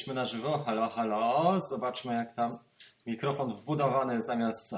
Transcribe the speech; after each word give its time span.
Jesteśmy 0.00 0.14
na 0.14 0.26
żywo. 0.26 0.62
Halo, 0.66 0.88
halo. 0.88 1.60
Zobaczmy, 1.70 2.14
jak 2.14 2.34
tam 2.34 2.58
mikrofon 3.06 3.54
wbudowany 3.54 4.22
zamiast 4.22 4.74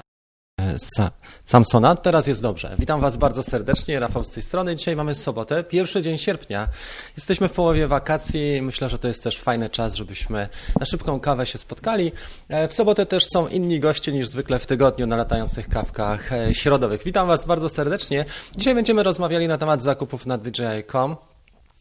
Sa 0.97 1.11
Samsona. 1.45 1.97
Teraz 1.97 2.27
jest 2.27 2.43
dobrze. 2.43 2.77
Witam 2.79 3.01
Was 3.01 3.17
bardzo 3.17 3.43
serdecznie. 3.43 4.01
Rafał 4.01 4.25
z 4.25 4.31
tej 4.31 4.43
strony. 4.43 4.77
Dzisiaj 4.77 4.97
mamy 4.97 5.15
sobotę, 5.15 5.65
pierwszy 5.65 6.03
dzień 6.03 6.19
sierpnia. 6.19 6.69
Jesteśmy 7.17 7.49
w 7.49 7.53
połowie 7.53 7.89
wakacji. 7.89 8.63
Myślę, 8.63 8.89
że 8.89 8.99
to 8.99 9.09
jest 9.09 9.23
też 9.23 9.41
fajny 9.41 9.71
czas, 9.71 9.95
żebyśmy 9.95 10.49
na 10.81 10.87
szybką 10.87 11.21
kawę 11.21 11.47
się 11.47 11.59
spotkali. 11.59 12.13
E, 12.49 12.69
w 12.69 12.75
sobotę 12.75 13.07
też 13.07 13.27
są 13.33 13.49
inni 13.49 13.81
goście 13.81 14.13
niż 14.13 14.29
zwykle 14.29 14.59
w 14.59 14.67
tygodniu 14.67 15.07
na 15.07 15.17
latających 15.17 15.69
kawkach 15.69 16.33
e, 16.33 16.55
środowych. 16.55 17.03
Witam 17.05 17.27
Was 17.27 17.45
bardzo 17.45 17.69
serdecznie. 17.69 18.25
Dzisiaj 18.57 18.75
będziemy 18.75 19.03
rozmawiali 19.03 19.49
na 19.49 19.59
temat 19.59 19.83
zakupów 19.83 20.27
na 20.27 20.39
DJI.com. 20.39 21.17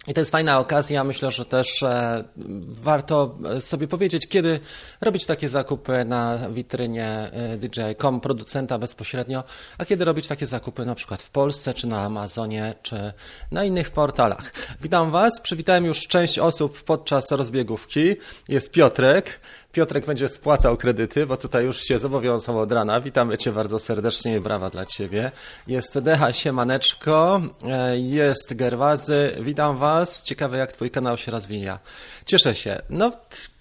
I 0.08 0.14
to 0.14 0.22
jest 0.22 0.32
fajna 0.32 0.60
okazja. 0.60 1.04
Myślę, 1.04 1.32
że 1.32 1.46
też 1.46 1.84
e, 1.84 2.24
warto 2.68 3.38
sobie 3.60 3.88
powiedzieć, 3.88 4.28
kiedy 4.28 4.60
robić 5.02 5.26
takie 5.26 5.50
zakupy 5.50 6.06
na 6.06 6.50
witrynie 6.50 7.08
e, 7.08 7.58
DJ.com, 7.58 8.22
producenta 8.22 8.78
bezpośrednio, 8.78 9.44
a 9.78 9.86
kiedy 9.86 10.06
robić 10.06 10.28
takie 10.28 10.46
zakupy 10.46 10.86
na 10.86 10.96
przykład 10.96 11.22
w 11.22 11.30
Polsce, 11.30 11.74
czy 11.74 11.88
na 11.88 12.02
Amazonie, 12.02 12.74
czy 12.82 13.14
na 13.52 13.64
innych 13.64 13.90
portalach. 13.90 14.54
Witam 14.82 15.12
Was. 15.12 15.42
Przywitałem 15.42 15.86
już 15.86 16.08
część 16.08 16.40
osób 16.40 16.84
podczas 16.84 17.32
rozbiegówki. 17.32 18.16
Jest 18.48 18.72
Piotrek. 18.72 19.40
Piotrek 19.72 20.06
będzie 20.06 20.30
spłacał 20.30 20.78
kredyty, 20.78 21.26
bo 21.26 21.38
tutaj 21.38 21.66
już 21.66 21.82
się 21.82 22.00
zobowiązał 22.00 22.60
od 22.60 22.72
rana. 22.72 23.02
Witamy 23.02 23.38
Cię 23.38 23.52
bardzo 23.52 23.80
serdecznie 23.80 24.36
i 24.36 24.40
brawa 24.40 24.70
dla 24.70 24.86
Ciebie. 24.86 25.32
Jest 25.68 26.00
Decha 26.00 26.34
Siemaneczko, 26.34 27.42
e, 27.68 28.00
jest 28.00 28.54
Gerwazy. 28.54 29.32
Witam 29.40 29.78
Was. 29.78 30.24
Ciekawe, 30.24 30.58
jak 30.58 30.72
Twój 30.72 30.90
kanał 30.90 31.18
się 31.18 31.32
rozwija. 31.32 31.80
Cieszę 32.26 32.56
się. 32.56 32.82
No, 32.90 33.12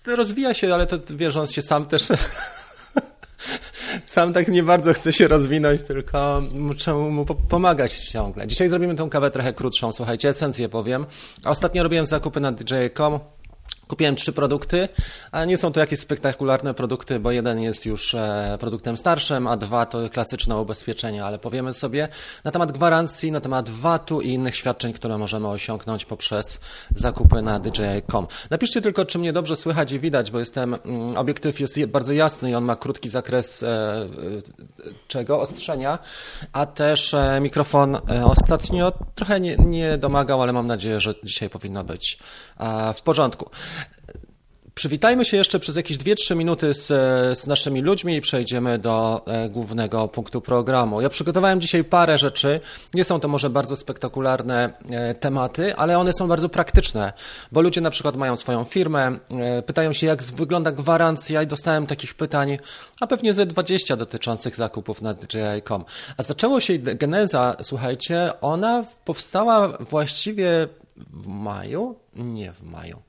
rozwija 0.06 0.54
się, 0.54 0.74
ale 0.74 0.86
to 0.86 0.98
wiesz, 1.10 1.36
on 1.36 1.46
się 1.46 1.62
sam 1.62 1.86
też 1.86 2.02
sam 4.06 4.32
tak 4.32 4.48
nie 4.48 4.62
bardzo 4.62 4.94
chce 4.94 5.12
się 5.12 5.28
rozwinąć, 5.28 5.82
tylko 5.82 6.42
muszę 6.52 6.94
mu 6.94 7.26
pomagać 7.26 7.98
ciągle. 7.98 8.46
Dzisiaj 8.46 8.68
zrobimy 8.68 8.94
tą 8.94 9.10
kawę 9.10 9.30
trochę 9.30 9.52
krótszą, 9.52 9.92
słuchajcie, 9.92 10.28
esencję 10.28 10.68
powiem. 10.68 11.06
Ostatnio 11.44 11.82
robiłem 11.82 12.04
zakupy 12.04 12.40
na 12.40 12.52
DJ.com, 12.52 13.18
Kupiłem 13.90 14.16
trzy 14.16 14.32
produkty, 14.32 14.88
ale 15.32 15.46
nie 15.46 15.56
są 15.56 15.72
to 15.72 15.80
jakieś 15.80 16.00
spektakularne 16.00 16.74
produkty, 16.74 17.20
bo 17.20 17.30
jeden 17.30 17.60
jest 17.60 17.86
już 17.86 18.14
e, 18.14 18.56
produktem 18.60 18.96
starszym, 18.96 19.46
a 19.46 19.56
dwa 19.56 19.86
to 19.86 20.10
klasyczne 20.10 20.56
ubezpieczenia, 20.56 21.26
ale 21.26 21.38
powiemy 21.38 21.72
sobie 21.72 22.08
na 22.44 22.50
temat 22.50 22.72
gwarancji, 22.72 23.32
na 23.32 23.40
temat 23.40 23.70
VAT-u 23.70 24.20
i 24.20 24.28
innych 24.28 24.56
świadczeń, 24.56 24.92
które 24.92 25.18
możemy 25.18 25.48
osiągnąć 25.48 26.04
poprzez 26.04 26.60
zakupy 26.94 27.42
na 27.42 27.60
DJI.com. 27.60 28.26
Napiszcie 28.50 28.82
tylko, 28.82 29.04
czy 29.04 29.18
mnie 29.18 29.32
dobrze 29.32 29.56
słychać 29.56 29.92
i 29.92 29.98
widać, 29.98 30.30
bo 30.30 30.38
jestem, 30.38 30.74
mm, 30.74 31.16
obiektyw 31.16 31.60
jest 31.60 31.84
bardzo 31.86 32.12
jasny 32.12 32.50
i 32.50 32.54
on 32.54 32.64
ma 32.64 32.76
krótki 32.76 33.08
zakres 33.08 33.62
e, 33.62 33.66
e, 33.68 34.06
czego? 35.08 35.40
Ostrzenia, 35.40 35.98
a 36.52 36.66
też 36.66 37.14
mikrofon 37.40 37.98
ostatnio 38.24 38.92
trochę 39.14 39.40
nie, 39.40 39.56
nie 39.56 39.98
domagał, 39.98 40.42
ale 40.42 40.52
mam 40.52 40.66
nadzieję, 40.66 41.00
że 41.00 41.14
dzisiaj 41.24 41.50
powinno 41.50 41.84
być 41.84 42.18
w 42.94 43.02
porządku. 43.02 43.50
Przywitajmy 44.80 45.24
się 45.24 45.36
jeszcze 45.36 45.58
przez 45.58 45.76
jakieś 45.76 45.96
2-3 45.98 46.36
minuty 46.36 46.74
z, 46.74 46.86
z, 47.38 47.46
naszymi 47.46 47.80
ludźmi 47.80 48.16
i 48.16 48.20
przejdziemy 48.20 48.78
do 48.78 49.22
e, 49.26 49.48
głównego 49.48 50.08
punktu 50.08 50.40
programu. 50.40 51.00
Ja 51.00 51.08
przygotowałem 51.08 51.60
dzisiaj 51.60 51.84
parę 51.84 52.18
rzeczy. 52.18 52.60
Nie 52.94 53.04
są 53.04 53.20
to 53.20 53.28
może 53.28 53.50
bardzo 53.50 53.76
spektakularne 53.76 54.72
e, 54.90 55.14
tematy, 55.14 55.76
ale 55.76 55.98
one 55.98 56.12
są 56.12 56.28
bardzo 56.28 56.48
praktyczne, 56.48 57.12
bo 57.52 57.60
ludzie 57.60 57.80
na 57.80 57.90
przykład 57.90 58.16
mają 58.16 58.36
swoją 58.36 58.64
firmę, 58.64 59.18
e, 59.30 59.62
pytają 59.62 59.92
się, 59.92 60.06
jak 60.06 60.22
wygląda 60.22 60.72
gwarancja 60.72 61.42
i 61.42 61.46
dostałem 61.46 61.86
takich 61.86 62.14
pytań, 62.14 62.58
a 63.00 63.06
pewnie 63.06 63.32
ze 63.32 63.46
20 63.46 63.96
dotyczących 63.96 64.56
zakupów 64.56 65.02
na 65.02 65.14
DJI.com. 65.14 65.84
A 66.16 66.22
zaczęło 66.22 66.60
się 66.60 66.78
geneza, 66.78 67.56
słuchajcie, 67.62 68.32
ona 68.40 68.84
powstała 69.04 69.68
właściwie 69.68 70.68
w 70.96 71.26
maju? 71.26 71.96
Nie 72.14 72.52
w 72.52 72.62
maju. 72.62 73.02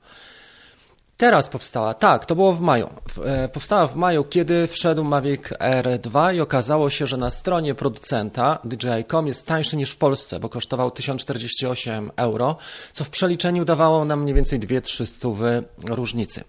Teraz 1.16 1.48
powstała, 1.48 1.94
tak, 1.94 2.26
to 2.26 2.34
było 2.34 2.52
w 2.52 2.60
maju. 2.60 2.90
E, 3.24 3.48
powstała 3.48 3.86
w 3.86 3.96
maju, 3.96 4.24
kiedy 4.24 4.66
wszedł 4.66 5.04
Mavic 5.04 5.42
R2 5.42 6.34
i 6.34 6.40
okazało 6.40 6.90
się, 6.90 7.06
że 7.06 7.16
na 7.16 7.30
stronie 7.30 7.74
producenta 7.74 8.58
DJI.com 8.64 9.26
jest 9.26 9.46
tańszy 9.46 9.76
niż 9.76 9.90
w 9.90 9.96
Polsce, 9.96 10.40
bo 10.40 10.48
kosztował 10.48 10.90
1048 10.90 12.10
euro, 12.16 12.56
co 12.92 13.04
w 13.04 13.10
przeliczeniu 13.10 13.64
dawało 13.64 14.04
nam 14.04 14.22
mniej 14.22 14.34
więcej 14.34 14.60
2-3 14.60 15.62
różnicy. 15.84 16.44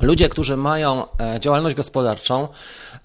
Ludzie, 0.00 0.28
którzy 0.28 0.56
mają 0.56 1.04
e, 1.20 1.40
działalność 1.40 1.76
gospodarczą 1.76 2.48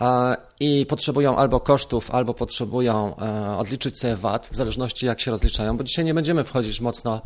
e, 0.02 0.36
i 0.62 0.86
potrzebują 0.86 1.38
albo 1.38 1.60
kosztów, 1.60 2.12
albo 2.12 2.34
potrzebują 2.34 3.16
e, 3.18 3.58
odliczyć 3.58 4.00
sobie 4.00 4.16
VAT, 4.16 4.48
w 4.52 4.56
zależności 4.56 5.06
jak 5.06 5.22
się 5.22 5.32
rozliczają, 5.32 5.78
bo 5.78 5.84
dzisiaj 5.84 6.06
nie 6.06 6.14
będziemy 6.14 6.44
wchodzić 6.44 6.82
mocno 6.82 7.22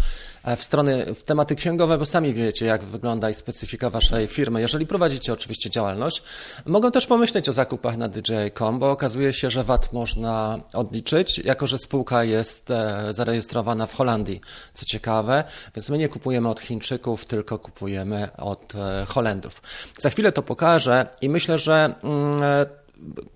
w 0.57 0.63
strony, 0.63 1.15
w 1.15 1.23
tematy 1.23 1.55
księgowe, 1.55 1.97
bo 1.97 2.05
sami 2.05 2.33
wiecie, 2.33 2.65
jak 2.65 2.83
wygląda 2.83 3.29
i 3.29 3.33
specyfika 3.33 3.89
waszej 3.89 4.27
firmy. 4.27 4.61
Jeżeli 4.61 4.87
prowadzicie 4.87 5.33
oczywiście 5.33 5.69
działalność, 5.69 6.23
mogą 6.65 6.91
też 6.91 7.07
pomyśleć 7.07 7.49
o 7.49 7.53
zakupach 7.53 7.97
na 7.97 8.07
DJ.com, 8.07 8.79
bo 8.79 8.91
okazuje 8.91 9.33
się, 9.33 9.49
że 9.49 9.63
VAT 9.63 9.93
można 9.93 10.59
odliczyć, 10.73 11.39
jako 11.39 11.67
że 11.67 11.77
spółka 11.77 12.23
jest 12.23 12.69
zarejestrowana 13.11 13.85
w 13.85 13.93
Holandii, 13.93 14.41
co 14.73 14.85
ciekawe, 14.85 15.43
więc 15.75 15.89
my 15.89 15.97
nie 15.97 16.09
kupujemy 16.09 16.49
od 16.49 16.59
Chińczyków, 16.59 17.25
tylko 17.25 17.59
kupujemy 17.59 18.29
od 18.37 18.73
Holendrów. 19.07 19.61
Za 19.99 20.09
chwilę 20.09 20.31
to 20.31 20.41
pokażę 20.41 21.07
i 21.21 21.29
myślę, 21.29 21.57
że 21.57 21.95
mm, 22.03 22.43
e, 22.43 22.84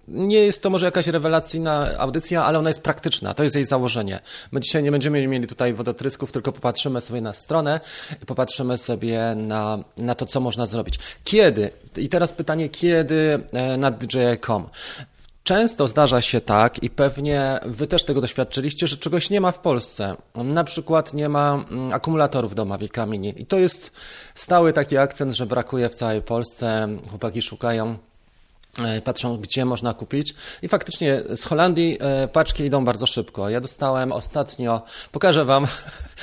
nie 0.08 0.38
jest 0.38 0.64
to 0.64 0.70
może 0.70 0.86
jakaś 0.86 1.08
rewelacyjna 1.08 1.98
audycja, 1.98 2.46
ale 2.46 2.60
ona 2.60 2.70
jest 2.70 2.82
praktyczna. 2.82 3.34
To 3.34 3.44
jest 3.44 3.56
jej 3.56 3.66
założenie. 3.66 4.20
My 4.52 4.60
dzisiaj 4.60 4.84
nie 4.84 4.92
będziemy 4.92 5.28
mieli 5.28 5.48
tutaj 5.48 5.74
wodotrysków, 5.74 6.32
tylko 6.32 6.52
popatrzymy 6.52 7.02
sobie 7.02 7.22
na 7.22 7.34
stronę 7.34 7.80
i 8.24 8.26
popatrzymy 8.26 8.78
sobie 8.78 9.36
na, 9.36 9.84
na 9.98 10.16
to, 10.16 10.26
co 10.26 10.40
można 10.40 10.66
zrobić. 10.66 11.00
Kiedy? 11.24 11.72
I 11.98 12.10
teraz 12.10 12.32
pytanie, 12.32 12.70
kiedy 12.70 13.40
e, 13.54 13.78
na 13.78 13.92
DJ.com? 13.92 14.70
Często 15.44 15.88
zdarza 15.88 16.22
się 16.22 16.42
tak 16.42 16.84
i 16.84 16.90
pewnie 16.90 17.60
Wy 17.66 17.88
też 17.88 18.04
tego 18.04 18.22
doświadczyliście, 18.22 18.88
że 18.88 18.98
czegoś 18.98 19.30
nie 19.30 19.42
ma 19.42 19.52
w 19.52 19.60
Polsce. 19.60 20.16
Na 20.36 20.64
przykład 20.64 21.14
nie 21.14 21.30
ma 21.30 21.66
mm, 21.72 21.94
akumulatorów 21.94 22.56
do 22.56 22.66
Mavic 22.66 22.94
Mini. 23.08 23.42
I 23.42 23.46
to 23.46 23.60
jest 23.60 23.92
stały 24.36 24.74
taki 24.74 24.98
akcent, 24.98 25.36
że 25.36 25.46
brakuje 25.46 25.90
w 25.90 25.96
całej 25.96 26.22
Polsce. 26.22 26.88
Chłopaki 27.10 27.42
szukają 27.42 27.98
patrzą, 29.04 29.38
gdzie 29.38 29.66
można 29.66 29.94
kupić. 29.94 30.36
I 30.62 30.68
faktycznie 30.68 31.24
z 31.36 31.44
Holandii 31.44 31.98
e, 32.00 32.28
paczki 32.28 32.64
idą 32.64 32.86
bardzo 32.86 33.06
szybko. 33.06 33.50
Ja 33.50 33.62
dostałem 33.62 34.12
ostatnio, 34.12 34.82
pokażę 35.12 35.46
Wam 35.46 35.68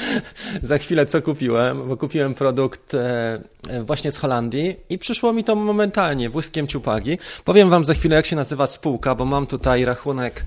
za 0.63 0.79
chwilę, 0.79 1.07
co 1.07 1.23
kupiłem, 1.23 1.89
bo 1.89 1.97
kupiłem 1.97 2.35
produkt 2.35 2.95
e, 2.95 3.41
właśnie 3.83 4.13
z 4.13 4.19
Holandii 4.19 4.77
i 4.89 4.99
przyszło 4.99 5.33
mi 5.33 5.45
to 5.45 5.55
momentalnie, 5.55 6.31
błyskiem 6.31 6.67
ciupagi. 6.67 7.19
Powiem 7.45 7.71
Wam 7.71 7.85
za 7.85 7.95
chwilę, 7.95 8.17
jak 8.17 8.27
się 8.27 8.37
nazywa 8.37 8.67
spółka, 8.67 9.15
bo 9.15 9.25
mam 9.25 9.47
tutaj 9.47 9.85
rachunek 9.85 10.45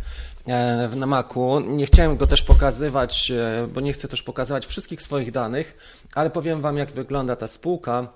na 0.95 1.05
Macu. 1.05 1.59
Nie 1.59 1.85
chciałem 1.85 2.17
go 2.17 2.27
też 2.27 2.41
pokazywać, 2.41 3.31
bo 3.73 3.81
nie 3.81 3.93
chcę 3.93 4.07
też 4.07 4.23
pokazywać 4.23 4.65
wszystkich 4.65 5.01
swoich 5.01 5.31
danych, 5.31 5.77
ale 6.15 6.29
powiem 6.29 6.61
Wam, 6.61 6.77
jak 6.77 6.91
wygląda 6.91 7.35
ta 7.35 7.47
spółka 7.47 8.07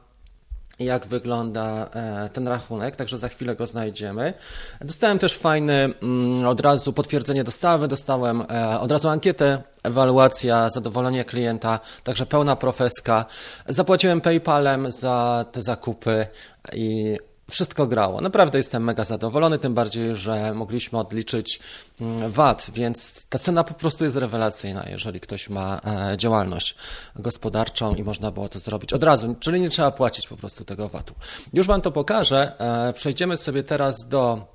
jak 0.80 1.08
wygląda 1.08 1.90
e, 1.94 2.30
ten 2.34 2.48
rachunek, 2.48 2.96
także 2.96 3.18
za 3.18 3.30
chwilę 3.30 3.56
go 3.56 3.66
znajdziemy. 3.66 4.34
Dostałem 4.82 5.20
też 5.20 5.38
fajny 5.38 5.94
mm, 6.02 6.48
od 6.48 6.62
razu 6.62 6.94
potwierdzenie 6.94 7.44
dostawy, 7.44 7.88
dostałem 7.88 8.42
e, 8.42 8.80
od 8.80 8.92
razu 8.92 9.10
ankietę, 9.10 9.64
ewaluacja, 9.84 10.70
zadowolenie 10.70 11.26
klienta, 11.26 11.80
także 12.04 12.26
pełna 12.26 12.56
profeska. 12.56 13.26
Zapłaciłem 13.68 14.22
PayPalem 14.22 14.92
za 14.92 15.46
te 15.52 15.62
zakupy 15.62 16.28
i 16.74 17.18
wszystko 17.54 17.88
grało. 17.88 18.22
Naprawdę 18.22 18.58
jestem 18.58 18.84
mega 18.84 19.04
zadowolony, 19.04 19.60
tym 19.60 19.74
bardziej, 19.74 20.16
że 20.16 20.54
mogliśmy 20.54 21.00
odliczyć 21.00 21.60
mm, 22.02 22.32
VAT, 22.32 22.68
więc 22.74 23.24
ta 23.30 23.40
cena 23.40 23.64
po 23.64 23.74
prostu 23.74 24.04
jest 24.04 24.16
rewelacyjna, 24.16 24.86
jeżeli 24.90 25.20
ktoś 25.20 25.50
ma 25.50 25.82
e, 25.86 26.18
działalność 26.18 26.76
gospodarczą 27.16 27.96
i 27.96 28.04
można 28.04 28.32
było 28.32 28.50
to 28.50 28.60
zrobić 28.60 28.94
od 28.94 29.04
razu, 29.04 29.36
czyli 29.40 29.62
nie 29.62 29.70
trzeba 29.70 29.92
płacić 29.92 30.28
po 30.28 30.38
prostu 30.38 30.66
tego 30.66 30.90
VAT-u. 30.90 31.14
Już 31.54 31.68
Wam 31.68 31.82
to 31.82 31.92
pokażę. 31.92 32.60
E, 32.60 32.94
przejdziemy 32.94 33.38
sobie 33.38 33.64
teraz 33.64 34.08
do 34.08 34.48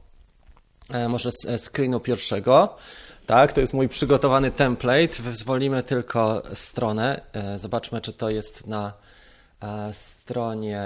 e, 0.91 1.09
może 1.09 1.31
screenu 1.57 2.01
pierwszego. 2.01 2.77
Tak, 3.27 3.53
to 3.53 3.61
jest 3.61 3.75
mój 3.75 3.89
przygotowany 3.89 4.51
template. 4.51 5.23
Wyzwolimy 5.23 5.83
tylko 5.83 6.43
stronę. 6.55 7.21
Zobaczmy, 7.57 8.01
czy 8.01 8.13
to 8.13 8.31
jest 8.31 8.67
na 8.67 8.93
stronie 9.93 10.83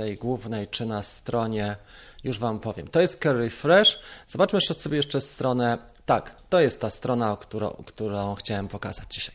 tej 0.00 0.16
głównej, 0.16 0.68
czy 0.68 0.86
na 0.86 1.02
stronie, 1.02 1.76
już 2.24 2.38
Wam 2.38 2.60
powiem. 2.60 2.88
To 2.88 3.00
jest 3.00 3.16
Curry 3.22 3.50
Fresh. 3.50 3.98
Zobaczmy 4.26 4.56
jeszcze 4.56 4.74
sobie 4.74 4.96
jeszcze 4.96 5.20
stronę. 5.20 5.78
Tak, 6.06 6.34
to 6.48 6.60
jest 6.60 6.80
ta 6.80 6.90
strona, 6.90 7.36
którą, 7.40 7.70
którą 7.86 8.34
chciałem 8.34 8.68
pokazać 8.68 9.14
dzisiaj. 9.14 9.34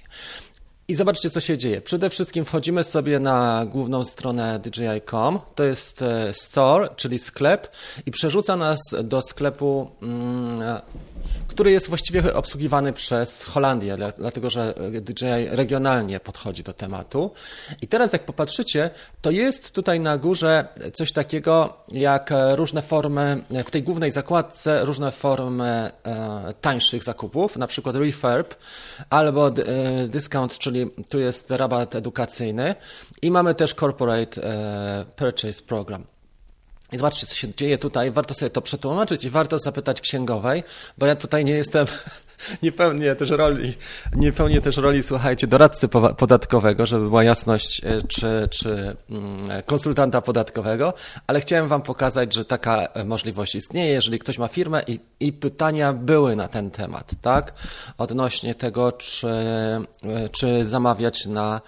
I 0.88 0.96
zobaczcie, 0.96 1.30
co 1.30 1.40
się 1.40 1.58
dzieje. 1.58 1.82
Przede 1.82 2.10
wszystkim 2.10 2.46
wchodzimy 2.46 2.84
sobie 2.84 3.20
na 3.20 3.66
główną 3.66 4.04
stronę 4.04 4.60
DJI.com. 4.60 5.40
To 5.56 5.64
jest 5.64 6.02
e, 6.02 6.34
store, 6.34 6.90
czyli 6.96 7.20
sklep, 7.20 7.68
i 8.06 8.12
przerzuca 8.12 8.56
nas 8.56 8.80
do 9.04 9.22
sklepu, 9.22 9.92
mm, 10.02 10.82
który 11.48 11.72
jest 11.72 11.90
właściwie 11.90 12.34
obsługiwany 12.34 12.94
przez 12.94 13.44
Holandię, 13.44 13.98
dlatego 14.18 14.50
że 14.50 14.74
DJI 14.92 15.48
regionalnie 15.50 16.20
podchodzi 16.20 16.64
do 16.64 16.74
tematu. 16.74 17.32
I 17.82 17.88
teraz, 17.88 18.14
jak 18.14 18.26
popatrzycie, 18.26 18.90
to 19.22 19.32
jest 19.32 19.72
tutaj 19.72 20.00
na 20.00 20.18
górze 20.18 20.68
coś 20.94 21.12
takiego 21.12 21.78
jak 21.92 22.34
różne 22.56 22.82
formy, 22.82 23.44
w 23.66 23.72
tej 23.72 23.84
głównej 23.84 24.12
zakładce, 24.12 24.86
różne 24.86 25.12
formy 25.12 25.92
e, 26.04 26.54
tańszych 26.62 27.04
zakupów, 27.04 27.58
na 27.58 27.68
przykład 27.68 27.96
refurb 27.96 28.56
albo 29.10 29.48
e, 29.48 29.54
discount, 30.08 30.58
czyli 30.58 30.75
czyli 30.76 30.92
tu 31.10 31.20
jest 31.20 31.52
rabat 31.52 31.96
edukacyjny 31.96 32.76
i 33.22 33.32
mamy 33.32 33.56
też 33.56 33.74
Corporate 33.74 34.44
e, 34.44 35.06
Purchase 35.16 35.64
Program. 35.64 36.15
I 36.92 36.98
zobaczcie, 36.98 37.28
co 37.28 37.36
się 37.36 37.48
dzieje 37.56 37.78
tutaj. 37.78 38.12
Warto 38.12 38.34
sobie 38.34 38.50
to 38.50 38.62
przetłumaczyć 38.62 39.24
i 39.24 39.30
warto 39.30 39.60
zapytać 39.60 40.02
księgowej, 40.02 40.64
bo 40.98 41.06
ja 41.06 41.16
tutaj 41.16 41.46
nie 41.46 41.54
jestem, 41.54 41.86
nie 42.64 42.72
pełnię 42.72 43.16
też 43.16 43.30
roli, 43.30 43.78
nie 44.16 44.32
pełnię 44.32 44.62
też 44.62 44.78
roli, 44.78 45.04
słuchajcie, 45.04 45.48
doradcy 45.48 45.88
podatkowego, 46.18 46.86
żeby 46.86 47.08
była 47.08 47.24
jasność, 47.24 47.82
e, 47.84 48.02
czy, 48.08 48.48
czy 48.52 48.96
mm, 49.10 49.62
konsultanta 49.66 50.22
podatkowego, 50.22 50.94
ale 51.28 51.40
chciałem 51.40 51.68
Wam 51.68 51.82
pokazać, 51.82 52.34
że 52.34 52.46
taka 52.46 52.88
możliwość 53.06 53.56
istnieje, 53.56 53.94
jeżeli 53.94 54.20
ktoś 54.20 54.38
ma 54.38 54.48
firmę 54.48 54.84
i, 54.88 55.00
i 55.20 55.34
pytania 55.34 55.94
były 55.94 56.36
na 56.36 56.48
ten 56.48 56.72
temat, 56.72 57.12
tak? 57.22 57.54
Odnośnie 57.98 58.56
tego, 58.56 58.92
czy, 58.92 59.28
e, 59.28 60.30
czy 60.32 60.66
zamawiać 60.66 61.26
na 61.26 61.62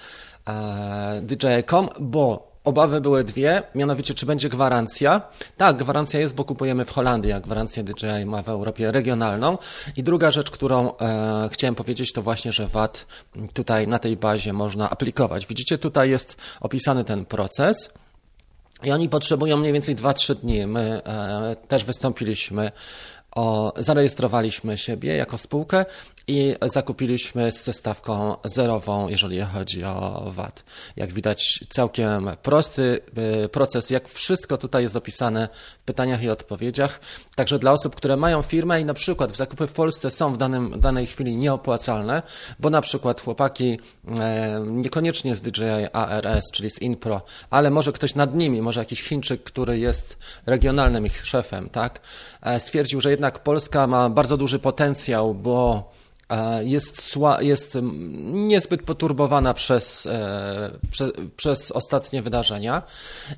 e, 0.48 1.22
DJ.com, 1.22 1.90
bo 2.00 2.56
Obawy 2.68 3.02
były 3.02 3.24
dwie, 3.24 3.64
mianowicie 3.75 4.14
czy 4.14 4.25
będzie 4.25 4.50
gwarancja. 4.50 5.22
Tak, 5.58 5.78
gwarancja 5.78 6.19
jest, 6.19 6.36
bo 6.36 6.44
kupujemy 6.44 6.86
w 6.86 6.92
Holandii, 6.92 7.31
a 7.31 7.40
gwarancję 7.40 7.84
DJI 7.84 8.25
ma 8.25 8.44
w 8.44 8.50
Europie 8.50 8.92
regionalną. 8.92 9.58
I 9.98 10.04
druga 10.04 10.31
rzecz, 10.31 10.52
którą 10.52 10.98
e, 10.98 11.50
chciałem 11.52 11.75
powiedzieć, 11.75 12.14
to 12.14 12.22
właśnie, 12.22 12.52
że 12.52 12.68
VAT 12.68 13.06
tutaj 13.54 13.88
na 13.88 14.00
tej 14.00 14.18
bazie 14.18 14.54
można 14.54 14.90
aplikować. 14.90 15.48
Widzicie, 15.48 15.78
tutaj 15.78 16.10
jest 16.10 16.36
opisany 16.62 17.04
ten 17.04 17.25
proces. 17.25 17.90
I 18.84 18.92
oni 18.92 19.10
potrzebują 19.10 19.58
mniej 19.58 19.74
więcej 19.74 19.96
2-3 19.96 20.36
dni. 20.36 20.68
My 20.68 21.02
e, 21.06 21.56
też 21.68 21.86
wystąpiliśmy 21.86 22.72
o, 23.36 23.74
zarejestrowaliśmy 23.78 24.78
siebie 24.78 25.16
jako 25.16 25.38
spółkę 25.38 25.86
i 26.27 26.56
zakupiliśmy 26.65 27.51
z 27.51 27.63
zestawką 27.63 28.35
zerową, 28.44 29.07
jeżeli 29.07 29.41
chodzi 29.41 29.83
o 29.83 30.24
VAT. 30.31 30.63
Jak 30.95 31.13
widać, 31.13 31.59
całkiem 31.69 32.31
prosty 32.41 33.00
y, 33.45 33.50
proces, 33.50 33.89
jak 33.89 34.09
wszystko 34.09 34.57
tutaj 34.57 34.83
jest 34.83 34.95
opisane 34.95 35.50
w 35.79 35.83
pytaniach 35.83 36.24
i 36.24 36.29
odpowiedziach. 36.29 37.00
Także 37.35 37.59
dla 37.59 37.71
osób, 37.71 37.95
które 37.95 38.18
mają 38.18 38.41
firmę 38.41 38.81
i 38.81 38.85
na 38.85 38.94
przykład 38.94 39.31
w 39.31 39.35
zakupy 39.35 39.68
w 39.68 39.74
Polsce 39.74 40.12
są 40.12 40.33
w 40.33 40.38
danym, 40.38 40.79
danej 40.79 41.07
chwili 41.07 41.35
nieopłacalne, 41.35 42.24
bo 42.59 42.69
na 42.69 42.81
przykład 42.81 43.21
chłopaki 43.21 43.79
e, 44.19 44.65
niekoniecznie 44.68 45.35
z 45.35 45.41
DJI 45.41 45.88
ARS, 45.94 46.51
czyli 46.51 46.69
z 46.69 46.81
InPro, 46.81 47.21
ale 47.50 47.69
może 47.69 47.91
ktoś 47.91 48.15
nad 48.15 48.35
nimi, 48.35 48.62
może 48.62 48.79
jakiś 48.79 49.03
Chińczyk, 49.03 49.44
który 49.44 49.79
jest 49.79 50.18
regionalnym 50.45 51.06
ich 51.06 51.25
szefem, 51.25 51.69
tak, 51.69 52.00
e, 52.41 52.59
stwierdził, 52.59 53.01
że 53.01 53.12
jednak 53.12 53.44
Polska 53.44 53.88
ma 53.88 54.09
bardzo 54.09 54.38
duży 54.38 54.59
potencjał, 54.59 55.33
bo 55.33 55.97
jest, 56.63 57.18
jest 57.39 57.77
niezbyt 58.31 58.83
poturbowana 58.83 59.53
przez, 59.53 60.06
e, 60.06 60.71
prze, 60.91 61.12
przez 61.35 61.71
ostatnie 61.71 62.21
wydarzenia 62.21 62.81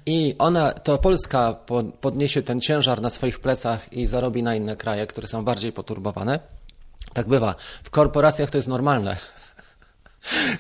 i 0.06 0.36
ona, 0.40 0.72
to 0.72 0.98
Polska 0.98 1.56
podniesie 2.02 2.42
ten 2.42 2.62
ciężar 2.62 3.02
na 3.02 3.10
swoich 3.10 3.40
plecach 3.40 3.94
i 3.94 4.06
zarobi 4.06 4.44
na 4.44 4.56
inne 4.56 4.76
kraje, 4.76 5.08
które 5.08 5.28
są 5.28 5.46
bardziej 5.46 5.72
poturbowane. 5.72 6.40
Tak 7.14 7.28
bywa. 7.28 7.56
W 7.84 7.90
korporacjach 7.90 8.50
to 8.50 8.58
jest 8.58 8.68
normalne. 8.68 9.16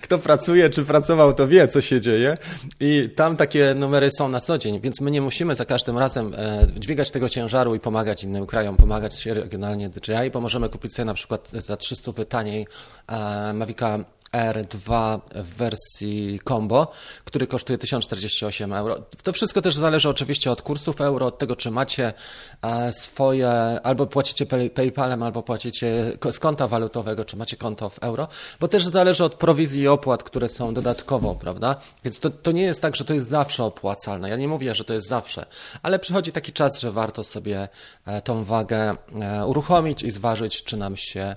Kto 0.01 0.17
pracuje, 0.17 0.69
czy 0.69 0.85
pracował, 0.85 1.33
to 1.33 1.47
wie, 1.47 1.67
co 1.67 1.81
się 1.81 2.01
dzieje. 2.01 2.38
I 2.79 3.09
tam 3.15 3.38
takie 3.38 3.75
numery 3.77 4.11
są 4.11 4.29
na 4.29 4.39
co 4.39 4.57
dzień, 4.57 4.79
więc 4.79 5.01
my 5.01 5.11
nie 5.11 5.21
musimy 5.21 5.56
za 5.56 5.65
każdym 5.65 5.97
razem 5.97 6.33
e, 6.38 6.67
dźwigać 6.77 7.11
tego 7.11 7.29
ciężaru 7.29 7.75
i 7.75 7.79
pomagać 7.79 8.23
innym 8.23 8.45
krajom, 8.45 8.77
pomagać 8.77 9.19
się 9.19 9.33
regionalnie 9.33 9.89
DJI, 9.89 10.31
bo 10.33 10.41
możemy 10.41 10.69
kupić 10.69 10.94
sobie 10.94 11.06
na 11.06 11.13
przykład 11.13 11.50
za 11.51 11.77
300 11.77 12.11
taniej 12.29 12.67
e, 13.07 13.53
Mavica 13.53 14.00
R2 14.33 15.19
w 15.35 15.55
wersji 15.55 16.39
combo, 16.47 16.91
który 17.25 17.47
kosztuje 17.47 17.77
1048 17.77 18.73
euro. 18.73 19.01
To 19.23 19.33
wszystko 19.33 19.61
też 19.61 19.75
zależy 19.75 20.09
oczywiście 20.09 20.51
od 20.51 20.61
kursów 20.61 21.01
euro, 21.01 21.25
od 21.25 21.37
tego, 21.37 21.55
czy 21.55 21.71
macie 21.71 22.13
e, 22.61 22.93
swoje, 22.93 23.49
albo 23.83 24.07
płacicie 24.07 24.45
PayPalem, 24.73 25.23
albo 25.23 25.43
płacicie 25.43 26.17
z 26.31 26.39
konta 26.39 26.67
walutowego, 26.67 27.25
czy 27.25 27.37
macie 27.37 27.57
konto 27.57 27.89
w 27.89 27.99
euro, 27.99 28.27
bo 28.59 28.67
też 28.67 28.85
zależy 28.85 29.23
od 29.23 29.35
prowizji 29.35 29.81
i 29.81 29.87
opłat, 29.87 30.23
które 30.23 30.49
są 30.49 30.73
dodatkowo, 30.73 31.35
prawda? 31.35 31.75
Więc 32.03 32.19
to, 32.19 32.29
to 32.29 32.51
nie 32.51 32.63
jest 32.63 32.81
tak, 32.81 32.95
że 32.95 33.05
to 33.05 33.13
jest 33.13 33.27
zawsze 33.27 33.63
opłacalne. 33.63 34.29
Ja 34.29 34.35
nie 34.35 34.47
mówię, 34.47 34.75
że 34.75 34.83
to 34.83 34.93
jest 34.93 35.07
zawsze, 35.07 35.45
ale 35.83 35.99
przychodzi 35.99 36.31
taki 36.31 36.51
czas, 36.51 36.79
że 36.79 36.91
warto 36.91 37.23
sobie 37.23 37.69
e, 38.05 38.21
tą 38.21 38.43
wagę 38.43 38.95
e, 39.21 39.45
uruchomić 39.45 40.03
i 40.03 40.11
zważyć, 40.11 40.63
czy 40.63 40.77
nam 40.77 40.95
się 40.95 41.35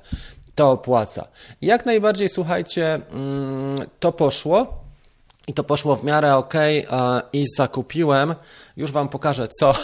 to 0.54 0.70
opłaca. 0.70 1.28
Jak 1.62 1.87
najbardziej, 1.87 2.28
słuchajcie, 2.28 2.94
mm, 2.94 3.76
to 4.00 4.12
poszło. 4.12 4.82
I 5.46 5.54
to 5.54 5.64
poszło 5.64 5.96
w 5.96 6.04
miarę 6.04 6.37
ok, 6.37 6.54
i 7.32 7.44
zakupiłem. 7.56 8.34
Już 8.76 8.93
Wam 8.93 9.08
pokażę 9.08 9.49
co. 9.49 9.72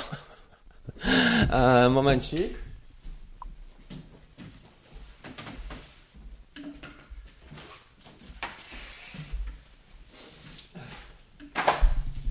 E, 1.50 1.88
momencik. 1.88 2.54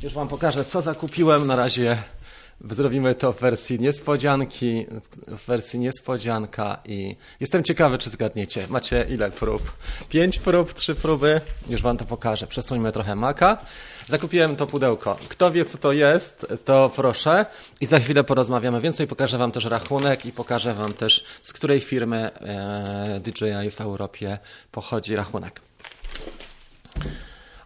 Już 0.03 0.13
Wam 0.13 0.27
pokażę, 0.27 0.65
co 0.65 0.81
zakupiłem. 0.81 1.47
Na 1.47 1.55
razie 1.55 1.97
Zrobimy 2.61 3.15
to 3.15 3.33
w 3.33 3.39
wersji 3.39 3.79
niespodzianki, 3.79 4.85
w 5.27 5.45
wersji 5.45 5.79
niespodzianka 5.79 6.79
i 6.85 7.15
jestem 7.39 7.63
ciekawy, 7.63 7.97
czy 7.97 8.09
zgadniecie. 8.09 8.67
Macie 8.69 9.05
ile 9.09 9.31
prób? 9.31 9.71
Pięć 10.09 10.39
prób, 10.39 10.73
trzy 10.73 10.95
próby. 10.95 11.41
Już 11.69 11.81
wam 11.81 11.97
to 11.97 12.05
pokażę. 12.05 12.47
Przesuńmy 12.47 12.91
trochę 12.91 13.15
maka. 13.15 13.57
Zakupiłem 14.07 14.55
to 14.55 14.67
pudełko. 14.67 15.17
Kto 15.29 15.51
wie, 15.51 15.65
co 15.65 15.77
to 15.77 15.91
jest, 15.93 16.53
to 16.65 16.91
proszę. 16.95 17.45
I 17.81 17.85
za 17.85 17.99
chwilę 17.99 18.23
porozmawiamy 18.23 18.81
więcej. 18.81 19.07
Pokażę 19.07 19.37
wam 19.37 19.51
też 19.51 19.65
rachunek 19.65 20.25
i 20.25 20.31
pokażę 20.31 20.73
wam 20.73 20.93
też, 20.93 21.25
z 21.43 21.53
której 21.53 21.81
firmy 21.81 22.31
e, 22.33 23.19
DJI 23.19 23.71
w 23.71 23.81
Europie 23.81 24.37
pochodzi 24.71 25.15
rachunek. 25.15 25.61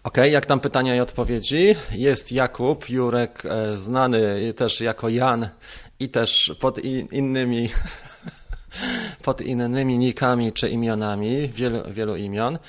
Ok, 0.04 0.18
jak 0.18 0.46
tam 0.46 0.60
pytania 0.60 0.96
i 0.96 1.00
odpowiedzi? 1.00 1.76
Jest 1.92 2.32
Jakub, 2.32 2.90
Jurek, 2.90 3.46
e, 3.46 3.78
znany 3.78 4.54
też 4.54 4.82
jako 4.82 5.10
Jan 5.10 5.50
i 6.00 6.10
też 6.10 6.56
pod 6.60 6.80
innymi, 7.12 7.70
pod 9.26 9.42
innymi 9.42 9.98
nikami 9.98 10.52
czy 10.52 10.70
imionami, 10.70 11.50
wielu, 11.50 11.84
wielu 11.92 12.16
imion. 12.16 12.60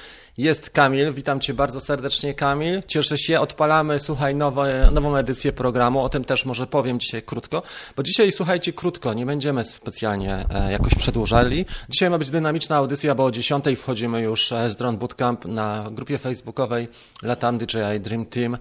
Jest 0.43 0.71
Kamil, 0.71 1.13
witam 1.13 1.41
Cię 1.41 1.55
bardzo 1.55 1.81
serdecznie 1.81 2.35
Kamil. 2.35 2.83
Cieszę 2.87 3.19
się, 3.19 3.41
odpalamy, 3.41 4.01
słuchaj, 4.01 4.35
nowe, 4.35 4.91
nową 4.93 5.17
edycję 5.17 5.53
programu, 5.53 6.01
o 6.01 6.09
tym 6.09 6.25
też 6.25 6.45
może 6.45 6.67
powiem 6.67 7.01
dzisiaj 7.01 7.23
krótko, 7.23 7.63
bo 7.97 8.03
dzisiaj 8.03 8.33
słuchajcie 8.33 8.73
krótko, 8.73 9.15
nie 9.15 9.27
będziemy 9.27 9.65
specjalnie 9.65 10.45
e, 10.51 10.73
jakoś 10.73 10.95
przedłużali. 10.95 11.67
Dzisiaj 11.89 12.11
ma 12.11 12.19
być 12.19 12.31
dynamiczna 12.31 12.77
audycja, 12.77 13.15
bo 13.15 13.25
o 13.25 13.31
10 13.31 13.65
wchodzimy 13.77 14.21
już 14.21 14.53
e, 14.53 14.71
z 14.71 14.77
Drone 14.77 14.99
Bootcamp 14.99 15.45
na 15.45 15.89
grupie 15.91 16.19
facebookowej 16.19 16.89
Latam 17.23 17.59
DJI 17.59 18.01
Dream 18.01 18.27
Team. 18.27 18.59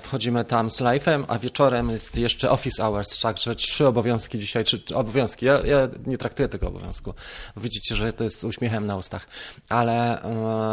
Wchodzimy 0.00 0.44
tam 0.44 0.70
z 0.70 0.80
live'em, 0.80 1.24
a 1.28 1.38
wieczorem 1.38 1.90
jest 1.90 2.16
jeszcze 2.16 2.50
office 2.50 2.82
hours, 2.82 3.20
także 3.20 3.54
trzy 3.54 3.86
obowiązki 3.86 4.38
dzisiaj, 4.38 4.64
trzy 4.64 4.82
obowiązki. 4.94 5.46
Ja, 5.46 5.60
ja 5.64 5.88
nie 6.06 6.18
traktuję 6.18 6.48
tego 6.48 6.68
obowiązku. 6.68 7.14
Widzicie, 7.56 7.96
że 7.96 8.12
to 8.12 8.24
jest 8.24 8.44
uśmiechem 8.44 8.86
na 8.86 8.96
ustach, 8.96 9.26
ale 9.68 10.22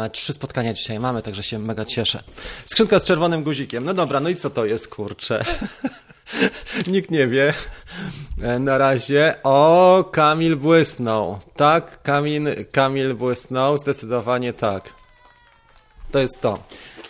e, 0.04 0.10
trzy 0.10 0.32
spotkania 0.32 0.72
dzisiaj 0.72 1.00
mamy, 1.00 1.22
także 1.22 1.42
się 1.42 1.58
mega 1.58 1.84
cieszę. 1.84 2.22
Skrzynka 2.64 2.98
z 3.00 3.04
czerwonym 3.04 3.42
guzikiem. 3.42 3.84
No 3.84 3.94
dobra, 3.94 4.20
no 4.20 4.28
i 4.28 4.36
co 4.36 4.50
to 4.50 4.64
jest, 4.64 4.88
kurczę? 4.88 5.44
Nikt 6.86 7.10
nie 7.10 7.26
wie. 7.26 7.54
E, 8.42 8.58
na 8.58 8.78
razie. 8.78 9.34
O, 9.42 10.04
Kamil 10.12 10.56
błysnął. 10.56 11.38
Tak, 11.56 12.02
Kamil, 12.02 12.66
Kamil 12.72 13.14
błysnął. 13.14 13.76
Zdecydowanie 13.76 14.52
tak. 14.52 15.03
To 16.14 16.20
jest 16.20 16.40
to. 16.40 16.58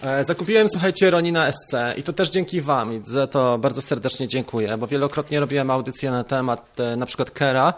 E, 0.03 0.25
zakupiłem, 0.25 0.69
słuchajcie, 0.69 1.11
Ronina 1.11 1.53
SC 1.53 1.73
i 1.97 2.03
to 2.03 2.13
też 2.13 2.31
dzięki 2.31 2.61
Wam 2.61 2.95
i 2.95 3.03
za 3.05 3.27
to 3.27 3.59
bardzo 3.59 3.83
serdecznie 3.83 4.29
dziękuję, 4.29 4.79
bo 4.79 4.87
wielokrotnie 4.87 5.41
robiłem 5.41 5.71
audycje 5.71 6.11
na 6.11 6.25
temat 6.25 6.81
e, 6.81 6.97
na 6.97 7.07
przykład 7.07 7.31
Kera, 7.31 7.75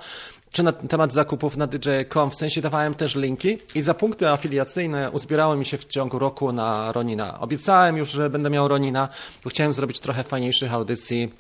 czy 0.53 0.63
na 0.63 0.73
temat 0.73 1.13
zakupów 1.13 1.57
na 1.57 1.67
DJ.com, 1.67 2.31
w 2.31 2.35
sensie 2.35 2.61
dawałem 2.61 2.95
też 2.95 3.15
linki 3.15 3.59
i 3.75 3.83
za 3.83 3.95
punkty 3.95 4.29
afiliacyjne 4.29 5.11
uzbierały 5.11 5.57
mi 5.57 5.65
się 5.65 5.79
w 5.79 5.85
ciągu 5.85 6.19
roku 6.19 6.53
na 6.53 6.93
Ronina. 6.93 7.41
Obiecałem 7.41 7.97
już, 7.97 8.11
że 8.11 8.31
będę 8.31 8.51
miał 8.51 8.69
Ronina, 8.69 9.09
bo 9.45 9.51
chciałem 9.51 9.73
zrobić 9.73 10.01
trochę 10.01 10.25
fajniejszych 10.25 10.73
audycji 10.73 11.33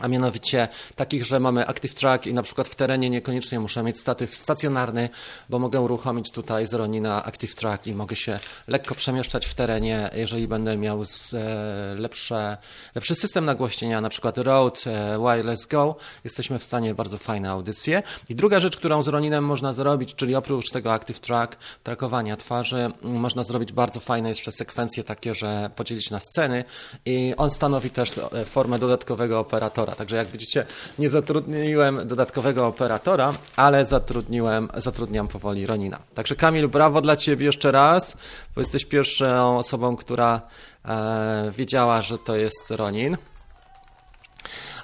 a 0.00 0.08
mianowicie 0.08 0.68
takich, 0.96 1.24
że 1.24 1.40
mamy 1.40 1.66
Active 1.66 1.94
Track 1.94 2.26
i 2.26 2.34
na 2.34 2.42
przykład 2.42 2.68
w 2.68 2.74
terenie 2.74 3.10
niekoniecznie 3.10 3.60
muszę 3.60 3.82
mieć 3.82 4.00
statyw 4.00 4.34
stacjonarny, 4.34 5.08
bo 5.48 5.58
mogę 5.58 5.80
uruchomić 5.80 6.30
tutaj 6.30 6.66
z 6.66 6.74
Ronina 6.74 7.24
Active 7.24 7.54
Track 7.54 7.86
i 7.86 7.94
mogę 7.94 8.16
się 8.16 8.40
lekko 8.68 8.94
przemieszczać 8.94 9.46
w 9.46 9.54
terenie, 9.54 10.10
jeżeli 10.14 10.48
będę 10.48 10.76
miał 10.76 11.04
z, 11.04 11.34
e, 11.34 11.94
lepsze, 11.94 12.56
lepszy 12.94 13.14
system 13.14 13.44
nagłośnienia, 13.44 14.00
na 14.00 14.08
przykład 14.08 14.38
Rode 14.38 14.80
e, 14.86 15.18
Wireless 15.18 15.66
Go, 15.66 15.96
jesteśmy 16.24 16.58
w 16.58 16.64
stanie 16.64 16.94
bardzo 16.94 17.18
fajne 17.18 17.50
audycje. 17.50 18.02
I 18.28 18.34
druga 18.34 18.60
rzecz, 18.60 18.76
którą 18.76 19.02
z 19.02 19.08
Roninem 19.08 19.44
można 19.44 19.72
zrobić, 19.72 20.14
czyli 20.14 20.34
oprócz 20.34 20.70
tego 20.70 20.92
Active 20.92 21.20
Track, 21.20 21.56
trakowania 21.82 22.36
twarzy, 22.36 22.90
można 23.02 23.42
zrobić 23.42 23.72
bardzo 23.72 24.00
fajne 24.00 24.28
jeszcze 24.28 24.52
sekwencje 24.52 25.04
takie, 25.04 25.34
że 25.34 25.70
podzielić 25.76 26.10
na 26.10 26.20
sceny 26.20 26.64
i 27.04 27.34
on 27.36 27.50
stanowi 27.50 27.90
też 27.90 28.18
e, 28.18 28.44
formę 28.44 28.78
dodatkowego 28.78 29.40
operatora 29.40 29.89
operatora. 29.90 29.96
Także 29.96 30.16
jak 30.16 30.28
widzicie, 30.28 30.66
nie 30.98 31.08
zatrudniłem 31.08 32.08
dodatkowego 32.08 32.66
operatora, 32.66 33.34
ale 33.56 33.84
zatrudniłem, 33.84 34.68
zatrudniam 34.76 35.28
powoli 35.28 35.66
Ronina. 35.66 35.98
Także 36.14 36.36
Kamil, 36.36 36.68
brawo 36.68 37.00
dla 37.00 37.16
Ciebie 37.16 37.46
jeszcze 37.46 37.70
raz, 37.70 38.16
bo 38.54 38.60
jesteś 38.60 38.84
pierwszą 38.84 39.58
osobą, 39.58 39.96
która 39.96 40.40
e, 40.84 41.50
wiedziała, 41.50 42.02
że 42.02 42.18
to 42.18 42.36
jest 42.36 42.70
Ronin. 42.70 43.16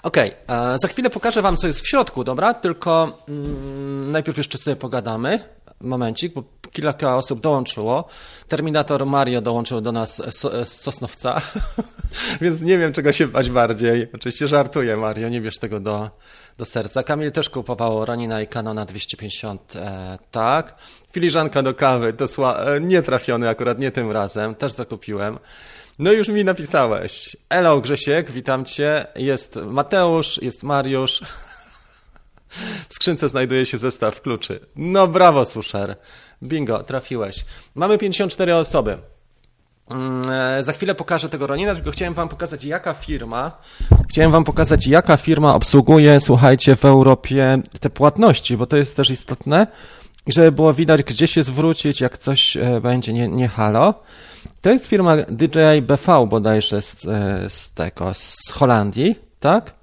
Ok, 0.03 0.17
e, 0.17 0.33
za 0.83 0.89
chwilę 0.89 1.11
pokażę 1.11 1.43
Wam, 1.43 1.57
co 1.57 1.67
jest 1.67 1.81
w 1.81 1.89
środku, 1.89 2.25
dobra? 2.25 2.55
Tylko 2.55 3.19
mm, 3.29 4.13
najpierw 4.13 4.39
jeszcze 4.39 4.59
sobie 4.59 4.77
pogadamy. 4.77 5.41
Momencik, 5.81 6.35
bo 6.35 6.45
kilka 6.73 7.17
osób 7.17 7.41
dołączyło. 7.41 8.09
Terminator 8.49 9.07
Mario 9.07 9.41
dołączył 9.41 9.81
do 9.81 9.93
nas 9.93 10.23
z 10.39 10.69
Sosnowca, 10.69 11.41
więc 12.41 12.61
nie 12.61 12.79
wiem, 12.79 12.93
czego 12.93 13.13
się 13.13 13.27
bać 13.27 13.51
bardziej. 13.51 14.09
Oczywiście 14.15 14.49
żartuję, 14.49 14.97
Mario, 14.97 15.29
nie 15.29 15.41
bierz 15.41 15.59
tego 15.59 15.81
do, 15.81 16.11
do 16.59 16.65
serca. 16.65 17.03
Kamil 17.03 17.33
też 17.33 17.51
kupował 17.51 18.05
Ronina 18.05 18.43
i 18.43 18.47
Canona 18.47 18.85
250, 18.85 19.77
e, 19.77 20.19
tak. 20.31 20.75
Filiżanka 21.13 21.63
do 21.63 21.75
kawy, 21.75 22.13
to 22.13 22.29
sła, 22.29 22.57
e, 22.57 22.81
nie 22.81 23.03
trafiony 23.03 23.49
akurat, 23.49 23.79
nie 23.79 23.91
tym 23.91 24.11
razem, 24.11 24.55
też 24.55 24.73
zakupiłem. 24.73 25.39
No 25.99 26.13
już 26.13 26.29
mi 26.29 26.45
napisałeś. 26.45 27.37
Elo 27.51 27.81
Grzesiek, 27.81 28.31
witam 28.31 28.65
Cię. 28.65 29.07
Jest 29.17 29.57
Mateusz, 29.57 30.43
jest 30.43 30.63
Mariusz. 30.63 31.21
W 32.89 32.95
skrzynce 32.95 33.29
znajduje 33.29 33.67
się 33.67 33.79
zestaw 33.79 34.21
kluczy. 34.21 34.61
No 34.77 35.09
brawo, 35.09 35.45
Susher. 35.45 35.97
Bingo, 36.43 36.83
trafiłeś. 36.83 37.45
Mamy 37.75 37.99
54 37.99 38.55
osoby. 38.55 38.99
Mm, 39.91 40.31
e, 40.31 40.65
za 40.65 40.73
chwilę 40.73 40.95
pokażę 40.95 41.29
tego 41.29 41.47
Ronina, 41.47 41.75
tylko 41.75 41.91
chciałem 41.91 42.15
wam 42.15 42.29
pokazać 42.29 42.65
jaka 42.65 42.95
firma, 42.95 43.59
chciałem 44.09 44.33
wam 44.33 44.45
pokazać 44.45 44.87
jaka 44.87 45.17
firma 45.17 45.55
obsługuje, 45.55 46.21
słuchajcie, 46.21 46.77
w 46.77 46.85
Europie 46.85 47.63
te 47.81 47.91
płatności, 47.91 48.57
bo 48.57 48.67
to 48.67 48.77
jest 48.77 48.97
też 48.97 49.11
istotne, 49.11 49.67
żeby 50.27 50.53
było 50.53 50.75
widać, 50.75 51.03
gdzie 51.03 51.27
się 51.27 51.43
zwrócić, 51.43 52.01
jak 52.01 52.19
coś 52.19 52.57
e, 52.57 52.81
będzie 52.81 53.13
nie, 53.13 53.29
nie 53.29 53.49
halo. 53.49 53.95
To 54.61 54.71
jest 54.71 54.87
firma 54.87 55.17
DJI 55.17 55.83
BV 55.83 56.27
bodajże 56.27 56.83
z, 56.83 57.07
e, 57.07 57.51
z 57.51 57.73
tego, 57.75 58.15
z 58.15 58.51
Holandii, 58.53 59.15
tak? 59.41 59.76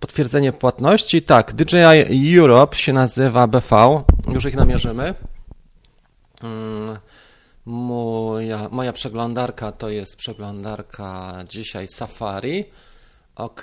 Potwierdzenie 0.00 0.52
płatności, 0.52 1.22
tak, 1.22 1.52
DJI 1.52 2.38
Europe 2.38 2.76
się 2.76 2.92
nazywa 2.92 3.46
BV, 3.46 4.02
już 4.32 4.44
ich 4.44 4.56
namierzymy. 4.56 5.14
Mm, 6.42 6.98
moja, 7.66 8.68
moja 8.70 8.92
przeglądarka 8.92 9.72
to 9.72 9.88
jest 9.88 10.16
przeglądarka 10.16 11.34
dzisiaj 11.48 11.88
Safari. 11.88 12.64
Ok, 13.36 13.62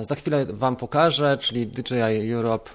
za 0.00 0.14
chwilę 0.14 0.46
Wam 0.46 0.76
pokażę, 0.76 1.36
czyli 1.36 1.66
DJI 1.66 2.32
Europe 2.32 2.70
e, 2.70 2.74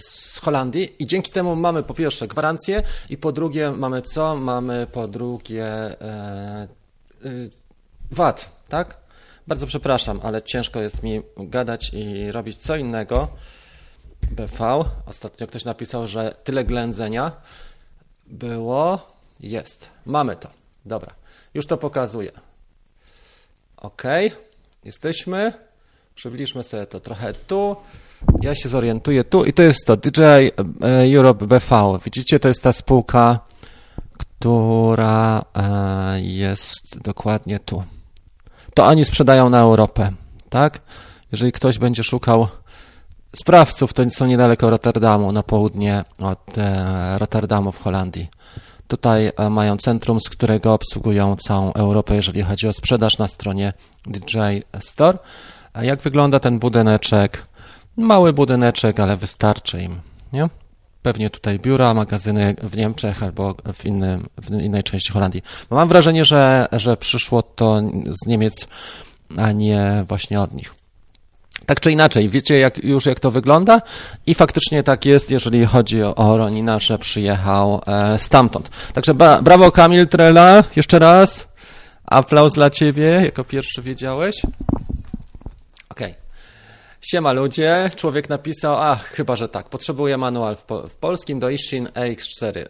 z 0.00 0.38
Holandii 0.38 0.96
i 0.98 1.06
dzięki 1.06 1.30
temu 1.30 1.56
mamy 1.56 1.82
po 1.82 1.94
pierwsze 1.94 2.28
gwarancję 2.28 2.82
i 3.10 3.16
po 3.16 3.32
drugie 3.32 3.70
mamy 3.70 4.02
co? 4.02 4.36
Mamy 4.36 4.86
po 4.92 5.08
drugie 5.08 5.66
e, 5.66 6.68
e, 7.24 7.28
VAT, 8.10 8.50
tak? 8.68 9.01
Bardzo 9.46 9.66
przepraszam, 9.66 10.20
ale 10.22 10.42
ciężko 10.42 10.80
jest 10.80 11.02
mi 11.02 11.22
gadać 11.36 11.90
i 11.94 12.32
robić 12.32 12.56
co 12.56 12.76
innego. 12.76 13.28
BV. 14.30 14.82
Ostatnio 15.06 15.46
ktoś 15.46 15.64
napisał, 15.64 16.06
że 16.06 16.34
tyle 16.44 16.64
ględzenia 16.64 17.32
było. 18.26 19.12
Jest. 19.40 19.88
Mamy 20.06 20.36
to. 20.36 20.48
Dobra. 20.84 21.14
Już 21.54 21.66
to 21.66 21.76
pokazuję. 21.76 22.32
OK. 23.76 24.02
Jesteśmy. 24.84 25.52
Przybliżmy 26.14 26.62
sobie 26.62 26.86
to 26.86 27.00
trochę 27.00 27.32
tu. 27.32 27.76
Ja 28.40 28.54
się 28.54 28.68
zorientuję 28.68 29.24
tu 29.24 29.44
i 29.44 29.52
to 29.52 29.62
jest 29.62 29.86
to 29.86 29.96
DJI 29.96 30.22
e, 30.22 30.50
Europe 31.16 31.46
BV. 31.46 31.98
Widzicie, 32.04 32.40
to 32.40 32.48
jest 32.48 32.62
ta 32.62 32.72
spółka, 32.72 33.40
która 34.18 35.44
e, 35.54 36.20
jest 36.20 36.98
dokładnie 36.98 37.60
tu. 37.60 37.82
To 38.74 38.86
oni 38.86 39.04
sprzedają 39.04 39.50
na 39.50 39.60
Europę, 39.60 40.10
tak? 40.50 40.80
Jeżeli 41.32 41.52
ktoś 41.52 41.78
będzie 41.78 42.02
szukał 42.02 42.48
sprawców 43.36 43.92
to 43.92 44.10
są 44.10 44.26
niedaleko 44.26 44.70
Rotterdamu, 44.70 45.32
na 45.32 45.42
południe 45.42 46.04
od 46.18 46.58
e, 46.58 47.18
Rotterdamu 47.18 47.72
w 47.72 47.82
Holandii. 47.82 48.28
Tutaj 48.88 49.32
e, 49.36 49.50
mają 49.50 49.76
centrum, 49.76 50.20
z 50.20 50.28
którego 50.30 50.74
obsługują 50.74 51.36
całą 51.36 51.72
Europę, 51.72 52.14
jeżeli 52.16 52.42
chodzi 52.42 52.68
o 52.68 52.72
sprzedaż 52.72 53.18
na 53.18 53.28
stronie 53.28 53.72
DJ 54.06 54.38
Store. 54.80 55.18
A 55.72 55.84
jak 55.84 56.00
wygląda 56.00 56.40
ten 56.40 56.58
budyneczek? 56.58 57.46
Mały 57.96 58.32
budyneczek, 58.32 59.00
ale 59.00 59.16
wystarczy 59.16 59.80
im. 59.80 60.00
Nie? 60.32 60.48
Pewnie 61.02 61.30
tutaj 61.30 61.58
biura, 61.58 61.94
magazyny 61.94 62.56
w 62.62 62.76
Niemczech 62.76 63.22
albo 63.22 63.54
w, 63.74 63.84
innym, 63.84 64.26
w 64.42 64.50
innej 64.50 64.82
części 64.82 65.12
Holandii. 65.12 65.42
Mam 65.70 65.88
wrażenie, 65.88 66.24
że, 66.24 66.68
że 66.72 66.96
przyszło 66.96 67.42
to 67.42 67.80
z 68.22 68.26
Niemiec, 68.26 68.68
a 69.36 69.52
nie 69.52 70.04
właśnie 70.08 70.40
od 70.40 70.54
nich. 70.54 70.74
Tak 71.66 71.80
czy 71.80 71.92
inaczej, 71.92 72.28
wiecie 72.28 72.58
jak, 72.58 72.84
już 72.84 73.06
jak 73.06 73.20
to 73.20 73.30
wygląda 73.30 73.82
i 74.26 74.34
faktycznie 74.34 74.82
tak 74.82 75.04
jest, 75.06 75.30
jeżeli 75.30 75.64
chodzi 75.66 76.02
o, 76.02 76.14
o 76.14 76.36
Ronina, 76.36 76.78
że 76.78 76.98
przyjechał 76.98 77.82
e, 77.86 78.18
stamtąd. 78.18 78.70
Także 78.94 79.14
ba, 79.14 79.42
brawo 79.42 79.72
Kamil 79.72 80.08
Trela, 80.08 80.64
jeszcze 80.76 80.98
raz. 80.98 81.46
Aplauz 82.04 82.52
dla 82.52 82.70
ciebie, 82.70 83.20
jako 83.24 83.44
pierwszy 83.44 83.82
wiedziałeś. 83.82 84.42
Siema 87.02 87.32
ludzie, 87.32 87.90
człowiek 87.96 88.28
napisał, 88.28 88.74
ach, 88.78 89.04
chyba, 89.04 89.36
że 89.36 89.48
tak, 89.48 89.68
potrzebuję 89.68 90.18
manual 90.18 90.56
w, 90.56 90.62
po, 90.62 90.88
w 90.88 90.94
polskim 90.94 91.40
do 91.40 91.50
Ishin 91.50 91.86
EX4. 91.86 92.58
E, 92.58 92.68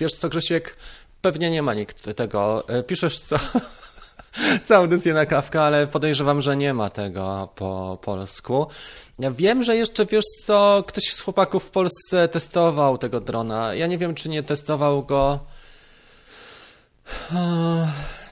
wiesz 0.00 0.12
co, 0.12 0.28
Grzesiek, 0.28 0.76
pewnie 1.20 1.50
nie 1.50 1.62
ma 1.62 1.74
nikt 1.74 2.16
tego. 2.16 2.68
E, 2.68 2.82
piszesz 2.82 3.20
co? 3.20 3.36
całą 4.66 4.80
audycję 4.80 5.14
na 5.14 5.26
kawkę, 5.26 5.62
ale 5.62 5.86
podejrzewam, 5.86 6.40
że 6.40 6.56
nie 6.56 6.74
ma 6.74 6.90
tego 6.90 7.48
po 7.54 7.98
polsku. 8.02 8.66
Ja 9.18 9.30
wiem, 9.30 9.62
że 9.62 9.76
jeszcze, 9.76 10.06
wiesz 10.06 10.24
co, 10.44 10.84
ktoś 10.86 11.04
z 11.04 11.20
chłopaków 11.20 11.64
w 11.64 11.70
Polsce 11.70 12.28
testował 12.28 12.98
tego 12.98 13.20
drona. 13.20 13.74
Ja 13.74 13.86
nie 13.86 13.98
wiem, 13.98 14.14
czy 14.14 14.28
nie 14.28 14.42
testował 14.42 15.04
go... 15.04 15.38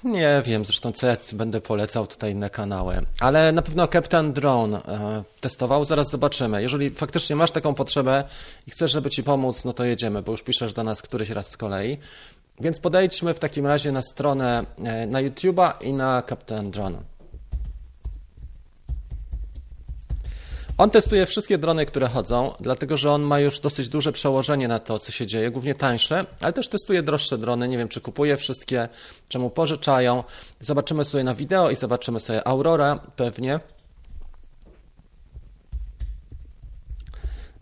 Nie 0.07 0.43
wiem, 0.45 0.65
zresztą 0.65 0.93
co 0.93 1.07
ja 1.07 1.17
będę 1.33 1.61
polecał 1.61 2.07
tutaj 2.07 2.35
na 2.35 2.51
kanały, 2.51 3.03
ale 3.21 3.53
na 3.53 3.63
pewno 3.63 3.89
Captain 3.89 4.33
Drone 4.33 4.83
e, 4.83 5.23
testował, 5.41 5.85
zaraz 5.85 6.11
zobaczymy. 6.11 6.63
Jeżeli 6.63 6.91
faktycznie 6.91 7.37
masz 7.37 7.51
taką 7.51 7.75
potrzebę 7.75 8.25
i 8.67 8.71
chcesz, 8.71 8.93
żeby 8.93 9.11
ci 9.11 9.23
pomóc, 9.23 9.65
no 9.65 9.73
to 9.73 9.85
jedziemy, 9.85 10.23
bo 10.23 10.33
już 10.33 10.43
piszesz 10.43 10.73
do 10.73 10.85
nas 10.85 11.03
któryś 11.03 11.31
raz 11.31 11.51
z 11.51 11.57
kolei. 11.57 11.99
Więc 12.61 12.81
podejdźmy 12.81 13.35
w 13.35 13.39
takim 13.39 13.67
razie 13.67 13.93
na 13.93 14.03
stronę 14.03 14.67
e, 14.85 15.07
na 15.07 15.23
YouTube'a 15.23 15.73
i 15.81 15.93
na 15.93 16.23
Captain 16.29 16.71
John. 16.77 16.99
On 20.79 20.91
testuje 20.91 21.27
wszystkie 21.27 21.59
drony, 21.59 21.87
które 21.87 22.09
chodzą, 22.09 22.55
dlatego 22.61 22.97
że 22.97 23.13
on 23.13 23.23
ma 23.23 23.41
już 23.41 23.61
dosyć 23.61 23.89
duże 23.89 24.13
przełożenie 24.13 24.69
na 24.69 24.79
to, 24.79 24.99
co 24.99 25.13
się 25.13 25.27
dzieje, 25.27 25.51
głównie 25.51 25.75
tańsze, 25.75 26.27
ale 26.41 26.53
też 26.53 26.69
testuje 26.69 27.03
droższe 27.03 27.39
drony. 27.39 27.69
Nie 27.69 27.79
wiem, 27.79 27.89
czy 27.89 28.01
kupuje 28.01 28.37
wszystkie, 28.37 28.89
czemu 29.29 29.51
pożyczają. 29.51 30.25
Zobaczymy 30.61 31.05
sobie 31.05 31.25
na 31.25 31.35
wideo 31.35 31.71
i 31.71 31.77
zobaczymy 31.77 32.21
sobie 32.21 32.47
Aurora 32.47 33.01
pewnie. 33.17 33.61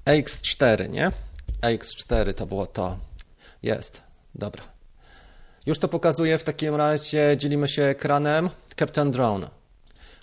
AX4, 0.06 0.90
nie? 0.90 1.12
AX4 1.62 2.34
to 2.34 2.46
było 2.46 2.66
to. 2.66 2.96
Jest. 3.62 4.02
Dobra. 4.34 4.62
Już 5.66 5.78
to 5.78 5.88
pokazuję, 5.88 6.38
w 6.38 6.42
takim 6.42 6.74
razie 6.74 7.36
dzielimy 7.36 7.68
się 7.68 7.82
ekranem. 7.82 8.50
Captain 8.78 9.10
Drone. 9.10 9.63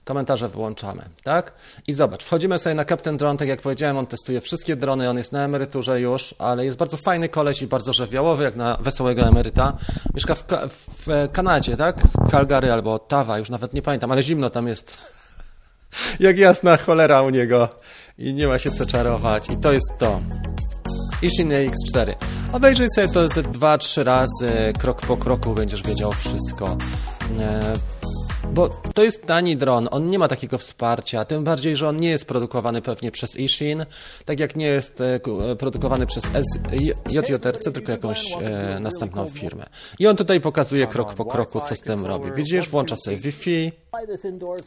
Komentarze 0.05 0.49
wyłączamy, 0.49 1.03
tak? 1.23 1.51
I 1.87 1.93
zobacz, 1.93 2.23
wchodzimy 2.23 2.59
sobie 2.59 2.75
na 2.75 2.85
Captain 2.85 3.17
Drone, 3.17 3.39
tak 3.39 3.47
jak 3.47 3.61
powiedziałem, 3.61 3.97
on 3.97 4.07
testuje 4.07 4.41
wszystkie 4.41 4.75
drony, 4.75 5.09
on 5.09 5.17
jest 5.17 5.31
na 5.31 5.43
emeryturze 5.43 6.01
już, 6.01 6.35
ale 6.39 6.65
jest 6.65 6.77
bardzo 6.77 6.97
fajny 6.97 7.29
koleś 7.29 7.61
i 7.61 7.67
bardzo 7.67 7.93
żywiołowy, 7.93 8.43
jak 8.43 8.55
na 8.55 8.77
wesołego 8.77 9.21
emeryta. 9.21 9.77
Mieszka 10.13 10.35
w, 10.35 10.43
w 10.69 11.07
Kanadzie, 11.31 11.77
tak? 11.77 12.01
Calgary 12.31 12.71
albo 12.71 12.93
Ottawa, 12.93 13.37
już 13.37 13.49
nawet 13.49 13.73
nie 13.73 13.81
pamiętam, 13.81 14.11
ale 14.11 14.23
zimno 14.23 14.49
tam 14.49 14.67
jest. 14.67 14.97
jak 16.19 16.37
jasna 16.37 16.77
cholera 16.77 17.21
u 17.21 17.29
niego 17.29 17.69
i 18.17 18.33
nie 18.33 18.47
ma 18.47 18.59
się 18.59 18.71
co 18.71 18.85
czarować 18.85 19.49
i 19.49 19.57
to 19.57 19.73
jest 19.73 19.91
to. 19.97 20.21
Ishin 21.21 21.49
X4. 21.49 22.15
Obejrzyj 22.51 22.87
sobie 22.95 23.07
to 23.07 23.27
ze 23.27 23.41
2-3 23.41 24.03
razy, 24.03 24.73
krok 24.79 25.01
po 25.01 25.17
kroku 25.17 25.53
będziesz 25.53 25.83
wiedział 25.83 26.11
wszystko. 26.11 26.77
Bo 28.53 28.69
to 28.69 29.03
jest 29.03 29.25
tani 29.25 29.57
dron, 29.57 29.87
on 29.91 30.09
nie 30.09 30.19
ma 30.19 30.27
takiego 30.27 30.57
wsparcia, 30.57 31.25
tym 31.25 31.43
bardziej, 31.43 31.75
że 31.75 31.89
on 31.89 31.97
nie 31.97 32.09
jest 32.09 32.25
produkowany 32.25 32.81
pewnie 32.81 33.11
przez 33.11 33.35
Ishin, 33.35 33.85
tak 34.25 34.39
jak 34.39 34.55
nie 34.55 34.65
jest 34.65 35.01
e, 35.01 35.19
e, 35.51 35.55
produkowany 35.55 36.05
przez 36.05 36.23
JJRC, 37.09 37.71
tylko 37.73 37.91
jakąś 37.91 38.33
e, 38.41 38.79
następną 38.79 39.29
firmę. 39.29 39.65
I 39.99 40.07
on 40.07 40.15
tutaj 40.15 40.41
pokazuje 40.41 40.87
krok 40.87 41.13
po 41.13 41.25
kroku, 41.25 41.59
co 41.59 41.75
z 41.75 41.79
tym 41.79 42.05
robi. 42.05 42.31
Widzisz, 42.31 42.69
włącza 42.69 42.95
sobie 42.95 43.17
Wi-Fi, 43.17 43.71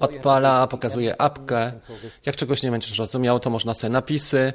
odpala, 0.00 0.66
pokazuje 0.66 1.20
apkę. 1.20 1.72
Jak 2.26 2.36
czegoś 2.36 2.62
nie 2.62 2.70
będziesz 2.70 2.98
rozumiał, 2.98 3.40
to 3.40 3.50
można 3.50 3.74
sobie 3.74 3.92
napisy 3.92 4.52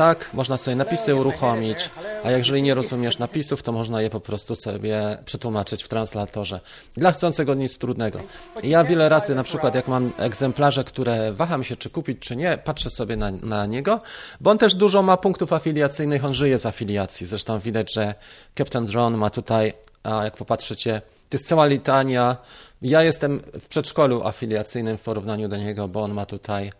tak, 0.00 0.34
można 0.34 0.56
sobie 0.56 0.74
napisy 0.74 1.14
uruchomić, 1.14 1.90
a 2.24 2.30
jeżeli 2.30 2.62
nie 2.62 2.74
rozumiesz 2.74 3.18
napisów, 3.18 3.62
to 3.62 3.72
można 3.72 4.02
je 4.02 4.10
po 4.10 4.20
prostu 4.20 4.56
sobie 4.56 5.18
przetłumaczyć 5.24 5.84
w 5.84 5.88
translatorze. 5.88 6.60
Dla 6.96 7.12
chcącego 7.12 7.54
nic 7.54 7.78
trudnego. 7.78 8.20
Ja 8.62 8.84
wiele 8.84 9.08
razy, 9.08 9.34
na 9.34 9.42
przykład 9.42 9.74
jak 9.74 9.88
mam 9.88 10.12
egzemplarze, 10.18 10.84
które 10.84 11.32
waham 11.32 11.64
się 11.64 11.76
czy 11.76 11.90
kupić, 11.90 12.18
czy 12.18 12.36
nie, 12.36 12.58
patrzę 12.64 12.90
sobie 12.90 13.16
na, 13.16 13.30
na 13.30 13.66
niego, 13.66 14.00
bo 14.40 14.50
on 14.50 14.58
też 14.58 14.74
dużo 14.74 15.02
ma 15.02 15.16
punktów 15.16 15.52
afiliacyjnych, 15.52 16.24
on 16.24 16.34
żyje 16.34 16.58
z 16.58 16.66
afiliacji. 16.66 17.26
Zresztą 17.26 17.58
widać, 17.58 17.94
że 17.94 18.14
Captain 18.58 18.86
Drone 18.86 19.16
ma 19.16 19.30
tutaj, 19.30 19.72
a 20.02 20.24
jak 20.24 20.36
popatrzycie, 20.36 21.02
to 21.28 21.36
jest 21.36 21.46
cała 21.46 21.66
litania. 21.66 22.36
Ja 22.82 23.02
jestem 23.02 23.40
w 23.60 23.68
przedszkolu 23.68 24.26
afiliacyjnym 24.26 24.98
w 24.98 25.02
porównaniu 25.02 25.48
do 25.48 25.56
niego, 25.56 25.88
bo 25.88 26.02
on 26.02 26.12
ma 26.12 26.26
tutaj 26.26 26.70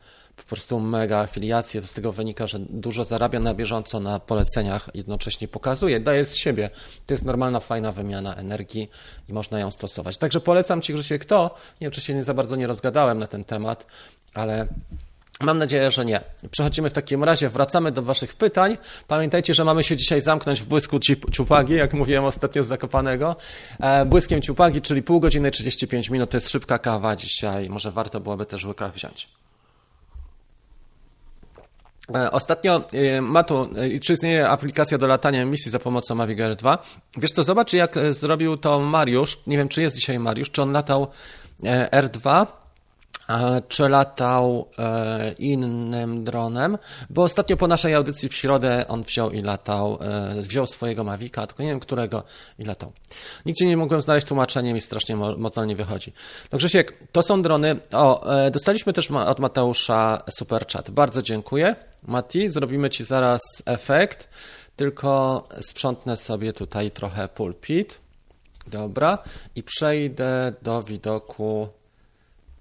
po 0.42 0.48
prostu 0.48 0.80
mega 0.80 1.18
afiliacje. 1.18 1.80
To 1.80 1.86
z 1.86 1.92
tego 1.92 2.12
wynika, 2.12 2.46
że 2.46 2.58
dużo 2.58 3.04
zarabia 3.04 3.40
na 3.40 3.54
bieżąco 3.54 4.00
na 4.00 4.20
poleceniach, 4.20 4.90
jednocześnie 4.94 5.48
pokazuje, 5.48 6.00
daje 6.00 6.24
z 6.24 6.36
siebie. 6.36 6.70
To 7.06 7.14
jest 7.14 7.24
normalna, 7.24 7.60
fajna 7.60 7.92
wymiana 7.92 8.34
energii 8.34 8.90
i 9.28 9.32
można 9.32 9.58
ją 9.58 9.70
stosować. 9.70 10.18
Także 10.18 10.40
polecam 10.40 10.82
Ci, 10.82 10.94
Grzesiek, 10.94 11.22
kto, 11.22 11.54
nie 11.80 11.84
wiem, 11.84 11.90
czy 11.90 12.00
się 12.00 12.14
nie 12.14 12.24
za 12.24 12.34
bardzo 12.34 12.56
nie 12.56 12.66
rozgadałem 12.66 13.18
na 13.18 13.26
ten 13.26 13.44
temat, 13.44 13.86
ale 14.34 14.66
Mam 15.40 15.58
nadzieję, 15.58 15.90
że 15.90 16.04
nie. 16.04 16.20
Przechodzimy 16.50 16.90
w 16.90 16.92
takim 16.92 17.24
razie, 17.24 17.48
wracamy 17.48 17.92
do 17.92 18.02
Waszych 18.02 18.34
pytań. 18.34 18.78
Pamiętajcie, 19.08 19.54
że 19.54 19.64
mamy 19.64 19.84
się 19.84 19.96
dzisiaj 19.96 20.20
zamknąć 20.20 20.62
w 20.62 20.66
błysku 20.66 20.98
ciupagi, 21.32 21.74
jak 21.74 21.94
mówiłem 21.94 22.24
ostatnio 22.24 22.62
z 22.62 22.66
Zakopanego. 22.66 23.36
E, 23.80 24.04
błyskiem 24.04 24.42
ciupagi, 24.42 24.80
czyli 24.80 25.02
pół 25.02 25.20
godziny 25.20 25.50
35 25.50 26.10
minut, 26.10 26.30
to 26.30 26.36
jest 26.36 26.50
szybka 26.50 26.78
kawa 26.78 27.16
dzisiaj. 27.16 27.68
Może 27.68 27.90
warto 27.90 28.20
byłoby 28.20 28.46
też 28.46 28.64
łyka 28.64 28.88
wziąć. 28.88 29.28
E, 32.14 32.30
ostatnio 32.30 32.84
e, 32.92 33.20
Matu, 33.20 33.68
e, 33.76 33.98
czy 33.98 34.12
istnieje 34.12 34.48
aplikacja 34.48 34.98
do 34.98 35.06
latania 35.06 35.42
emisji 35.42 35.70
za 35.70 35.78
pomocą 35.78 36.14
Mavic 36.14 36.40
Air 36.40 36.56
2? 36.56 36.78
Wiesz 37.16 37.32
co, 37.32 37.42
zobacz 37.42 37.72
jak 37.72 37.94
zrobił 38.10 38.56
to 38.56 38.80
Mariusz, 38.80 39.38
nie 39.46 39.56
wiem 39.56 39.68
czy 39.68 39.82
jest 39.82 39.96
dzisiaj 39.96 40.18
Mariusz, 40.18 40.50
czy 40.50 40.62
on 40.62 40.72
latał 40.72 41.06
R2 41.92 42.46
czy 43.68 43.88
latał 43.88 44.68
e, 44.78 45.32
innym 45.38 46.24
dronem, 46.24 46.78
bo 47.10 47.22
ostatnio 47.22 47.56
po 47.56 47.66
naszej 47.66 47.94
audycji 47.94 48.28
w 48.28 48.34
środę 48.34 48.84
on 48.88 49.02
wziął 49.02 49.30
i 49.30 49.42
latał, 49.42 49.98
e, 50.00 50.42
wziął 50.42 50.66
swojego 50.66 51.04
Mavica, 51.04 51.46
tylko 51.46 51.62
nie 51.62 51.68
wiem 51.68 51.80
którego 51.80 52.22
i 52.58 52.64
latał. 52.64 52.92
Nigdzie 53.46 53.66
nie 53.66 53.76
mogłem 53.76 54.00
znaleźć 54.00 54.26
tłumaczenia, 54.26 54.74
mi 54.74 54.80
strasznie 54.80 55.16
mocno 55.16 55.64
nie 55.64 55.76
wychodzi. 55.76 56.12
No 56.52 56.58
Grzesiek, 56.58 56.94
to 57.12 57.22
są 57.22 57.42
drony. 57.42 57.76
O, 57.92 58.36
e, 58.36 58.50
dostaliśmy 58.50 58.92
też 58.92 59.10
od 59.10 59.38
Mateusza 59.38 60.22
super 60.38 60.66
chat. 60.66 60.90
Bardzo 60.90 61.22
dziękuję. 61.22 61.76
Mati, 62.02 62.50
zrobimy 62.50 62.90
Ci 62.90 63.04
zaraz 63.04 63.40
efekt, 63.64 64.28
tylko 64.76 65.42
sprzątnę 65.60 66.16
sobie 66.16 66.52
tutaj 66.52 66.90
trochę 66.90 67.28
pulpit. 67.28 68.00
Dobra. 68.66 69.18
I 69.54 69.62
przejdę 69.62 70.52
do 70.62 70.82
widoku 70.82 71.68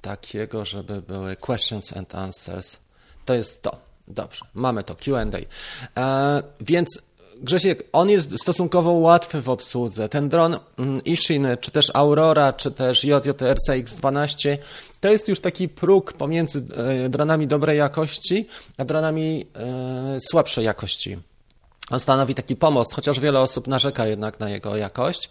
takiego, 0.02 0.66
żeby 0.66 1.02
były 1.02 1.36
questions 1.36 1.98
and 1.98 2.16
answers. 2.16 2.78
To 3.26 3.34
jest 3.34 3.62
to. 3.62 3.78
Dobrze, 4.08 4.46
mamy 4.54 4.84
to 4.84 4.96
QA. 4.96 5.26
E, 5.98 6.44
więc 6.62 7.02
Grzesiek, 7.42 7.84
on 7.92 8.10
jest 8.10 8.40
stosunkowo 8.42 8.92
łatwy 8.92 9.42
w 9.42 9.50
obsłudze. 9.50 10.10
Ten 10.10 10.30
dron 10.30 10.60
mm, 10.78 11.04
Ishin, 11.04 11.48
czy 11.62 11.72
też 11.72 11.86
Aurora, 11.94 12.54
czy 12.54 12.72
też 12.72 13.04
JJRC 13.04 13.70
X12, 13.70 14.58
to 15.00 15.12
jest 15.12 15.28
już 15.28 15.40
taki 15.40 15.70
próg 15.70 16.14
pomiędzy 16.14 16.66
e, 17.06 17.10
dronami 17.10 17.48
dobrej 17.48 17.78
jakości, 17.78 18.48
a 18.78 18.86
dronami 18.86 19.46
e, 19.56 20.18
słabszej 20.30 20.66
jakości. 20.66 21.18
On 21.91 21.99
stanowi 21.99 22.36
taki 22.36 22.56
pomost, 22.56 22.93
chociaż 22.93 23.19
wiele 23.19 23.39
osób 23.39 23.67
narzeka 23.67 24.08
jednak 24.08 24.39
na 24.39 24.49
jego 24.49 24.78
jakość. 24.78 25.30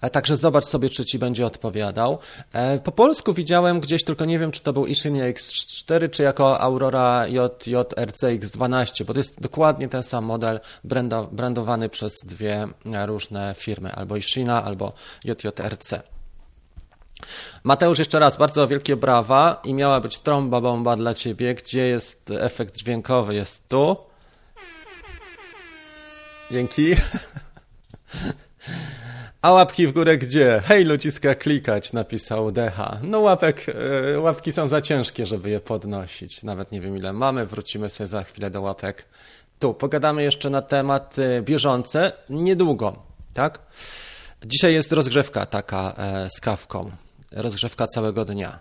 E, 0.00 0.10
także 0.10 0.36
zobacz 0.36 0.64
sobie, 0.64 0.88
czy 0.88 1.04
ci 1.04 1.18
będzie 1.18 1.46
odpowiadał. 1.46 2.18
E, 2.52 2.78
po 2.78 2.92
polsku 2.92 3.34
widziałem 3.34 3.80
gdzieś, 3.80 4.04
tylko 4.04 4.24
nie 4.24 4.38
wiem, 4.38 4.50
czy 4.50 4.60
to 4.60 4.72
był 4.72 4.86
Ishinia 4.86 5.24
X4, 5.32 6.10
czy 6.10 6.22
jako 6.22 6.60
Aurora 6.60 7.26
JJRC 7.26 8.22
X12, 8.22 9.04
bo 9.04 9.12
to 9.12 9.20
jest 9.20 9.40
dokładnie 9.40 9.88
ten 9.88 10.02
sam 10.02 10.24
model 10.24 10.60
brandowany 11.32 11.88
przez 11.88 12.12
dwie 12.24 12.68
różne 13.06 13.54
firmy, 13.58 13.92
albo 13.92 14.16
Ishina, 14.16 14.64
albo 14.64 14.92
JJRC. 15.24 15.94
Mateusz, 17.64 17.98
jeszcze 17.98 18.18
raz 18.18 18.36
bardzo 18.36 18.68
wielkie 18.68 18.96
brawa 18.96 19.60
i 19.64 19.74
miała 19.74 20.00
być 20.00 20.18
trąba 20.18 20.60
bomba 20.60 20.96
dla 20.96 21.14
ciebie. 21.14 21.54
Gdzie 21.54 21.86
jest 21.86 22.30
efekt 22.30 22.76
dźwiękowy? 22.76 23.34
Jest 23.34 23.68
tu. 23.68 23.96
Dzięki. 26.50 26.96
A 29.42 29.52
łapki 29.52 29.86
w 29.86 29.92
górę 29.92 30.18
gdzie? 30.18 30.62
Hej, 30.64 30.84
ludziska 30.84 31.34
klikać, 31.34 31.92
napisał 31.92 32.52
Decha. 32.52 32.98
No 33.02 33.20
łapek, 33.20 33.66
e, 34.14 34.20
łapki 34.20 34.52
są 34.52 34.68
za 34.68 34.80
ciężkie, 34.80 35.26
żeby 35.26 35.50
je 35.50 35.60
podnosić. 35.60 36.42
Nawet 36.42 36.72
nie 36.72 36.80
wiem 36.80 36.96
ile 36.96 37.12
mamy, 37.12 37.46
wrócimy 37.46 37.88
sobie 37.88 38.06
za 38.06 38.24
chwilę 38.24 38.50
do 38.50 38.60
łapek. 38.60 39.04
Tu, 39.58 39.74
pogadamy 39.74 40.22
jeszcze 40.22 40.50
na 40.50 40.62
tematy 40.62 41.42
bieżące, 41.44 42.12
niedługo, 42.30 43.02
tak? 43.34 43.58
Dzisiaj 44.44 44.74
jest 44.74 44.92
rozgrzewka 44.92 45.46
taka 45.46 45.94
e, 45.98 46.30
z 46.30 46.40
kawką, 46.40 46.90
rozgrzewka 47.32 47.86
całego 47.86 48.24
dnia. 48.24 48.60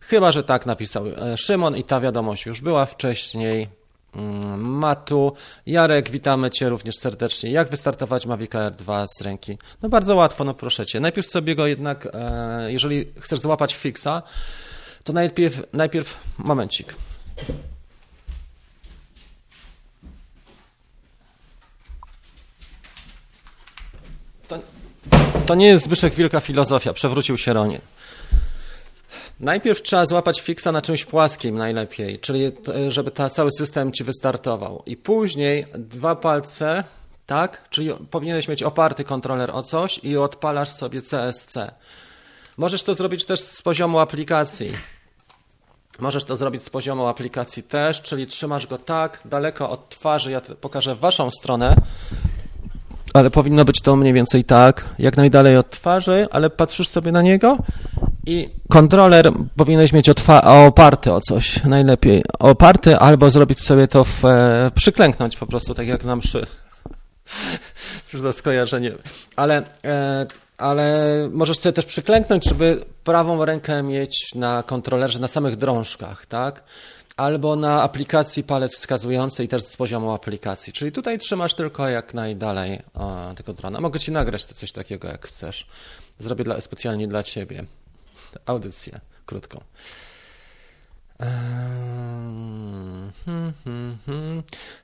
Chyba, 0.00 0.32
że 0.32 0.44
tak 0.44 0.66
napisał 0.66 1.06
e, 1.06 1.36
Szymon 1.36 1.76
i 1.76 1.84
ta 1.84 2.00
wiadomość 2.00 2.46
już 2.46 2.60
była 2.60 2.86
wcześniej. 2.86 3.79
Mm, 4.14 4.60
Matu. 4.60 5.32
Jarek, 5.66 6.10
witamy 6.10 6.50
Cię 6.50 6.68
również 6.68 6.96
serdecznie. 6.96 7.50
Jak 7.50 7.68
wystartować 7.68 8.26
Mavic 8.26 8.54
Air 8.54 8.72
2 8.72 9.06
z 9.06 9.20
ręki? 9.20 9.58
No 9.82 9.88
bardzo 9.88 10.16
łatwo, 10.16 10.44
no 10.44 10.54
proszę 10.54 10.86
Cię. 10.86 11.00
Najpierw 11.00 11.26
sobie 11.26 11.54
go 11.54 11.66
jednak, 11.66 12.08
e, 12.12 12.72
jeżeli 12.72 13.06
chcesz 13.20 13.38
złapać 13.38 13.74
fixa, 13.74 14.22
to 15.04 15.12
najpierw, 15.12 15.62
najpierw 15.72 16.16
momencik. 16.38 16.94
To, 24.48 24.58
to 25.46 25.54
nie 25.54 25.66
jest 25.66 25.84
Zbyszek 25.84 26.14
Wielka 26.14 26.40
Filozofia, 26.40 26.92
przewrócił 26.92 27.38
się 27.38 27.52
Ronin. 27.52 27.80
Najpierw 29.40 29.82
trzeba 29.82 30.06
złapać 30.06 30.40
fiksa 30.40 30.72
na 30.72 30.82
czymś 30.82 31.04
płaskim 31.04 31.58
najlepiej, 31.58 32.18
czyli 32.18 32.52
żeby 32.88 33.10
ta, 33.10 33.30
cały 33.30 33.50
system 33.58 33.92
ci 33.92 34.04
wystartował. 34.04 34.82
I 34.86 34.96
później 34.96 35.66
dwa 35.74 36.16
palce, 36.16 36.84
tak? 37.26 37.68
Czyli 37.70 37.90
powinieneś 38.10 38.48
mieć 38.48 38.62
oparty 38.62 39.04
kontroler 39.04 39.50
o 39.50 39.62
coś 39.62 40.00
i 40.02 40.16
odpalasz 40.16 40.68
sobie 40.68 41.00
CSC. 41.00 41.54
Możesz 42.56 42.82
to 42.82 42.94
zrobić 42.94 43.24
też 43.24 43.40
z 43.40 43.62
poziomu 43.62 43.98
aplikacji. 43.98 44.72
Możesz 45.98 46.24
to 46.24 46.36
zrobić 46.36 46.64
z 46.64 46.70
poziomu 46.70 47.06
aplikacji 47.06 47.62
też, 47.62 48.02
czyli 48.02 48.26
trzymasz 48.26 48.66
go 48.66 48.78
tak 48.78 49.20
daleko 49.24 49.70
od 49.70 49.88
twarzy. 49.88 50.30
Ja 50.30 50.40
pokażę 50.40 50.94
waszą 50.94 51.30
stronę, 51.30 51.76
ale 53.14 53.30
powinno 53.30 53.64
być 53.64 53.80
to 53.80 53.96
mniej 53.96 54.12
więcej 54.12 54.44
tak, 54.44 54.84
jak 54.98 55.16
najdalej 55.16 55.56
od 55.56 55.70
twarzy, 55.70 56.26
ale 56.30 56.50
patrzysz 56.50 56.88
sobie 56.88 57.12
na 57.12 57.22
niego 57.22 57.58
i 58.26 58.48
kontroler 58.68 59.32
powinieneś 59.56 59.92
mieć 59.92 60.10
oparty 60.42 61.12
o 61.12 61.20
coś, 61.20 61.64
najlepiej 61.64 62.22
oparty, 62.38 62.96
albo 62.96 63.30
zrobić 63.30 63.62
sobie 63.62 63.88
to 63.88 64.04
w, 64.04 64.24
e, 64.24 64.70
przyklęknąć 64.74 65.36
po 65.36 65.46
prostu, 65.46 65.74
tak 65.74 65.86
jak 65.86 66.04
na 66.04 66.16
mszy. 66.16 66.46
Cóż 68.06 68.20
za 68.20 68.32
skojarzenie. 68.32 68.92
Ale 69.36 69.62
e, 69.84 70.26
ale 70.60 71.28
możesz 71.32 71.58
sobie 71.58 71.72
też 71.72 71.84
przyklęknąć, 71.84 72.44
żeby 72.44 72.84
prawą 73.04 73.44
rękę 73.44 73.82
mieć 73.82 74.34
na 74.34 74.62
kontrolerze, 74.62 75.18
na 75.18 75.28
samych 75.28 75.56
drążkach, 75.56 76.26
tak? 76.26 76.64
Albo 77.16 77.56
na 77.56 77.82
aplikacji 77.82 78.44
palec 78.44 78.76
wskazujący 78.76 79.44
i 79.44 79.48
też 79.48 79.62
z 79.62 79.76
poziomu 79.76 80.12
aplikacji. 80.12 80.72
Czyli 80.72 80.92
tutaj 80.92 81.18
trzymasz 81.18 81.54
tylko 81.54 81.88
jak 81.88 82.14
najdalej 82.14 82.82
o, 82.94 83.34
tego 83.36 83.52
drona. 83.52 83.80
Mogę 83.80 84.00
ci 84.00 84.12
nagrać 84.12 84.44
coś 84.44 84.72
takiego, 84.72 85.08
jak 85.08 85.26
chcesz. 85.26 85.66
Zrobię 86.18 86.44
dla, 86.44 86.60
specjalnie 86.60 87.08
dla 87.08 87.22
ciebie 87.22 87.64
audycję 88.46 89.00
krótką. 89.26 89.60
Hmm. 94.04 94.42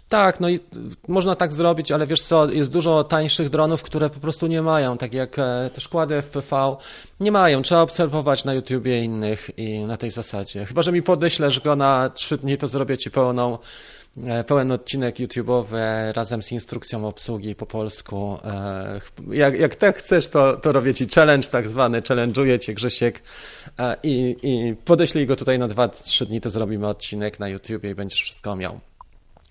Tak, 0.09 0.41
no 0.41 0.49
i 0.49 0.61
można 1.09 1.35
tak 1.35 1.53
zrobić, 1.53 1.93
ale 1.93 2.07
wiesz 2.07 2.23
co, 2.23 2.51
jest 2.51 2.71
dużo 2.71 3.05
tańszych 3.05 3.51
dronów, 3.51 3.83
które 3.83 4.11
po 4.11 4.21
prostu 4.21 4.47
nie 4.47 4.63
mają, 4.63 4.99
tak 4.99 5.15
jak 5.15 5.39
e, 5.39 5.71
te 5.75 5.81
szkłady 5.81 6.23
FPV, 6.23 6.77
nie 7.21 7.33
mają. 7.33 7.63
Trzeba 7.63 7.81
obserwować 7.81 8.45
na 8.45 8.55
YouTubie 8.55 9.05
innych 9.05 9.59
i 9.59 9.79
na 9.79 9.97
tej 9.97 10.11
zasadzie. 10.11 10.65
Chyba, 10.65 10.83
że 10.83 10.93
mi 10.93 11.03
podeślesz 11.03 11.61
go 11.61 11.77
na 11.77 12.11
trzy 12.11 12.39
dni, 12.39 12.57
to 12.57 12.69
zrobię 12.69 12.99
ci 12.99 13.11
pełną 13.11 13.59
pełen 14.47 14.73
odcinek 14.73 15.17
YouTube'owy 15.17 16.13
razem 16.13 16.43
z 16.43 16.53
instrukcją 16.53 17.09
obsługi 17.09 17.55
po 17.55 17.67
polsku. 17.67 18.39
E, 18.45 19.01
jak, 19.31 19.59
jak 19.59 19.75
tak 19.75 19.97
chcesz, 19.99 20.29
to, 20.29 20.57
to 20.57 20.73
robię 20.73 20.95
ci 20.95 21.09
challenge 21.09 21.49
tak 21.49 21.69
zwany, 21.69 22.03
challenge'uję 22.03 22.59
cię 22.59 22.75
Grzesiek 22.75 23.23
e, 23.79 23.97
i, 24.03 24.37
i 24.43 24.77
podeślij 24.85 25.27
go 25.27 25.37
tutaj 25.37 25.59
na 25.59 25.69
2-3 25.69 26.27
dni, 26.27 26.41
to 26.41 26.51
zrobimy 26.51 26.89
odcinek 26.89 27.41
na 27.41 27.49
YouTubie 27.49 27.91
i 27.91 27.95
będziesz 27.95 28.23
wszystko 28.23 28.57
miał. 28.57 28.81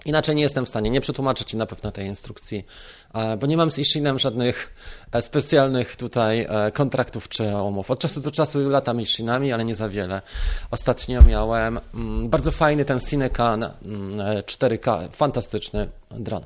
Inaczej 0.05 0.35
nie 0.35 0.43
jestem 0.43 0.65
w 0.65 0.69
stanie, 0.69 0.89
nie 0.89 1.01
przetłumaczę 1.01 1.45
Ci 1.45 1.57
na 1.57 1.65
pewno 1.65 1.91
tej 1.91 2.07
instrukcji, 2.07 2.65
e, 3.13 3.37
bo 3.37 3.47
nie 3.47 3.57
mam 3.57 3.71
z 3.71 3.79
Ishinem 3.79 4.19
żadnych 4.19 4.73
e, 5.11 5.21
specjalnych 5.21 5.95
tutaj 5.95 6.47
e, 6.49 6.71
kontraktów 6.71 7.29
czy 7.29 7.55
umów. 7.55 7.91
Od 7.91 7.99
czasu 7.99 8.21
do 8.21 8.31
czasu 8.31 8.69
latam 8.69 9.01
Ishinami, 9.01 9.53
ale 9.53 9.65
nie 9.65 9.75
za 9.75 9.89
wiele. 9.89 10.21
Ostatnio 10.71 11.21
miałem 11.21 11.79
mm, 11.93 12.29
bardzo 12.29 12.51
fajny 12.51 12.85
ten 12.85 12.99
Cinecan 12.99 13.69
4K, 14.45 14.97
mm, 14.97 15.11
fantastyczny 15.11 15.89
dron. 16.11 16.43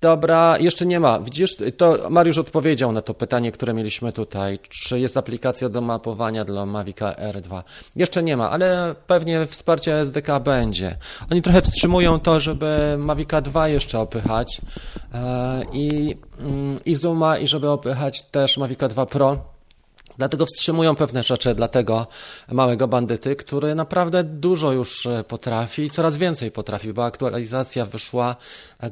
Dobra, 0.00 0.58
jeszcze 0.58 0.86
nie 0.86 1.00
ma. 1.00 1.20
Widzisz, 1.20 1.56
to 1.76 2.10
Mariusz 2.10 2.38
odpowiedział 2.38 2.92
na 2.92 3.00
to 3.00 3.14
pytanie, 3.14 3.52
które 3.52 3.74
mieliśmy 3.74 4.12
tutaj. 4.12 4.58
Czy 4.68 5.00
jest 5.00 5.16
aplikacja 5.16 5.68
do 5.68 5.80
mapowania 5.80 6.44
dla 6.44 6.66
Mavica 6.66 7.12
R2? 7.12 7.62
Jeszcze 7.96 8.22
nie 8.22 8.36
ma, 8.36 8.50
ale 8.50 8.94
pewnie 9.06 9.46
wsparcie 9.46 9.94
SDK 9.94 10.40
będzie. 10.40 10.96
Oni 11.30 11.42
trochę 11.42 11.62
wstrzymują 11.62 12.20
to, 12.20 12.40
żeby 12.40 12.96
Mavica 12.98 13.40
2 13.40 13.68
jeszcze 13.68 13.98
opychać 14.00 14.60
e, 15.14 15.62
i, 15.72 16.16
mm, 16.40 16.78
i 16.84 16.94
Zooma 16.94 17.38
i 17.38 17.46
żeby 17.46 17.70
opychać 17.70 18.24
też 18.24 18.58
Mavica 18.58 18.88
2 18.88 19.06
Pro 19.06 19.57
Dlatego 20.18 20.46
wstrzymują 20.46 20.96
pewne 20.96 21.22
rzeczy 21.22 21.54
dla 21.54 21.68
tego 21.68 22.06
małego 22.48 22.88
bandyty, 22.88 23.36
który 23.36 23.74
naprawdę 23.74 24.24
dużo 24.24 24.72
już 24.72 25.06
e, 25.06 25.24
potrafi 25.24 25.82
i 25.82 25.90
coraz 25.90 26.18
więcej 26.18 26.50
potrafi, 26.50 26.92
bo 26.92 27.04
aktualizacja 27.04 27.84
wyszła, 27.84 28.36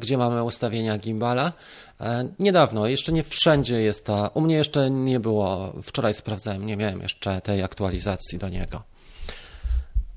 gdzie 0.00 0.18
mamy 0.18 0.42
ustawienia 0.42 0.98
gimbala. 0.98 1.52
E, 2.00 2.28
niedawno, 2.38 2.86
jeszcze 2.86 3.12
nie 3.12 3.22
wszędzie 3.22 3.80
jest 3.80 4.04
ta, 4.04 4.28
u 4.34 4.40
mnie 4.40 4.56
jeszcze 4.56 4.90
nie 4.90 5.20
było, 5.20 5.72
wczoraj 5.82 6.14
sprawdzałem, 6.14 6.66
nie 6.66 6.76
miałem 6.76 7.00
jeszcze 7.00 7.40
tej 7.40 7.62
aktualizacji 7.62 8.38
do 8.38 8.48
niego. 8.48 8.82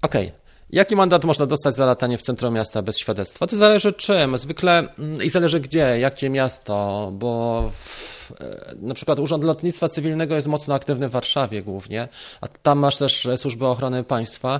Okej. 0.01 0.27
Okay. 0.27 0.48
Jaki 0.71 0.95
mandat 0.95 1.25
można 1.25 1.45
dostać 1.45 1.75
za 1.75 1.85
latanie 1.85 2.17
w 2.17 2.21
centrum 2.21 2.53
miasta 2.53 2.81
bez 2.81 2.97
świadectwa? 2.97 3.47
To 3.47 3.55
zależy 3.55 3.93
czym, 3.93 4.37
zwykle 4.37 4.87
mm, 4.99 5.23
i 5.23 5.29
zależy 5.29 5.59
gdzie, 5.59 5.99
jakie 5.99 6.29
miasto, 6.29 7.09
bo 7.13 7.63
w, 7.73 8.31
e, 8.41 8.75
na 8.81 8.93
przykład 8.93 9.19
Urząd 9.19 9.43
Lotnictwa 9.43 9.89
Cywilnego 9.89 10.35
jest 10.35 10.47
mocno 10.47 10.73
aktywny 10.75 11.09
w 11.09 11.11
Warszawie 11.11 11.63
głównie, 11.63 12.07
a 12.41 12.47
tam 12.47 12.79
masz 12.79 12.97
też 12.97 13.27
służby 13.37 13.67
ochrony 13.67 14.03
państwa. 14.03 14.59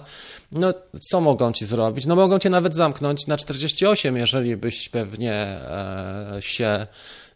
No, 0.52 0.74
co 1.12 1.22
mogą 1.22 1.52
ci 1.52 1.65
zrobić? 1.65 2.06
No, 2.06 2.15
mogą 2.15 2.39
cię 2.39 2.50
nawet 2.50 2.76
zamknąć 2.76 3.28
na 3.28 3.38
48, 3.38 4.17
jeżeli 4.17 4.58
byś 4.58 4.89
pewnie 4.89 5.34
e, 5.34 6.38
się 6.39 6.88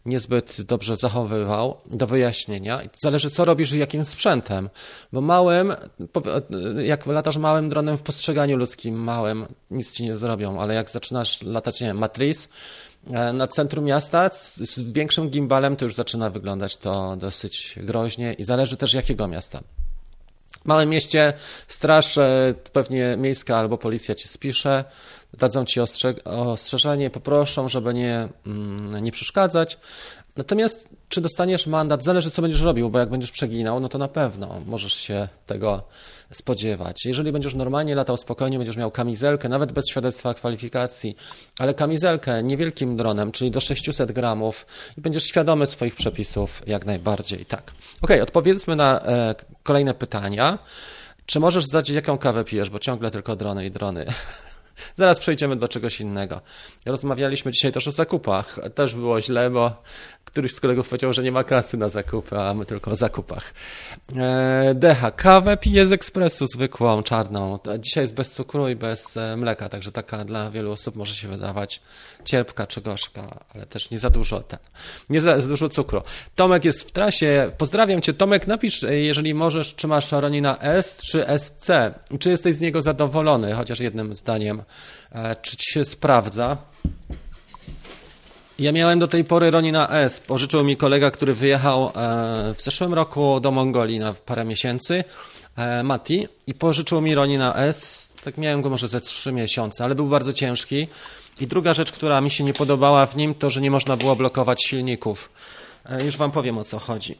niezbyt 0.06 0.62
dobrze 0.62 0.96
zachowywał 0.96 1.78
do 1.86 2.06
wyjaśnienia. 2.06 2.80
Zależy, 3.02 3.30
co 3.30 3.44
robisz 3.44 3.72
i 3.72 3.78
jakim 3.78 4.04
sprzętem. 4.04 4.70
Bo 5.12 5.20
małym, 5.20 5.74
jak 6.82 7.06
latasz 7.06 7.36
małym 7.36 7.68
dronem 7.68 7.96
w 7.96 8.02
postrzeganiu 8.02 8.56
ludzkim, 8.56 8.94
małym, 8.94 9.46
nic 9.70 9.92
ci 9.92 10.04
nie 10.04 10.16
zrobią, 10.16 10.60
ale 10.60 10.74
jak 10.74 10.90
zaczynasz 10.90 11.42
latać, 11.42 11.80
nie 11.80 11.86
wiem, 11.86 11.98
Matrice, 11.98 12.48
na 13.32 13.48
centrum 13.48 13.84
miasta 13.84 14.28
z 14.56 14.82
większym 14.92 15.30
gimbalem 15.30 15.76
to 15.76 15.84
już 15.84 15.94
zaczyna 15.94 16.30
wyglądać 16.30 16.76
to 16.76 17.16
dosyć 17.16 17.78
groźnie 17.82 18.32
i 18.32 18.44
zależy 18.44 18.76
też 18.76 18.94
jakiego 18.94 19.28
miasta. 19.28 19.60
W 20.64 20.66
małym 20.66 20.88
mieście 20.88 21.32
straż 21.68 22.18
e, 22.18 22.54
pewnie 22.72 23.16
miejska 23.16 23.56
albo 23.56 23.78
policja 23.78 24.14
ci 24.14 24.28
spisze, 24.28 24.84
dadzą 25.38 25.64
ci 25.64 25.80
ostrzeżenie, 26.24 27.10
poproszą, 27.10 27.68
żeby 27.68 27.94
nie, 27.94 28.28
mm, 28.46 29.04
nie 29.04 29.12
przeszkadzać. 29.12 29.78
Natomiast 30.36 30.88
czy 31.08 31.20
dostaniesz 31.20 31.66
mandat, 31.66 32.04
zależy 32.04 32.30
co 32.30 32.42
będziesz 32.42 32.60
robił, 32.60 32.90
bo 32.90 32.98
jak 32.98 33.10
będziesz 33.10 33.30
przeginał, 33.30 33.80
no 33.80 33.88
to 33.88 33.98
na 33.98 34.08
pewno 34.08 34.60
możesz 34.66 34.94
się 34.94 35.28
tego 35.46 35.82
spodziewać. 36.30 37.04
Jeżeli 37.04 37.32
będziesz 37.32 37.54
normalnie 37.54 37.94
latał 37.94 38.16
spokojnie, 38.16 38.58
będziesz 38.58 38.76
miał 38.76 38.90
kamizelkę, 38.90 39.48
nawet 39.48 39.72
bez 39.72 39.88
świadectwa 39.88 40.34
kwalifikacji, 40.34 41.16
ale 41.58 41.74
kamizelkę 41.74 42.42
niewielkim 42.42 42.96
dronem, 42.96 43.32
czyli 43.32 43.50
do 43.50 43.60
600 43.60 44.12
gramów 44.12 44.66
i 44.98 45.00
będziesz 45.00 45.24
świadomy 45.24 45.66
swoich 45.66 45.94
przepisów 45.94 46.62
jak 46.66 46.86
najbardziej. 46.86 47.46
Tak. 47.46 47.72
Ok, 48.02 48.10
odpowiedzmy 48.22 48.76
na 48.76 49.00
e, 49.00 49.34
kolejne 49.62 49.94
pytania. 49.94 50.58
Czy 51.26 51.40
możesz 51.40 51.64
zdać, 51.64 51.88
jaką 51.88 52.18
kawę 52.18 52.44
pijesz, 52.44 52.70
bo 52.70 52.78
ciągle 52.78 53.10
tylko 53.10 53.36
drony 53.36 53.66
i 53.66 53.70
drony. 53.70 54.06
Zaraz 54.94 55.20
przejdziemy 55.20 55.56
do 55.56 55.68
czegoś 55.68 56.00
innego. 56.00 56.40
Rozmawialiśmy 56.86 57.52
dzisiaj 57.52 57.72
też 57.72 57.88
o 57.88 57.92
zakupach. 57.92 58.58
Też 58.74 58.94
było 58.94 59.22
źle, 59.22 59.50
bo 59.50 59.82
któryś 60.34 60.54
z 60.54 60.60
kolegów 60.60 60.88
powiedział, 60.88 61.12
że 61.12 61.22
nie 61.22 61.32
ma 61.32 61.44
kasy 61.44 61.76
na 61.76 61.88
zakupy, 61.88 62.38
a 62.38 62.54
my 62.54 62.66
tylko 62.66 62.90
o 62.90 62.94
zakupach. 62.94 63.54
E, 64.16 64.74
Decha. 64.74 65.10
Kawę 65.10 65.56
piję 65.56 65.86
z 65.86 65.92
ekspresu 65.92 66.46
zwykłą, 66.46 67.02
czarną. 67.02 67.58
Dzisiaj 67.78 68.04
jest 68.04 68.14
bez 68.14 68.30
cukru 68.30 68.68
i 68.68 68.76
bez 68.76 69.16
e, 69.16 69.36
mleka, 69.36 69.68
także 69.68 69.92
taka 69.92 70.24
dla 70.24 70.50
wielu 70.50 70.72
osób 70.72 70.96
może 70.96 71.14
się 71.14 71.28
wydawać 71.28 71.80
cierpka 72.24 72.66
czy 72.66 72.80
gorzka, 72.80 73.44
ale 73.54 73.66
też 73.66 73.90
nie 73.90 73.98
za 73.98 74.10
dużo 74.10 74.42
ten, 74.42 74.58
nie 75.10 75.20
za, 75.20 75.40
za 75.40 75.48
dużo 75.48 75.68
cukru. 75.68 76.02
Tomek 76.34 76.64
jest 76.64 76.88
w 76.88 76.92
trasie. 76.92 77.50
Pozdrawiam 77.58 78.00
cię. 78.00 78.14
Tomek, 78.14 78.46
napisz, 78.46 78.84
e, 78.84 78.98
jeżeli 78.98 79.34
możesz, 79.34 79.74
czy 79.74 79.88
masz 79.88 80.12
Ronina 80.12 80.58
S 80.60 80.96
czy 80.96 81.24
SC. 81.38 81.70
Czy 82.18 82.30
jesteś 82.30 82.56
z 82.56 82.60
niego 82.60 82.82
zadowolony, 82.82 83.52
chociaż 83.52 83.80
jednym 83.80 84.14
zdaniem, 84.14 84.62
czy 85.42 85.56
ci 85.56 85.72
się 85.72 85.84
sprawdza? 85.84 86.56
Ja 88.58 88.72
miałem 88.72 88.98
do 88.98 89.08
tej 89.08 89.24
pory 89.24 89.50
Ronina 89.50 89.90
S. 89.90 90.20
Pożyczył 90.20 90.64
mi 90.64 90.76
kolega, 90.76 91.10
który 91.10 91.34
wyjechał 91.34 91.84
e, 91.86 91.90
w 92.54 92.62
zeszłym 92.62 92.94
roku 92.94 93.40
do 93.40 93.50
Mongolii 93.50 93.98
na 93.98 94.14
parę 94.14 94.44
miesięcy, 94.44 95.04
e, 95.56 95.82
Mati, 95.82 96.28
i 96.46 96.54
pożyczył 96.54 97.00
mi 97.00 97.14
Ronina 97.14 97.54
S. 97.56 98.08
Tak 98.24 98.38
miałem 98.38 98.62
go 98.62 98.70
może 98.70 98.88
ze 98.88 99.00
trzy 99.00 99.32
miesiące, 99.32 99.84
ale 99.84 99.94
był 99.94 100.06
bardzo 100.06 100.32
ciężki. 100.32 100.88
I 101.40 101.46
druga 101.46 101.74
rzecz, 101.74 101.92
która 101.92 102.20
mi 102.20 102.30
się 102.30 102.44
nie 102.44 102.52
podobała 102.52 103.06
w 103.06 103.16
nim, 103.16 103.34
to 103.34 103.50
że 103.50 103.60
nie 103.60 103.70
można 103.70 103.96
było 103.96 104.16
blokować 104.16 104.64
silników. 104.64 105.30
E, 105.90 106.04
już 106.04 106.16
Wam 106.16 106.30
powiem 106.30 106.58
o 106.58 106.64
co 106.64 106.78
chodzi. 106.78 107.18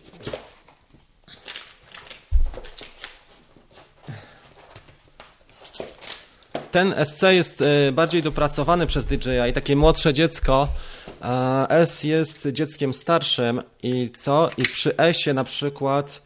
Ten 6.74 6.94
SC 7.04 7.22
jest 7.22 7.64
bardziej 7.92 8.22
dopracowany 8.22 8.86
przez 8.86 9.04
DJI, 9.04 9.52
takie 9.54 9.76
młodsze 9.76 10.12
dziecko 10.14 10.68
S 11.68 12.04
jest 12.04 12.48
dzieckiem 12.52 12.94
starszym 12.94 13.62
i 13.82 14.10
co? 14.10 14.50
I 14.58 14.62
przy 14.62 14.96
S-ie 14.96 15.34
na 15.34 15.44
przykład 15.44 16.22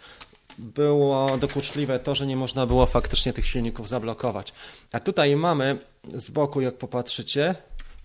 było 0.58 1.38
dokuczliwe 1.38 1.98
to, 1.98 2.14
że 2.14 2.26
nie 2.26 2.36
można 2.36 2.66
było 2.66 2.86
faktycznie 2.86 3.32
tych 3.32 3.46
silników 3.46 3.88
zablokować. 3.88 4.52
A 4.92 5.00
tutaj 5.00 5.36
mamy 5.36 5.78
z 6.14 6.30
boku, 6.30 6.60
jak 6.60 6.78
popatrzycie, 6.78 7.54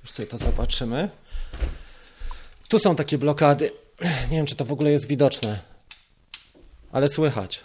już 0.02 0.12
sobie 0.12 0.28
to 0.28 0.38
zobaczymy. 0.38 1.10
Tu 2.68 2.80
są 2.80 2.96
takie 2.96 3.18
blokady. 3.18 3.72
Nie 4.32 4.38
wiem, 4.38 4.46
czy 4.46 4.56
to 4.56 4.66
w 4.66 4.72
ogóle 4.72 4.92
jest 4.92 5.08
widoczne, 5.08 5.60
ale 6.92 7.10
słychać. 7.10 7.64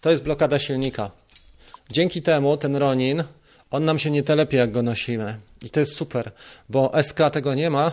To 0.00 0.10
jest 0.10 0.22
blokada 0.22 0.58
silnika. 0.58 1.10
Dzięki 1.92 2.22
temu 2.22 2.56
ten 2.56 2.76
Ronin 2.76 3.24
on 3.70 3.84
nam 3.84 3.98
się 3.98 4.10
nie 4.10 4.22
telepie, 4.22 4.56
jak 4.56 4.70
go 4.70 4.82
nosimy. 4.82 5.36
I 5.62 5.70
to 5.70 5.80
jest 5.80 5.96
super, 5.96 6.32
bo 6.68 6.92
SK 7.02 7.18
tego 7.32 7.54
nie 7.54 7.70
ma. 7.70 7.92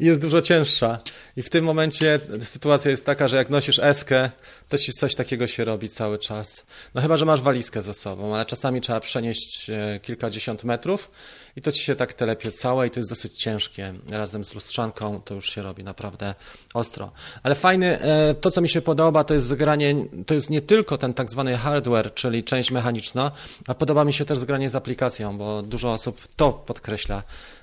Jest 0.00 0.20
dużo 0.20 0.42
cięższa. 0.42 0.98
I 1.36 1.42
w 1.42 1.50
tym 1.50 1.64
momencie 1.64 2.20
sytuacja 2.40 2.90
jest 2.90 3.04
taka, 3.04 3.28
że 3.28 3.36
jak 3.36 3.50
nosisz 3.50 3.78
eskę, 3.78 4.30
to 4.68 4.78
ci 4.78 4.92
coś 4.92 5.14
takiego 5.14 5.46
się 5.46 5.64
robi 5.64 5.88
cały 5.88 6.18
czas. 6.18 6.66
No 6.94 7.00
chyba, 7.00 7.16
że 7.16 7.24
masz 7.24 7.40
walizkę 7.40 7.82
ze 7.82 7.94
sobą, 7.94 8.34
ale 8.34 8.46
czasami 8.46 8.80
trzeba 8.80 9.00
przenieść 9.00 9.70
e, 9.70 10.00
kilkadziesiąt 10.02 10.64
metrów 10.64 11.10
i 11.56 11.62
to 11.62 11.72
ci 11.72 11.82
się 11.82 11.96
tak 11.96 12.14
telepie 12.14 12.52
całe 12.52 12.86
i 12.86 12.90
to 12.90 13.00
jest 13.00 13.08
dosyć 13.08 13.38
ciężkie. 13.38 13.94
Razem 14.10 14.44
z 14.44 14.54
lustrzanką 14.54 15.20
to 15.20 15.34
już 15.34 15.50
się 15.50 15.62
robi 15.62 15.84
naprawdę 15.84 16.34
ostro. 16.74 17.12
Ale 17.42 17.54
fajny, 17.54 18.00
e, 18.00 18.34
to 18.34 18.50
co 18.50 18.60
mi 18.60 18.68
się 18.68 18.80
podoba, 18.80 19.24
to 19.24 19.34
jest 19.34 19.46
zgranie, 19.46 19.94
to 20.26 20.34
jest 20.34 20.50
nie 20.50 20.60
tylko 20.60 20.98
ten 20.98 21.14
tak 21.14 21.30
zwany 21.30 21.56
hardware, 21.56 22.14
czyli 22.14 22.44
część 22.44 22.70
mechaniczna, 22.70 23.30
a 23.66 23.74
podoba 23.74 24.04
mi 24.04 24.12
się 24.12 24.24
też 24.24 24.38
zgranie 24.38 24.70
z 24.70 24.76
aplikacją, 24.76 25.38
bo 25.38 25.62
dużo 25.62 25.92
osób 25.92 26.28
to 26.36 26.52
podkreśla 26.52 27.22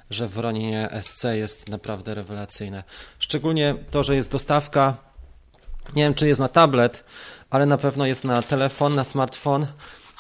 że 0.09 0.27
w 0.27 0.37
Roninie 0.37 0.89
SC 1.01 1.23
jest 1.33 1.69
naprawdę 1.69 2.15
rewelacyjne. 2.15 2.83
Szczególnie 3.19 3.75
to, 3.91 4.03
że 4.03 4.15
jest 4.15 4.31
dostawka, 4.31 4.97
nie 5.95 6.03
wiem 6.03 6.13
czy 6.13 6.27
jest 6.27 6.39
na 6.39 6.49
tablet, 6.49 7.03
ale 7.49 7.65
na 7.65 7.77
pewno 7.77 8.05
jest 8.05 8.23
na 8.23 8.41
telefon, 8.41 8.95
na 8.95 9.03
smartfon 9.03 9.67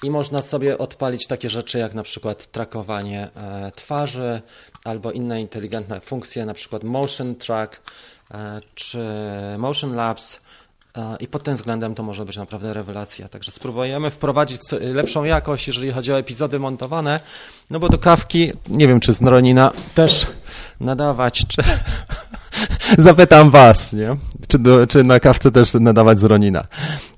i 0.03 0.09
można 0.09 0.41
sobie 0.41 0.77
odpalić 0.77 1.27
takie 1.27 1.49
rzeczy 1.49 1.79
jak 1.79 1.93
na 1.93 2.03
przykład 2.03 2.51
trakowanie 2.51 3.29
e, 3.35 3.71
twarzy 3.75 4.41
albo 4.83 5.11
inne 5.11 5.41
inteligentne 5.41 6.01
funkcje, 6.01 6.45
na 6.45 6.53
przykład 6.53 6.83
motion 6.83 7.35
track 7.35 7.81
e, 8.31 8.59
czy 8.75 9.07
motion 9.57 9.95
labs 9.95 10.39
i 11.19 11.27
pod 11.27 11.43
tym 11.43 11.55
względem 11.55 11.95
to 11.95 12.03
może 12.03 12.25
być 12.25 12.37
naprawdę 12.37 12.73
rewelacja. 12.73 13.29
Także 13.29 13.51
spróbujemy 13.51 14.09
wprowadzić 14.09 14.61
lepszą 14.79 15.23
jakość, 15.23 15.67
jeżeli 15.67 15.91
chodzi 15.91 16.13
o 16.13 16.17
epizody 16.17 16.59
montowane, 16.59 17.19
no 17.69 17.79
bo 17.79 17.89
do 17.89 17.97
kawki, 17.97 18.53
nie 18.67 18.87
wiem 18.87 18.99
czy 18.99 19.13
z 19.13 19.21
Noronina 19.21 19.71
też 19.95 20.27
nadawać, 20.79 21.45
czy... 21.47 21.61
Zapytam 22.97 23.51
was, 23.51 23.93
nie? 23.93 24.15
Czy, 24.47 24.59
do, 24.59 24.87
czy 24.87 25.03
na 25.03 25.19
kawce 25.19 25.51
też 25.51 25.73
nadawać 25.73 26.19
z 26.19 26.23
Ronina. 26.23 26.61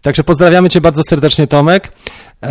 Także 0.01 0.23
pozdrawiamy 0.23 0.69
cię 0.69 0.81
bardzo 0.81 1.01
serdecznie 1.09 1.47
Tomek. 1.47 1.91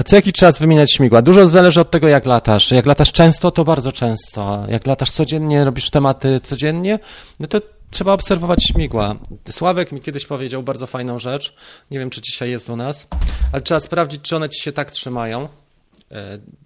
Co 0.06 0.16
jakiś 0.16 0.32
czas 0.32 0.58
wymieniać 0.58 0.92
śmigła. 0.92 1.22
Dużo 1.22 1.48
zależy 1.48 1.80
od 1.80 1.90
tego, 1.90 2.08
jak 2.08 2.26
latasz. 2.26 2.70
Jak 2.70 2.86
latasz 2.86 3.12
często, 3.12 3.50
to 3.50 3.64
bardzo 3.64 3.92
często. 3.92 4.64
Jak 4.68 4.86
latasz 4.86 5.10
codziennie, 5.10 5.64
robisz 5.64 5.90
tematy 5.90 6.40
codziennie, 6.40 6.98
no 7.40 7.46
to 7.46 7.60
trzeba 7.90 8.12
obserwować 8.12 8.64
śmigła. 8.64 9.16
Sławek 9.50 9.92
mi 9.92 10.00
kiedyś 10.00 10.26
powiedział 10.26 10.62
bardzo 10.62 10.86
fajną 10.86 11.18
rzecz. 11.18 11.54
Nie 11.90 11.98
wiem, 11.98 12.10
czy 12.10 12.22
dzisiaj 12.22 12.50
jest 12.50 12.70
u 12.70 12.76
nas, 12.76 13.06
ale 13.52 13.62
trzeba 13.62 13.80
sprawdzić, 13.80 14.22
czy 14.22 14.36
one 14.36 14.48
ci 14.48 14.62
się 14.62 14.72
tak 14.72 14.90
trzymają 14.90 15.42
e, 15.44 15.48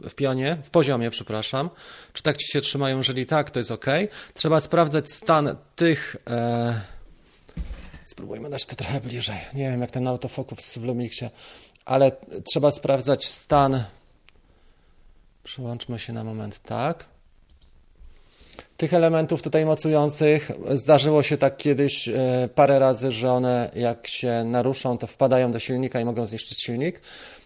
w 0.09 0.15
pionie, 0.15 0.59
w 0.63 0.71
poziomie, 0.71 1.11
przepraszam, 1.11 1.71
czy 2.13 2.23
tak 2.23 2.37
ci 2.37 2.53
się 2.53 2.61
trzymają, 2.61 2.97
jeżeli 2.97 3.27
tak, 3.27 3.51
to 3.51 3.59
jest 3.59 3.71
ok. 3.71 3.87
Trzeba 4.35 4.61
sprawdzać 4.61 5.13
stan 5.13 5.57
tych. 5.77 6.17
E... 6.31 6.81
Spróbujmy 8.05 8.51
dać 8.51 8.67
to 8.67 8.77
trochę 8.77 9.01
bliżej. 9.01 9.39
Nie 9.55 9.71
wiem, 9.71 9.81
jak 9.81 9.91
ten 9.91 10.09
autofokus 10.09 10.79
w 10.79 10.85
Lumixie, 10.85 11.31
ale 11.85 12.13
trzeba 12.45 12.71
sprawdzać 12.71 13.29
stan. 13.29 13.85
Przełączmy 15.45 15.99
się 15.99 16.13
na 16.13 16.25
moment, 16.25 16.59
tak 16.59 17.12
tych 18.83 18.95
elementów 18.95 19.43
tutaj 19.43 19.65
mocujących. 19.65 20.51
Zdarzyło 20.73 21.23
się 21.23 21.37
tak 21.37 21.57
kiedyś 21.57 22.09
e, 22.09 22.49
parę 22.55 22.79
razy, 22.79 23.11
że 23.11 23.33
one 23.33 23.71
jak 23.75 24.07
się 24.07 24.45
naruszą, 24.45 24.99
to 24.99 25.07
wpadają 25.07 25.53
do 25.53 25.59
silnika 25.59 26.01
i 26.01 26.05
mogą 26.05 26.27
zniszczyć 26.27 26.63
silnik. 26.63 27.01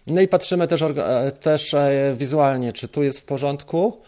No 0.07 0.21
i 0.21 0.27
patrzymy 0.27 0.67
też, 0.67 0.81
e, 0.81 1.31
też 1.31 1.73
e, 1.73 2.15
wizualnie, 2.17 2.73
czy 2.73 2.87
tu 2.87 3.03
jest 3.03 3.19
w 3.19 3.25
porządku, 3.25 4.01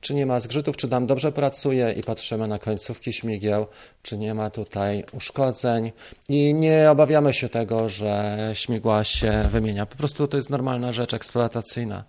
czy 0.00 0.14
nie 0.14 0.26
ma 0.26 0.40
zgrzytów, 0.40 0.76
czy 0.76 0.88
nam 0.88 1.06
dobrze 1.06 1.32
pracuje 1.32 1.92
i 1.92 2.02
patrzymy 2.02 2.48
na 2.48 2.58
końcówki 2.58 3.12
śmigieł, 3.12 3.66
czy 4.02 4.18
nie 4.18 4.34
ma 4.34 4.50
tutaj 4.50 5.04
uszkodzeń 5.12 5.92
i 6.28 6.54
nie 6.54 6.90
obawiamy 6.90 7.32
się 7.32 7.48
tego, 7.48 7.88
że 7.88 8.38
śmigła 8.54 9.04
się 9.04 9.42
wymienia. 9.50 9.86
Po 9.86 9.96
prostu 9.96 10.28
to 10.28 10.36
jest 10.36 10.50
normalna 10.50 10.92
rzecz 10.92 11.14
eksploatacyjna. 11.14 12.04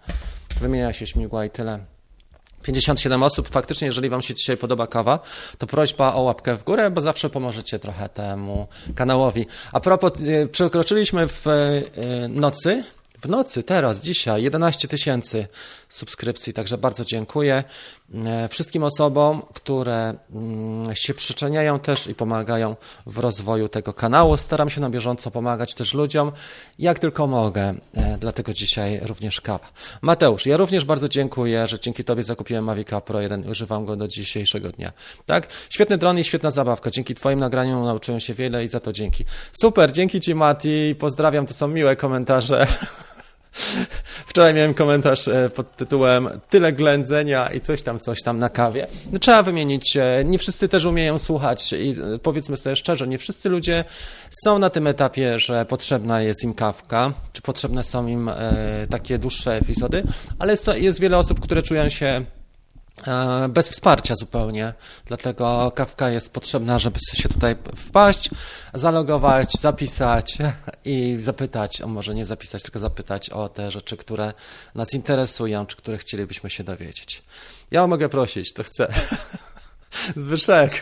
Wymienia 0.61 0.93
się 0.93 1.07
śmigła 1.07 1.45
i 1.45 1.49
tyle. 1.49 1.79
57 2.63 3.23
osób. 3.23 3.49
Faktycznie, 3.49 3.85
jeżeli 3.85 4.09
Wam 4.09 4.21
się 4.21 4.33
dzisiaj 4.33 4.57
podoba 4.57 4.87
kawa, 4.87 5.19
to 5.57 5.67
prośba 5.67 6.13
o 6.13 6.21
łapkę 6.21 6.55
w 6.57 6.63
górę, 6.63 6.91
bo 6.91 7.01
zawsze 7.01 7.29
pomożecie 7.29 7.79
trochę 7.79 8.09
temu 8.09 8.67
kanałowi. 8.95 9.45
A 9.71 9.79
propos, 9.79 10.11
y, 10.19 10.47
przekroczyliśmy 10.51 11.27
w 11.27 11.47
y, 11.47 12.29
nocy 12.29 12.83
w 13.23 13.29
nocy, 13.29 13.63
teraz, 13.63 14.01
dzisiaj 14.01 14.43
11 14.43 14.87
tysięcy 14.87 15.47
subskrypcji, 15.93 16.53
także 16.53 16.77
bardzo 16.77 17.05
dziękuję 17.05 17.63
e, 18.25 18.47
wszystkim 18.47 18.83
osobom, 18.83 19.41
które 19.53 20.13
mm, 20.33 20.95
się 20.95 21.13
przyczyniają 21.13 21.79
też 21.79 22.07
i 22.07 22.15
pomagają 22.15 22.75
w 23.05 23.17
rozwoju 23.17 23.69
tego 23.69 23.93
kanału. 23.93 24.37
Staram 24.37 24.69
się 24.69 24.81
na 24.81 24.89
bieżąco 24.89 25.31
pomagać 25.31 25.73
też 25.73 25.93
ludziom, 25.93 26.31
jak 26.79 26.99
tylko 26.99 27.27
mogę, 27.27 27.73
e, 27.93 28.17
dlatego 28.19 28.53
dzisiaj 28.53 28.99
również 28.99 29.41
kawa. 29.41 29.69
Mateusz, 30.01 30.45
ja 30.45 30.57
również 30.57 30.85
bardzo 30.85 31.09
dziękuję, 31.09 31.67
że 31.67 31.79
dzięki 31.79 32.03
Tobie 32.03 32.23
zakupiłem 32.23 32.63
Mavic 32.63 32.89
Pro 33.05 33.21
1 33.21 33.45
i 33.45 33.49
używam 33.49 33.85
go 33.85 33.95
do 33.95 34.07
dzisiejszego 34.07 34.69
dnia. 34.69 34.91
Tak? 35.25 35.47
Świetny 35.69 35.97
dron 35.97 36.19
i 36.19 36.23
świetna 36.23 36.51
zabawka. 36.51 36.89
Dzięki 36.89 37.15
Twoim 37.15 37.39
nagraniom 37.39 37.85
nauczyłem 37.85 38.19
się 38.19 38.33
wiele 38.33 38.63
i 38.63 38.67
za 38.67 38.79
to 38.79 38.93
dzięki. 38.93 39.25
Super, 39.51 39.91
dzięki 39.91 40.19
Ci 40.19 40.35
Mati, 40.35 40.95
pozdrawiam, 40.99 41.45
to 41.45 41.53
są 41.53 41.67
miłe 41.67 41.95
komentarze. 41.95 42.67
Wczoraj 44.27 44.53
miałem 44.53 44.73
komentarz 44.73 45.27
e, 45.27 45.49
pod 45.49 45.75
tytułem 45.75 46.29
Tyle 46.49 46.73
ględzenia 46.73 47.47
i 47.47 47.61
coś 47.61 47.81
tam, 47.81 47.99
coś 47.99 48.23
tam 48.23 48.39
na 48.39 48.49
kawie. 48.49 48.87
No, 49.11 49.19
trzeba 49.19 49.43
wymienić. 49.43 49.97
Nie 50.25 50.37
wszyscy 50.37 50.67
też 50.67 50.85
umieją 50.85 51.17
słuchać 51.17 51.73
i 51.73 51.89
e, 51.89 52.19
powiedzmy 52.19 52.57
sobie 52.57 52.75
szczerze, 52.75 53.07
nie 53.07 53.17
wszyscy 53.17 53.49
ludzie 53.49 53.83
są 54.43 54.59
na 54.59 54.69
tym 54.69 54.87
etapie, 54.87 55.39
że 55.39 55.65
potrzebna 55.65 56.21
jest 56.21 56.43
im 56.43 56.53
kawka, 56.53 57.13
czy 57.33 57.41
potrzebne 57.41 57.83
są 57.83 58.07
im 58.07 58.29
e, 58.29 58.87
takie 58.89 59.17
dłuższe 59.17 59.55
epizody, 59.55 60.03
ale 60.39 60.55
jest 60.75 60.99
wiele 60.99 61.17
osób, 61.17 61.39
które 61.39 61.61
czują 61.61 61.89
się 61.89 62.03
E, 62.05 62.42
bez 63.49 63.69
wsparcia 63.69 64.15
zupełnie. 64.15 64.73
Dlatego 65.05 65.71
kawka 65.75 66.09
jest 66.09 66.33
potrzebna, 66.33 66.79
żeby 66.79 66.99
się 67.13 67.29
tutaj 67.29 67.55
wpaść, 67.75 68.29
zalogować, 68.73 69.53
zapisać 69.53 70.37
i 70.85 71.17
zapytać, 71.19 71.81
o 71.81 71.87
może 71.87 72.15
nie 72.15 72.25
zapisać, 72.25 72.63
tylko 72.63 72.79
zapytać 72.79 73.29
o 73.29 73.49
te 73.49 73.71
rzeczy, 73.71 73.97
które 73.97 74.33
nas 74.75 74.93
interesują, 74.93 75.65
czy 75.65 75.77
które 75.77 75.97
chcielibyśmy 75.97 76.49
się 76.49 76.63
dowiedzieć. 76.63 77.23
Ja 77.71 77.87
mogę 77.87 78.09
prosić, 78.09 78.53
to 78.53 78.63
chcę. 78.63 78.87
Zbyszek. 80.15 80.81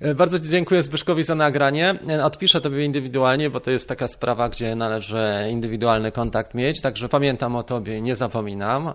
E, 0.00 0.14
bardzo 0.14 0.38
dziękuję 0.38 0.82
Zbyszkowi 0.82 1.22
za 1.22 1.34
nagranie. 1.34 1.94
E, 2.08 2.24
odpiszę 2.24 2.60
tobie 2.60 2.84
indywidualnie, 2.84 3.50
bo 3.50 3.60
to 3.60 3.70
jest 3.70 3.88
taka 3.88 4.08
sprawa, 4.08 4.48
gdzie 4.48 4.74
należy 4.74 5.48
indywidualny 5.50 6.12
kontakt 6.12 6.54
mieć, 6.54 6.80
także 6.80 7.08
pamiętam 7.08 7.56
o 7.56 7.62
tobie, 7.62 8.00
nie 8.00 8.16
zapominam. 8.16 8.92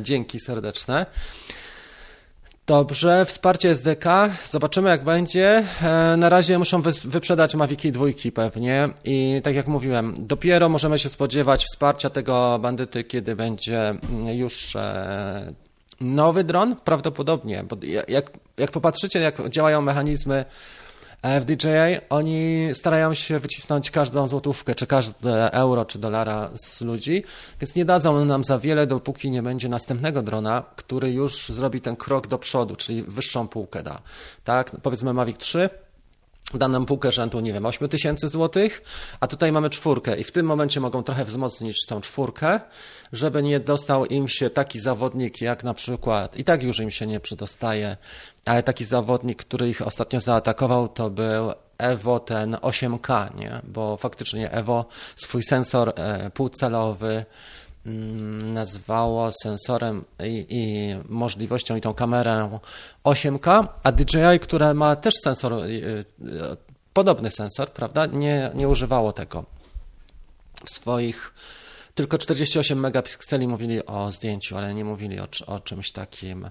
Dzięki 0.00 0.40
serdeczne. 0.40 1.06
Dobrze, 2.66 3.24
wsparcie 3.24 3.70
SDK. 3.70 4.04
Zobaczymy, 4.50 4.88
jak 4.88 5.04
będzie. 5.04 5.64
E, 5.82 6.16
na 6.16 6.28
razie 6.28 6.58
muszą 6.58 6.82
wyprzedać 7.04 7.54
Maviki 7.54 7.92
dwójki 7.92 8.32
pewnie 8.32 8.88
i 9.04 9.40
tak 9.44 9.54
jak 9.54 9.66
mówiłem, 9.66 10.14
dopiero 10.18 10.68
możemy 10.68 10.98
się 10.98 11.08
spodziewać 11.08 11.64
wsparcia 11.64 12.10
tego 12.10 12.58
bandyty, 12.58 13.04
kiedy 13.04 13.36
będzie 13.36 13.88
mm, 13.88 14.28
już 14.28 14.76
e, 14.76 15.52
nowy 16.00 16.44
dron, 16.44 16.76
prawdopodobnie, 16.76 17.64
bo 17.68 17.76
jak, 18.08 18.30
jak 18.56 18.70
popatrzycie, 18.70 19.18
jak 19.18 19.48
działają 19.48 19.80
mechanizmy 19.80 20.44
w 21.24 21.44
DJI 21.44 21.98
oni 22.10 22.68
starają 22.72 23.14
się 23.14 23.38
wycisnąć 23.38 23.90
każdą 23.90 24.28
złotówkę, 24.28 24.74
czy 24.74 24.86
każde 24.86 25.52
euro, 25.52 25.84
czy 25.84 25.98
dolara 25.98 26.50
z 26.54 26.80
ludzi, 26.80 27.24
więc 27.60 27.74
nie 27.74 27.84
dadzą 27.84 28.24
nam 28.24 28.44
za 28.44 28.58
wiele, 28.58 28.86
dopóki 28.86 29.30
nie 29.30 29.42
będzie 29.42 29.68
następnego 29.68 30.22
drona, 30.22 30.62
który 30.76 31.10
już 31.10 31.48
zrobi 31.48 31.80
ten 31.80 31.96
krok 31.96 32.26
do 32.26 32.38
przodu, 32.38 32.76
czyli 32.76 33.02
wyższą 33.02 33.48
półkę 33.48 33.82
da. 33.82 33.98
Tak, 34.44 34.70
powiedzmy 34.82 35.12
Mavic 35.12 35.38
3, 35.38 35.70
da 36.58 36.68
nam 36.68 36.86
półkę 36.86 37.12
rzędu, 37.12 37.40
nie 37.40 37.52
wiem, 37.52 37.66
8 37.66 37.88
tysięcy 37.88 38.28
złotych, 38.28 38.82
a 39.20 39.26
tutaj 39.26 39.52
mamy 39.52 39.70
czwórkę 39.70 40.18
i 40.18 40.24
w 40.24 40.32
tym 40.32 40.46
momencie 40.46 40.80
mogą 40.80 41.02
trochę 41.02 41.24
wzmocnić 41.24 41.86
tą 41.86 42.00
czwórkę, 42.00 42.60
żeby 43.12 43.42
nie 43.42 43.60
dostał 43.60 44.06
im 44.06 44.28
się 44.28 44.50
taki 44.50 44.80
zawodnik 44.80 45.40
jak 45.40 45.64
na 45.64 45.74
przykład, 45.74 46.36
i 46.36 46.44
tak 46.44 46.62
już 46.62 46.80
im 46.80 46.90
się 46.90 47.06
nie 47.06 47.20
przedostaje, 47.20 47.96
ale 48.44 48.62
taki 48.62 48.84
zawodnik, 48.84 49.38
który 49.38 49.68
ich 49.68 49.82
ostatnio 49.82 50.20
zaatakował, 50.20 50.88
to 50.88 51.10
był 51.10 51.52
Evo 51.78 52.20
ten 52.20 52.54
8K, 52.54 53.36
nie? 53.36 53.60
bo 53.64 53.96
faktycznie 53.96 54.50
Evo 54.50 54.86
swój 55.16 55.42
sensor 55.42 55.92
e, 55.96 56.30
półcelowy 56.30 57.24
nazwało 58.42 59.30
sensorem 59.42 60.04
i, 60.24 60.46
i, 60.48 60.94
możliwością 61.08 61.76
i 61.76 61.80
tą 61.80 61.94
kamerę 61.94 62.58
8K, 63.04 63.68
a 63.82 63.92
DJI, 63.92 64.40
które 64.40 64.74
ma 64.74 64.96
też 64.96 65.14
sensor, 65.24 65.52
e, 65.52 65.56
e, 65.58 66.04
podobny 66.92 67.30
sensor, 67.30 67.72
prawda, 67.72 68.06
nie, 68.06 68.50
nie 68.54 68.68
używało 68.68 69.12
tego. 69.12 69.44
W 70.64 70.70
swoich 70.70 71.34
tylko 71.94 72.18
48 72.18 72.80
megapikseli 72.80 73.48
mówili 73.48 73.86
o 73.86 74.12
zdjęciu, 74.12 74.56
ale 74.56 74.74
nie 74.74 74.84
mówili 74.84 75.20
o, 75.20 75.28
o 75.46 75.60
czymś 75.60 75.92
takim 75.92 76.50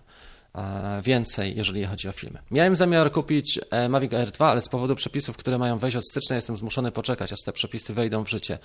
więcej, 1.02 1.56
jeżeli 1.56 1.86
chodzi 1.86 2.08
o 2.08 2.12
filmy. 2.12 2.40
Miałem 2.52 2.76
zamiar 2.76 3.12
kupić 3.12 3.60
Mavic 3.90 4.14
Air 4.14 4.32
2, 4.32 4.50
ale 4.50 4.62
z 4.62 4.70
powodu 4.70 4.96
przepisów, 4.96 5.38
które 5.38 5.58
mają 5.58 5.78
wejść 5.78 5.98
od 5.98 6.10
stycznia, 6.10 6.36
jestem 6.36 6.58
zmuszony 6.58 6.92
poczekać, 6.92 7.34
aż 7.34 7.40
te 7.46 7.52
przepisy 7.52 7.94
wejdą 7.94 8.24
w 8.24 8.30
życie. 8.30 8.60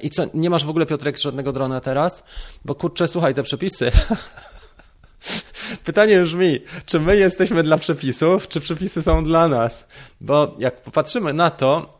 I 0.00 0.10
co, 0.10 0.26
nie 0.34 0.50
masz 0.50 0.64
w 0.64 0.70
ogóle, 0.70 0.86
Piotrek, 0.86 1.18
żadnego 1.18 1.52
drona 1.52 1.80
teraz? 1.80 2.24
Bo 2.64 2.74
kurczę, 2.74 3.08
słuchaj, 3.08 3.34
te 3.34 3.42
przepisy... 3.42 3.90
Pytanie 5.84 6.22
brzmi, 6.22 6.60
czy 6.86 7.00
my 7.00 7.16
jesteśmy 7.16 7.62
dla 7.62 7.78
przepisów, 7.78 8.48
czy 8.48 8.60
przepisy 8.60 9.02
są 9.02 9.24
dla 9.24 9.48
nas? 9.48 9.86
Bo 10.20 10.56
jak 10.58 10.82
popatrzymy 10.82 11.32
na 11.32 11.50
to, 11.50 11.99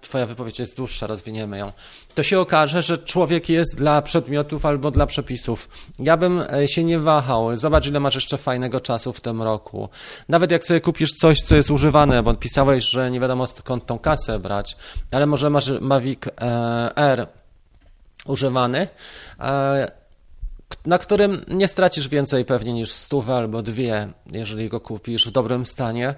Twoja 0.00 0.26
wypowiedź 0.26 0.58
jest 0.58 0.76
dłuższa, 0.76 1.06
rozwiniemy 1.06 1.58
ją. 1.58 1.72
To 2.14 2.22
się 2.22 2.40
okaże, 2.40 2.82
że 2.82 2.98
człowiek 2.98 3.48
jest 3.48 3.76
dla 3.76 4.02
przedmiotów 4.02 4.66
albo 4.66 4.90
dla 4.90 5.06
przepisów. 5.06 5.68
Ja 5.98 6.16
bym 6.16 6.40
e, 6.40 6.68
się 6.68 6.84
nie 6.84 6.98
wahał. 6.98 7.56
Zobacz, 7.56 7.86
ile 7.86 8.00
masz 8.00 8.14
jeszcze 8.14 8.38
fajnego 8.38 8.80
czasu 8.80 9.12
w 9.12 9.20
tym 9.20 9.42
roku. 9.42 9.88
Nawet 10.28 10.50
jak 10.50 10.64
sobie 10.64 10.80
kupisz 10.80 11.10
coś, 11.10 11.42
co 11.42 11.56
jest 11.56 11.70
używane, 11.70 12.22
bo 12.22 12.34
pisałeś, 12.34 12.84
że 12.84 13.10
nie 13.10 13.20
wiadomo 13.20 13.46
skąd 13.46 13.86
tą 13.86 13.98
kasę 13.98 14.38
brać, 14.38 14.76
ale 15.10 15.26
może 15.26 15.50
masz 15.50 15.70
Mavic 15.80 16.20
e, 16.26 16.96
R 16.96 17.26
używany 18.26 18.88
na 20.86 20.98
którym 20.98 21.44
nie 21.48 21.68
stracisz 21.68 22.08
więcej 22.08 22.44
pewnie 22.44 22.72
niż 22.72 22.92
stówę 22.92 23.34
albo 23.34 23.62
dwie, 23.62 24.08
jeżeli 24.32 24.68
go 24.68 24.80
kupisz 24.80 25.28
w 25.28 25.30
dobrym 25.30 25.66
stanie. 25.66 26.14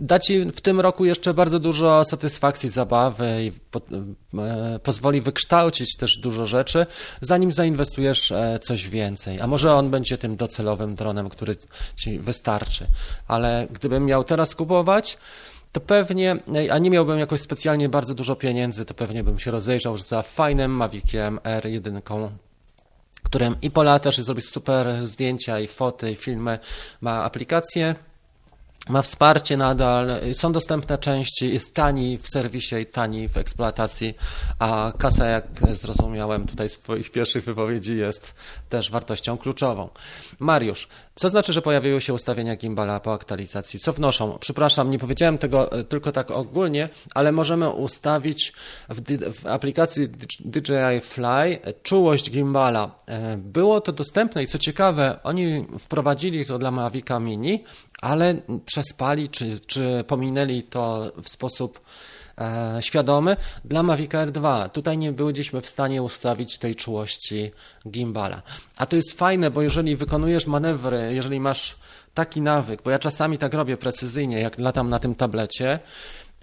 Da 0.00 0.18
ci 0.18 0.44
w 0.44 0.60
tym 0.60 0.80
roku 0.80 1.04
jeszcze 1.04 1.34
bardzo 1.34 1.58
dużo 1.58 2.04
satysfakcji, 2.04 2.68
zabawy 2.68 3.44
i 3.44 3.52
po, 3.70 3.80
e, 4.38 4.78
pozwoli 4.78 5.20
wykształcić 5.20 5.96
też 5.96 6.18
dużo 6.18 6.46
rzeczy, 6.46 6.86
zanim 7.20 7.52
zainwestujesz 7.52 8.32
e, 8.32 8.58
coś 8.62 8.88
więcej. 8.88 9.40
A 9.40 9.46
może 9.46 9.74
on 9.74 9.90
będzie 9.90 10.18
tym 10.18 10.36
docelowym 10.36 10.94
dronem, 10.94 11.28
który 11.28 11.56
ci 11.96 12.18
wystarczy. 12.18 12.86
Ale 13.28 13.68
gdybym 13.70 14.06
miał 14.06 14.24
teraz 14.24 14.54
kupować, 14.54 15.18
to 15.72 15.80
pewnie, 15.80 16.36
a 16.70 16.78
nie 16.78 16.90
miałbym 16.90 17.18
jakoś 17.18 17.40
specjalnie 17.40 17.88
bardzo 17.88 18.14
dużo 18.14 18.36
pieniędzy, 18.36 18.84
to 18.84 18.94
pewnie 18.94 19.24
bym 19.24 19.38
się 19.38 19.50
rozejrzał 19.50 19.98
za 19.98 20.22
fajnym 20.22 20.70
Maviciem 20.70 21.38
R1 21.38 22.02
którym 23.26 23.56
i 23.62 23.70
pola 23.70 23.98
też 23.98 24.18
zrobić 24.18 24.50
super 24.50 25.06
zdjęcia 25.06 25.60
i 25.60 25.66
foty, 25.66 26.10
i 26.10 26.16
filmy. 26.16 26.58
Ma 27.00 27.24
aplikację, 27.24 27.94
ma 28.88 29.02
wsparcie 29.02 29.56
nadal, 29.56 30.10
są 30.32 30.52
dostępne 30.52 30.98
części, 30.98 31.52
jest 31.52 31.74
tani 31.74 32.18
w 32.18 32.28
serwisie 32.28 32.76
i 32.76 32.86
tani 32.86 33.28
w 33.28 33.36
eksploatacji, 33.36 34.14
a 34.58 34.92
kasa, 34.98 35.26
jak 35.26 35.46
zrozumiałem 35.70 36.46
tutaj 36.46 36.68
z 36.68 36.72
swoich 36.72 37.10
pierwszych 37.10 37.44
wypowiedzi, 37.44 37.96
jest 37.96 38.34
też 38.68 38.90
wartością 38.90 39.38
kluczową. 39.38 39.88
Mariusz, 40.38 40.88
co 41.14 41.28
znaczy, 41.28 41.52
że 41.52 41.62
pojawiły 41.62 42.00
się 42.00 42.14
ustawienia 42.14 42.56
gimbala 42.56 43.00
po 43.00 43.12
aktualizacji? 43.12 43.80
Co 43.80 43.92
wnoszą? 43.92 44.38
Przepraszam, 44.40 44.90
nie 44.90 44.98
powiedziałem 44.98 45.38
tego 45.38 45.72
e, 45.72 45.84
tylko 45.84 46.12
tak 46.12 46.30
ogólnie, 46.30 46.88
ale 47.14 47.32
możemy 47.32 47.70
ustawić 47.70 48.52
w, 48.88 49.02
w 49.32 49.46
aplikacji 49.46 50.08
DJI 50.40 51.00
Fly 51.00 51.58
czułość 51.82 52.30
gimbala. 52.30 52.90
E, 53.06 53.36
było 53.36 53.80
to 53.80 53.92
dostępne 53.92 54.42
i 54.42 54.46
co 54.46 54.58
ciekawe, 54.58 55.18
oni 55.22 55.66
wprowadzili 55.78 56.46
to 56.46 56.58
dla 56.58 56.70
Mavica 56.70 57.20
Mini, 57.20 57.64
ale 58.02 58.34
przespali 58.66 59.28
czy, 59.28 59.60
czy 59.60 60.04
pominęli 60.06 60.62
to 60.62 61.12
w 61.22 61.28
sposób 61.28 61.80
e, 62.38 62.78
świadomy 62.80 63.36
dla 63.64 63.82
Mavic 63.82 64.14
Air 64.14 64.32
2. 64.32 64.68
Tutaj 64.68 64.98
nie 64.98 65.12
byliśmy 65.12 65.60
w 65.60 65.66
stanie 65.66 66.02
ustawić 66.02 66.58
tej 66.58 66.74
czułości 66.74 67.52
gimbala. 67.88 68.42
A 68.76 68.86
to 68.86 68.96
jest 68.96 69.18
fajne, 69.18 69.50
bo 69.50 69.62
jeżeli 69.62 69.96
wykonujesz 69.96 70.46
manewry, 70.46 71.14
jeżeli 71.14 71.40
masz 71.40 71.76
taki 72.14 72.40
nawyk, 72.40 72.82
bo 72.82 72.90
ja 72.90 72.98
czasami 72.98 73.38
tak 73.38 73.54
robię 73.54 73.76
precyzyjnie, 73.76 74.40
jak 74.40 74.58
latam 74.58 74.90
na 74.90 74.98
tym 74.98 75.14
tablecie, 75.14 75.78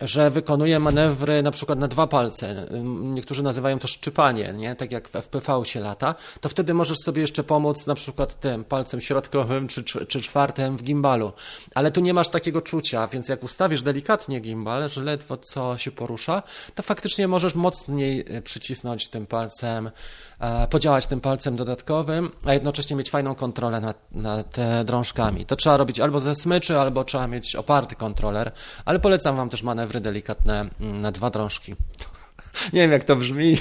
że 0.03 0.29
wykonuje 0.29 0.79
manewry 0.79 1.43
na 1.43 1.51
przykład 1.51 1.79
na 1.79 1.87
dwa 1.87 2.07
palce. 2.07 2.67
Niektórzy 3.01 3.43
nazywają 3.43 3.79
to 3.79 3.87
szczypanie, 3.87 4.53
nie? 4.53 4.75
tak 4.75 4.91
jak 4.91 5.09
w 5.09 5.15
FPV 5.15 5.65
się 5.65 5.79
lata, 5.79 6.15
to 6.41 6.49
wtedy 6.49 6.73
możesz 6.73 6.97
sobie 6.99 7.21
jeszcze 7.21 7.43
pomóc 7.43 7.87
na 7.87 7.95
przykład 7.95 8.39
tym 8.39 8.63
palcem 8.63 9.01
środkowym 9.01 9.67
czy, 9.67 9.83
czy, 9.83 10.21
czwartym 10.21 10.77
w 10.77 10.83
gimbalu. 10.83 11.31
Ale 11.75 11.91
tu 11.91 12.01
nie 12.01 12.13
masz 12.13 12.29
takiego 12.29 12.61
czucia, 12.61 13.07
więc 13.07 13.29
jak 13.29 13.43
ustawisz 13.43 13.81
delikatnie 13.81 14.39
gimbal, 14.39 14.89
że 14.89 15.03
ledwo 15.03 15.37
co 15.37 15.77
się 15.77 15.91
porusza, 15.91 16.43
to 16.75 16.83
faktycznie 16.83 17.27
możesz 17.27 17.55
mocniej 17.55 18.25
e, 18.27 18.41
przycisnąć 18.41 19.07
tym 19.07 19.25
palcem, 19.25 19.91
e, 20.39 20.67
podziałać 20.67 21.07
tym 21.07 21.21
palcem 21.21 21.55
dodatkowym, 21.55 22.31
a 22.45 22.53
jednocześnie 22.53 22.95
mieć 22.95 23.09
fajną 23.09 23.35
kontrolę 23.35 23.81
nad, 23.81 24.11
nad 24.11 24.55
drążkami. 24.85 25.45
To 25.45 25.55
trzeba 25.55 25.77
robić 25.77 25.99
albo 25.99 26.19
ze 26.19 26.35
smyczy, 26.35 26.79
albo 26.79 27.03
trzeba 27.03 27.27
mieć 27.27 27.55
oparty 27.55 27.95
kontroler, 27.95 28.51
ale 28.85 28.99
polecam 28.99 29.35
Wam 29.35 29.49
też 29.49 29.63
manewry 29.63 29.92
delikatne 30.01 30.69
mm, 30.79 31.01
na 31.01 31.11
dwa 31.11 31.29
drążki. 31.29 31.75
Nie 32.73 32.81
wiem, 32.81 32.91
jak 32.91 33.03
to 33.03 33.15
brzmi. 33.15 33.57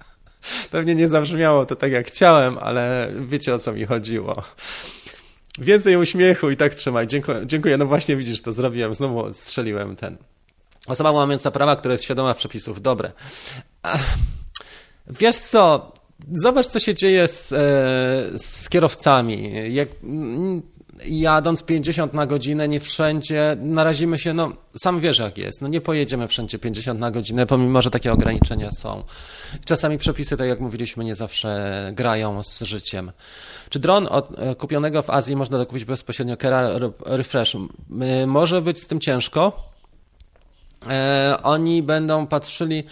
Pewnie 0.70 0.94
nie 0.94 1.08
zabrzmiało 1.08 1.66
to 1.66 1.76
tak, 1.76 1.92
jak 1.92 2.06
chciałem, 2.06 2.58
ale 2.58 3.12
wiecie, 3.20 3.54
o 3.54 3.58
co 3.58 3.72
mi 3.72 3.84
chodziło. 3.84 4.42
Więcej 5.58 5.96
uśmiechu 5.96 6.50
i 6.50 6.56
tak 6.56 6.74
trzymaj. 6.74 7.06
Dziękuję. 7.06 7.42
dziękuję. 7.46 7.76
No 7.76 7.86
właśnie 7.86 8.16
widzisz, 8.16 8.42
to 8.42 8.52
zrobiłem. 8.52 8.94
Znowu 8.94 9.32
strzeliłem 9.32 9.96
ten. 9.96 10.16
Osoba 10.86 11.10
łamiąca 11.10 11.50
prawa, 11.50 11.76
która 11.76 11.92
jest 11.92 12.04
świadoma 12.04 12.34
przepisów. 12.34 12.82
Dobre. 12.82 13.12
Wiesz 15.06 15.36
co? 15.36 15.92
Zobacz, 16.32 16.66
co 16.66 16.80
się 16.80 16.94
dzieje 16.94 17.28
z, 17.28 17.52
e, 17.52 17.56
z 18.38 18.68
kierowcami. 18.68 19.52
Jak, 19.74 19.88
jadąc 21.06 21.62
50 21.62 22.14
na 22.14 22.26
godzinę, 22.26 22.68
nie 22.68 22.80
wszędzie, 22.80 23.56
narazimy 23.60 24.18
się, 24.18 24.34
no 24.34 24.52
sam 24.82 25.00
wiesz 25.00 25.18
jak 25.18 25.38
jest, 25.38 25.62
no 25.62 25.68
nie 25.68 25.80
pojedziemy 25.80 26.28
wszędzie 26.28 26.58
50 26.58 27.00
na 27.00 27.10
godzinę, 27.10 27.46
pomimo, 27.46 27.82
że 27.82 27.90
takie 27.90 28.12
ograniczenia 28.12 28.70
są. 28.70 29.04
Czasami 29.64 29.98
przepisy, 29.98 30.36
tak 30.36 30.48
jak 30.48 30.60
mówiliśmy, 30.60 31.04
nie 31.04 31.14
zawsze 31.14 31.90
grają 31.94 32.42
z 32.42 32.60
życiem. 32.60 33.12
Czy 33.68 33.78
dron 33.78 34.06
od, 34.10 34.38
e, 34.38 34.54
kupionego 34.54 35.02
w 35.02 35.10
Azji 35.10 35.36
można 35.36 35.58
dokupić 35.58 35.84
bezpośrednio 35.84 36.36
Kera 36.36 36.70
Refresh? 37.06 37.56
Może 38.26 38.62
być 38.62 38.78
z 38.78 38.86
tym 38.86 39.00
ciężko. 39.00 39.70
E, 40.88 41.38
oni 41.42 41.82
będą 41.82 42.26
patrzyli 42.26 42.84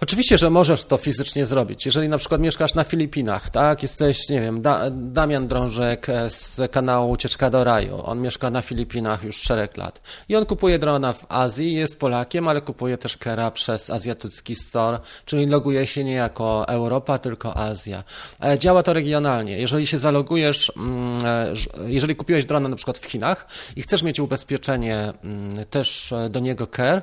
Oczywiście, 0.00 0.38
że 0.38 0.50
możesz 0.50 0.84
to 0.84 0.96
fizycznie 0.96 1.46
zrobić. 1.46 1.86
Jeżeli 1.86 2.08
na 2.08 2.18
przykład 2.18 2.40
mieszkasz 2.40 2.74
na 2.74 2.84
Filipinach, 2.84 3.50
tak, 3.50 3.82
jesteś, 3.82 4.28
nie 4.28 4.40
wiem, 4.40 4.62
da 4.62 4.90
Damian 4.90 5.48
Drążek 5.48 6.06
z 6.28 6.72
kanału 6.72 7.10
Ucieczka 7.10 7.50
do 7.50 7.64
Raju. 7.64 8.00
On 8.04 8.20
mieszka 8.20 8.50
na 8.50 8.62
Filipinach 8.62 9.24
już 9.24 9.36
szereg 9.36 9.76
lat. 9.76 10.00
I 10.28 10.36
on 10.36 10.46
kupuje 10.46 10.78
drona 10.78 11.12
w 11.12 11.26
Azji, 11.28 11.74
jest 11.74 11.98
Polakiem, 11.98 12.48
ale 12.48 12.60
kupuje 12.60 12.98
też 12.98 13.16
Kera 13.16 13.50
przez 13.50 13.90
azjatycki 13.90 14.54
store, 14.54 14.98
czyli 15.24 15.46
loguje 15.46 15.86
się 15.86 16.04
nie 16.04 16.14
jako 16.14 16.68
Europa, 16.68 17.18
tylko 17.18 17.56
Azja. 17.56 18.04
E, 18.44 18.58
działa 18.58 18.82
to 18.82 18.92
regionalnie. 18.92 19.58
Jeżeli 19.58 19.86
się 19.86 19.98
zalogujesz, 19.98 20.72
mm, 20.76 21.18
e, 21.24 21.52
jeżeli 21.86 22.16
kupiłeś 22.16 22.46
drona 22.46 22.68
na 22.68 22.76
przykład 22.76 22.98
w 22.98 23.06
Chinach 23.06 23.46
i 23.76 23.82
chcesz 23.82 24.02
mieć 24.02 24.20
ubezpieczenie 24.20 25.12
mm, 25.24 25.64
też 25.66 26.14
do 26.30 26.40
niego 26.40 26.66
Care, 26.66 27.02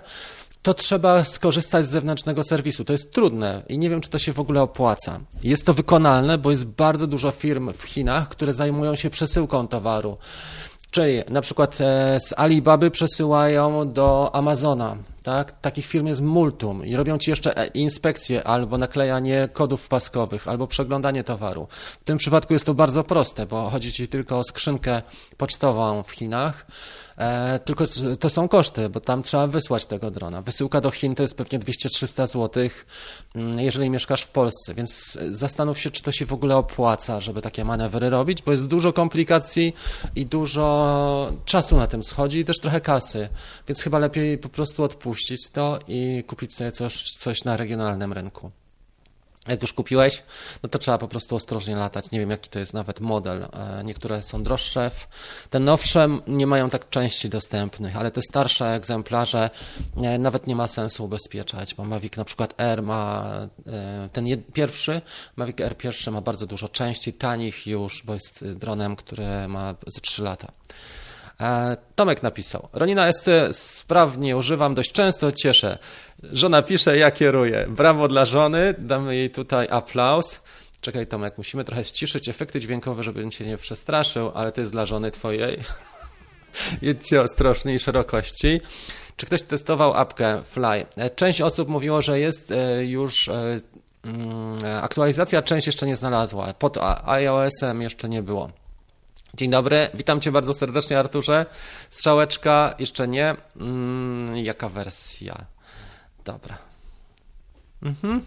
to 0.61 0.73
trzeba 0.73 1.23
skorzystać 1.23 1.85
z 1.85 1.89
zewnętrznego 1.89 2.43
serwisu. 2.43 2.85
To 2.85 2.93
jest 2.93 3.13
trudne 3.13 3.63
i 3.69 3.77
nie 3.77 3.89
wiem, 3.89 4.01
czy 4.01 4.09
to 4.09 4.19
się 4.19 4.33
w 4.33 4.39
ogóle 4.39 4.61
opłaca. 4.61 5.19
Jest 5.43 5.65
to 5.65 5.73
wykonalne, 5.73 6.37
bo 6.37 6.51
jest 6.51 6.65
bardzo 6.65 7.07
dużo 7.07 7.31
firm 7.31 7.73
w 7.73 7.83
Chinach, 7.83 8.29
które 8.29 8.53
zajmują 8.53 8.95
się 8.95 9.09
przesyłką 9.09 9.67
towaru. 9.67 10.17
Czyli 10.91 11.21
na 11.29 11.41
przykład 11.41 11.81
e, 11.81 12.19
z 12.19 12.33
Alibaby 12.39 12.91
przesyłają 12.91 13.93
do 13.93 14.35
Amazona. 14.35 14.97
Tak? 15.23 15.61
Takich 15.61 15.85
firm 15.85 16.07
jest 16.07 16.21
multum 16.21 16.85
i 16.85 16.95
robią 16.95 17.17
ci 17.17 17.29
jeszcze 17.29 17.57
e, 17.57 17.67
inspekcje 17.67 18.43
albo 18.43 18.77
naklejanie 18.77 19.49
kodów 19.53 19.87
paskowych, 19.87 20.47
albo 20.47 20.67
przeglądanie 20.67 21.23
towaru. 21.23 21.67
W 21.71 22.03
tym 22.03 22.17
przypadku 22.17 22.53
jest 22.53 22.65
to 22.65 22.73
bardzo 22.73 23.03
proste, 23.03 23.45
bo 23.45 23.69
chodzi 23.69 23.93
ci 23.93 24.07
tylko 24.07 24.39
o 24.39 24.43
skrzynkę 24.43 25.01
pocztową 25.37 26.03
w 26.03 26.11
Chinach 26.11 26.65
E, 27.21 27.59
tylko 27.59 27.85
to 28.19 28.29
są 28.29 28.47
koszty, 28.47 28.89
bo 28.89 28.99
tam 28.99 29.23
trzeba 29.23 29.47
wysłać 29.47 29.85
tego 29.85 30.11
drona. 30.11 30.41
Wysyłka 30.41 30.81
do 30.81 30.91
Chin 30.91 31.15
to 31.15 31.23
jest 31.23 31.35
pewnie 31.35 31.59
200-300 31.59 32.27
zł, 32.27 32.69
mm, 33.35 33.59
jeżeli 33.59 33.89
mieszkasz 33.89 34.21
w 34.21 34.27
Polsce, 34.27 34.73
więc 34.73 35.17
zastanów 35.31 35.79
się, 35.79 35.91
czy 35.91 36.03
to 36.03 36.11
się 36.11 36.25
w 36.25 36.33
ogóle 36.33 36.57
opłaca, 36.57 37.19
żeby 37.19 37.41
takie 37.41 37.65
manewry 37.65 38.09
robić, 38.09 38.41
bo 38.41 38.51
jest 38.51 38.67
dużo 38.67 38.93
komplikacji 38.93 39.73
i 40.15 40.25
dużo 40.25 41.33
czasu 41.45 41.77
na 41.77 41.87
tym 41.87 42.03
schodzi 42.03 42.39
i 42.39 42.45
też 42.45 42.59
trochę 42.59 42.81
kasy, 42.81 43.29
więc 43.67 43.81
chyba 43.81 43.99
lepiej 43.99 44.37
po 44.37 44.49
prostu 44.49 44.83
odpuścić 44.83 45.10
to 45.53 45.79
i 45.87 46.23
kupić 46.27 46.55
sobie 46.55 46.71
coś, 46.71 47.11
coś 47.11 47.43
na 47.43 47.57
regionalnym 47.57 48.13
rynku. 48.13 48.51
Jak 49.47 49.61
już 49.61 49.73
kupiłeś, 49.73 50.23
no 50.63 50.69
to 50.69 50.79
trzeba 50.79 50.97
po 50.97 51.07
prostu 51.07 51.35
ostrożnie 51.35 51.75
latać. 51.75 52.11
Nie 52.11 52.19
wiem, 52.19 52.29
jaki 52.29 52.49
to 52.49 52.59
jest 52.59 52.73
nawet 52.73 52.99
model. 52.99 53.43
E, 53.43 53.83
niektóre 53.83 54.23
są 54.23 54.43
droższe. 54.43 54.91
Te 55.49 55.59
nowsze 55.59 56.07
nie 56.27 56.47
mają 56.47 56.69
tak 56.69 56.89
części 56.89 57.29
dostępnych, 57.29 57.97
ale 57.97 58.11
te 58.11 58.21
starsze 58.21 58.73
egzemplarze 58.73 59.49
e, 59.97 60.17
nawet 60.19 60.47
nie 60.47 60.55
ma 60.55 60.67
sensu 60.67 61.05
ubezpieczać, 61.05 61.75
bo 61.75 61.85
Mavic 61.85 62.17
na 62.17 62.25
przykład 62.25 62.53
R 62.57 62.83
ma 62.83 63.31
e, 63.67 64.09
ten 64.13 64.25
pierwszy, 64.53 65.01
Mavic 65.35 65.61
R 65.61 65.77
pierwszy 65.77 66.11
ma 66.11 66.21
bardzo 66.21 66.45
dużo 66.45 66.69
części, 66.69 67.13
tanich 67.13 67.67
już, 67.67 68.03
bo 68.05 68.13
jest 68.13 68.45
dronem, 68.53 68.95
który 68.95 69.47
ma 69.47 69.75
ze 69.87 70.01
3 70.01 70.23
lata. 70.23 70.51
Tomek 71.95 72.23
napisał. 72.23 72.69
Ronina 72.73 73.13
SC 73.13 73.27
sprawnie 73.51 74.37
używam, 74.37 74.75
dość 74.75 74.91
często 74.91 75.31
cieszę. 75.31 75.77
Żona 76.23 76.61
pisze, 76.61 76.97
ja 76.97 77.11
kieruję. 77.11 77.65
Brawo 77.69 78.07
dla 78.07 78.25
żony, 78.25 78.75
damy 78.77 79.15
jej 79.15 79.29
tutaj 79.29 79.67
aplauz. 79.69 80.39
Czekaj 80.81 81.07
Tomek, 81.07 81.37
musimy 81.37 81.63
trochę 81.63 81.83
ściszyć 81.83 82.29
efekty 82.29 82.59
dźwiękowe, 82.59 83.03
żebym 83.03 83.31
cię 83.31 83.45
nie 83.45 83.57
przestraszył, 83.57 84.31
ale 84.33 84.51
to 84.51 84.61
jest 84.61 84.71
dla 84.71 84.85
żony 84.85 85.11
twojej. 85.11 85.59
Jedźcie 86.81 87.21
ostrożniej 87.21 87.79
szerokości. 87.79 88.61
Czy 89.17 89.25
ktoś 89.25 89.43
testował 89.43 89.93
apkę 89.93 90.41
Fly? 90.43 90.85
E, 90.97 91.09
część 91.09 91.41
osób 91.41 91.69
mówiło, 91.69 92.01
że 92.01 92.19
jest 92.19 92.51
e, 92.51 92.85
już 92.85 93.27
e, 93.27 93.59
mm, 94.03 94.59
aktualizacja, 94.81 95.41
część 95.41 95.67
jeszcze 95.67 95.87
nie 95.87 95.95
znalazła. 95.95 96.53
Pod 96.53 96.77
iOS-em 97.05 97.81
jeszcze 97.81 98.09
nie 98.09 98.23
było. 98.23 98.49
Dzień 99.33 99.51
dobry, 99.51 99.89
witam 99.93 100.21
Cię 100.21 100.31
bardzo 100.31 100.53
serdecznie, 100.53 100.99
Arturze. 100.99 101.45
Strzałeczka, 101.89 102.75
jeszcze 102.79 103.07
nie. 103.07 103.35
Mm, 103.55 104.37
jaka 104.37 104.69
wersja? 104.69 105.45
Dobra. 106.25 106.57
Mhm. 107.83 108.25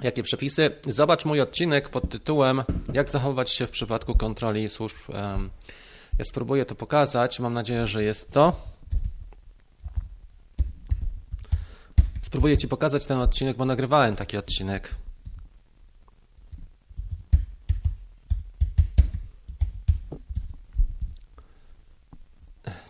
Jakie 0.00 0.22
przepisy? 0.22 0.70
Zobacz 0.86 1.24
mój 1.24 1.40
odcinek 1.40 1.88
pod 1.88 2.10
tytułem 2.10 2.62
Jak 2.92 3.08
zachować 3.08 3.50
się 3.50 3.66
w 3.66 3.70
przypadku 3.70 4.14
kontroli 4.14 4.68
służb. 4.68 4.96
Ja 6.18 6.24
spróbuję 6.24 6.64
to 6.64 6.74
pokazać. 6.74 7.40
Mam 7.40 7.54
nadzieję, 7.54 7.86
że 7.86 8.04
jest 8.04 8.32
to. 8.32 8.70
Spróbuję 12.22 12.56
Ci 12.56 12.68
pokazać 12.68 13.06
ten 13.06 13.18
odcinek, 13.18 13.56
bo 13.56 13.64
nagrywałem 13.64 14.16
taki 14.16 14.36
odcinek. 14.36 14.94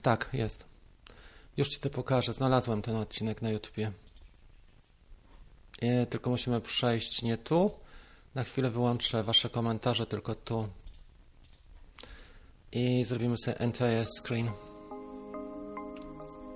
Tak, 0.02 0.28
jest. 0.32 0.64
Już 1.56 1.68
Ci 1.68 1.80
to 1.80 1.90
pokażę. 1.90 2.32
Znalazłem 2.32 2.82
ten 2.82 2.96
odcinek 2.96 3.42
na 3.42 3.50
YouTubie. 3.50 3.92
I 5.82 6.06
tylko 6.10 6.30
musimy 6.30 6.60
przejść 6.60 7.22
nie 7.22 7.38
tu. 7.38 7.70
Na 8.34 8.44
chwilę 8.44 8.70
wyłączę 8.70 9.22
Wasze 9.22 9.50
komentarze 9.50 10.06
tylko 10.06 10.34
tu. 10.34 10.68
I 12.72 13.04
zrobimy 13.04 13.36
sobie 13.44 13.60
entire 13.60 14.04
screen. 14.20 14.50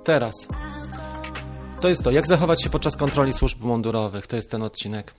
Teraz. 0.04 0.34
To 1.80 1.88
jest 1.88 2.02
to, 2.02 2.10
jak 2.10 2.26
zachować 2.26 2.62
się 2.62 2.70
podczas 2.70 2.96
kontroli 2.96 3.32
służb 3.32 3.60
mundurowych. 3.60 4.26
To 4.26 4.36
jest 4.36 4.50
ten 4.50 4.62
odcinek. 4.62 5.14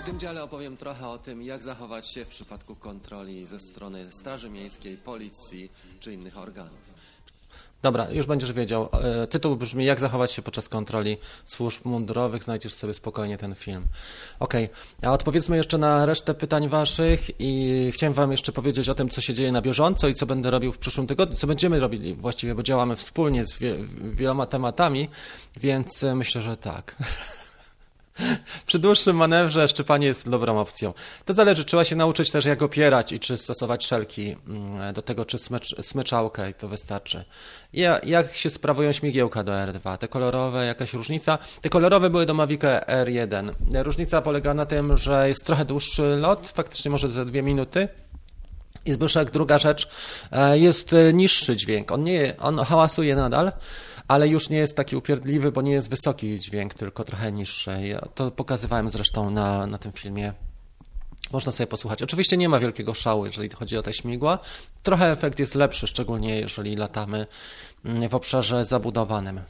W 0.00 0.04
tym 0.04 0.20
dziale 0.20 0.42
opowiem 0.42 0.76
trochę 0.76 1.08
o 1.08 1.18
tym, 1.18 1.42
jak 1.42 1.62
zachować 1.62 2.12
się 2.14 2.24
w 2.24 2.28
przypadku 2.28 2.76
kontroli 2.76 3.46
ze 3.46 3.58
strony 3.58 4.12
Straży 4.12 4.50
Miejskiej, 4.50 4.96
Policji 4.96 5.70
czy 6.00 6.12
innych 6.12 6.38
organów. 6.38 6.94
Dobra, 7.82 8.10
już 8.10 8.26
będziesz 8.26 8.52
wiedział. 8.52 8.88
E, 8.92 9.26
tytuł 9.26 9.56
brzmi 9.56 9.84
Jak 9.84 10.00
zachować 10.00 10.32
się 10.32 10.42
podczas 10.42 10.68
kontroli 10.68 11.18
służb 11.44 11.84
mundurowych. 11.84 12.42
Znajdziesz 12.42 12.74
sobie 12.74 12.94
spokojnie 12.94 13.38
ten 13.38 13.54
film. 13.54 13.86
Ok, 14.40 14.54
a 15.02 15.12
odpowiedzmy 15.12 15.56
jeszcze 15.56 15.78
na 15.78 16.06
resztę 16.06 16.34
pytań 16.34 16.68
Waszych 16.68 17.30
i 17.38 17.90
chciałem 17.94 18.12
Wam 18.12 18.30
jeszcze 18.30 18.52
powiedzieć 18.52 18.88
o 18.88 18.94
tym, 18.94 19.08
co 19.08 19.20
się 19.20 19.34
dzieje 19.34 19.52
na 19.52 19.62
bieżąco 19.62 20.08
i 20.08 20.14
co 20.14 20.26
będę 20.26 20.50
robił 20.50 20.72
w 20.72 20.78
przyszłym 20.78 21.06
tygodniu, 21.06 21.36
co 21.36 21.46
będziemy 21.46 21.80
robili 21.80 22.14
właściwie, 22.14 22.54
bo 22.54 22.62
działamy 22.62 22.96
wspólnie 22.96 23.46
z 23.46 23.58
wie 23.58 23.76
wieloma 24.14 24.46
tematami, 24.46 25.08
więc 25.60 26.02
myślę, 26.14 26.42
że 26.42 26.56
tak. 26.56 26.96
Przy 28.66 28.78
dłuższym 28.78 29.16
manewrze 29.16 29.68
szczypanie 29.68 30.06
jest 30.06 30.28
dobrą 30.28 30.60
opcją. 30.60 30.94
To 31.24 31.34
zależy, 31.34 31.64
trzeba 31.64 31.84
się 31.84 31.96
nauczyć 31.96 32.30
też 32.30 32.44
jak 32.44 32.62
opierać 32.62 33.12
i 33.12 33.20
czy 33.20 33.36
stosować 33.36 33.86
szelki 33.86 34.36
mm, 34.48 34.94
do 34.94 35.02
tego, 35.02 35.24
czy 35.24 35.38
smycz, 35.38 35.74
smyczałkę 35.80 36.50
i 36.50 36.54
to 36.54 36.68
wystarczy. 36.68 37.24
I 37.72 37.80
jak 38.04 38.34
się 38.34 38.50
sprawują 38.50 38.92
śmigiełka 38.92 39.44
do 39.44 39.52
R2? 39.52 39.98
Te 39.98 40.08
kolorowe, 40.08 40.66
jakaś 40.66 40.92
różnica? 40.92 41.38
Te 41.60 41.68
kolorowe 41.68 42.10
były 42.10 42.26
do 42.26 42.34
Mavica 42.34 42.80
R1. 42.80 43.52
Różnica 43.82 44.22
polega 44.22 44.54
na 44.54 44.66
tym, 44.66 44.96
że 44.96 45.28
jest 45.28 45.44
trochę 45.44 45.64
dłuższy 45.64 46.02
lot, 46.02 46.48
faktycznie 46.48 46.90
może 46.90 47.12
za 47.12 47.24
dwie 47.24 47.42
minuty, 47.42 47.88
i 48.86 48.92
Zbyszek, 48.92 49.30
druga 49.30 49.58
rzecz, 49.58 49.88
e, 50.32 50.58
jest 50.58 50.92
e, 50.92 51.12
niższy 51.12 51.56
dźwięk. 51.56 51.92
On, 51.92 52.04
nie, 52.04 52.34
on 52.38 52.58
hałasuje 52.58 53.16
nadal, 53.16 53.52
ale 54.10 54.28
już 54.28 54.48
nie 54.48 54.58
jest 54.58 54.76
taki 54.76 54.96
upierdliwy, 54.96 55.52
bo 55.52 55.62
nie 55.62 55.72
jest 55.72 55.90
wysoki 55.90 56.40
dźwięk, 56.40 56.74
tylko 56.74 57.04
trochę 57.04 57.32
niższy. 57.32 57.86
Ja 57.86 58.00
to 58.14 58.30
pokazywałem 58.30 58.90
zresztą 58.90 59.30
na, 59.30 59.66
na 59.66 59.78
tym 59.78 59.92
filmie. 59.92 60.32
Można 61.32 61.52
sobie 61.52 61.66
posłuchać. 61.66 62.02
Oczywiście 62.02 62.36
nie 62.36 62.48
ma 62.48 62.60
wielkiego 62.60 62.94
szału, 62.94 63.26
jeżeli 63.26 63.48
chodzi 63.48 63.78
o 63.78 63.82
te 63.82 63.92
śmigła. 63.92 64.38
Trochę 64.82 65.12
efekt 65.12 65.38
jest 65.38 65.54
lepszy, 65.54 65.86
szczególnie 65.86 66.40
jeżeli 66.40 66.76
latamy 66.76 67.26
w 68.08 68.14
obszarze 68.14 68.64
zabudowanym. 68.64 69.40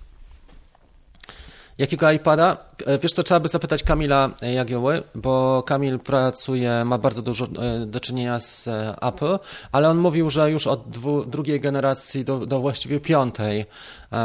Jakiego 1.80 2.10
iPada? 2.10 2.56
E, 2.86 2.98
wiesz 2.98 3.12
co, 3.12 3.22
trzeba 3.22 3.40
by 3.40 3.48
zapytać 3.48 3.82
Kamila 3.82 4.30
Jagieły, 4.42 5.02
bo 5.14 5.62
Kamil 5.62 5.98
pracuje, 5.98 6.84
ma 6.84 6.98
bardzo 6.98 7.22
dużo 7.22 7.44
e, 7.44 7.86
do 7.86 8.00
czynienia 8.00 8.38
z 8.38 8.68
e, 8.68 8.96
Apple, 9.02 9.38
ale 9.72 9.88
on 9.88 9.98
mówił, 9.98 10.30
że 10.30 10.50
już 10.50 10.66
od 10.66 10.90
dwu, 10.90 11.24
drugiej 11.24 11.60
generacji 11.60 12.24
do, 12.24 12.46
do 12.46 12.60
właściwie 12.60 13.00
piątej 13.00 13.64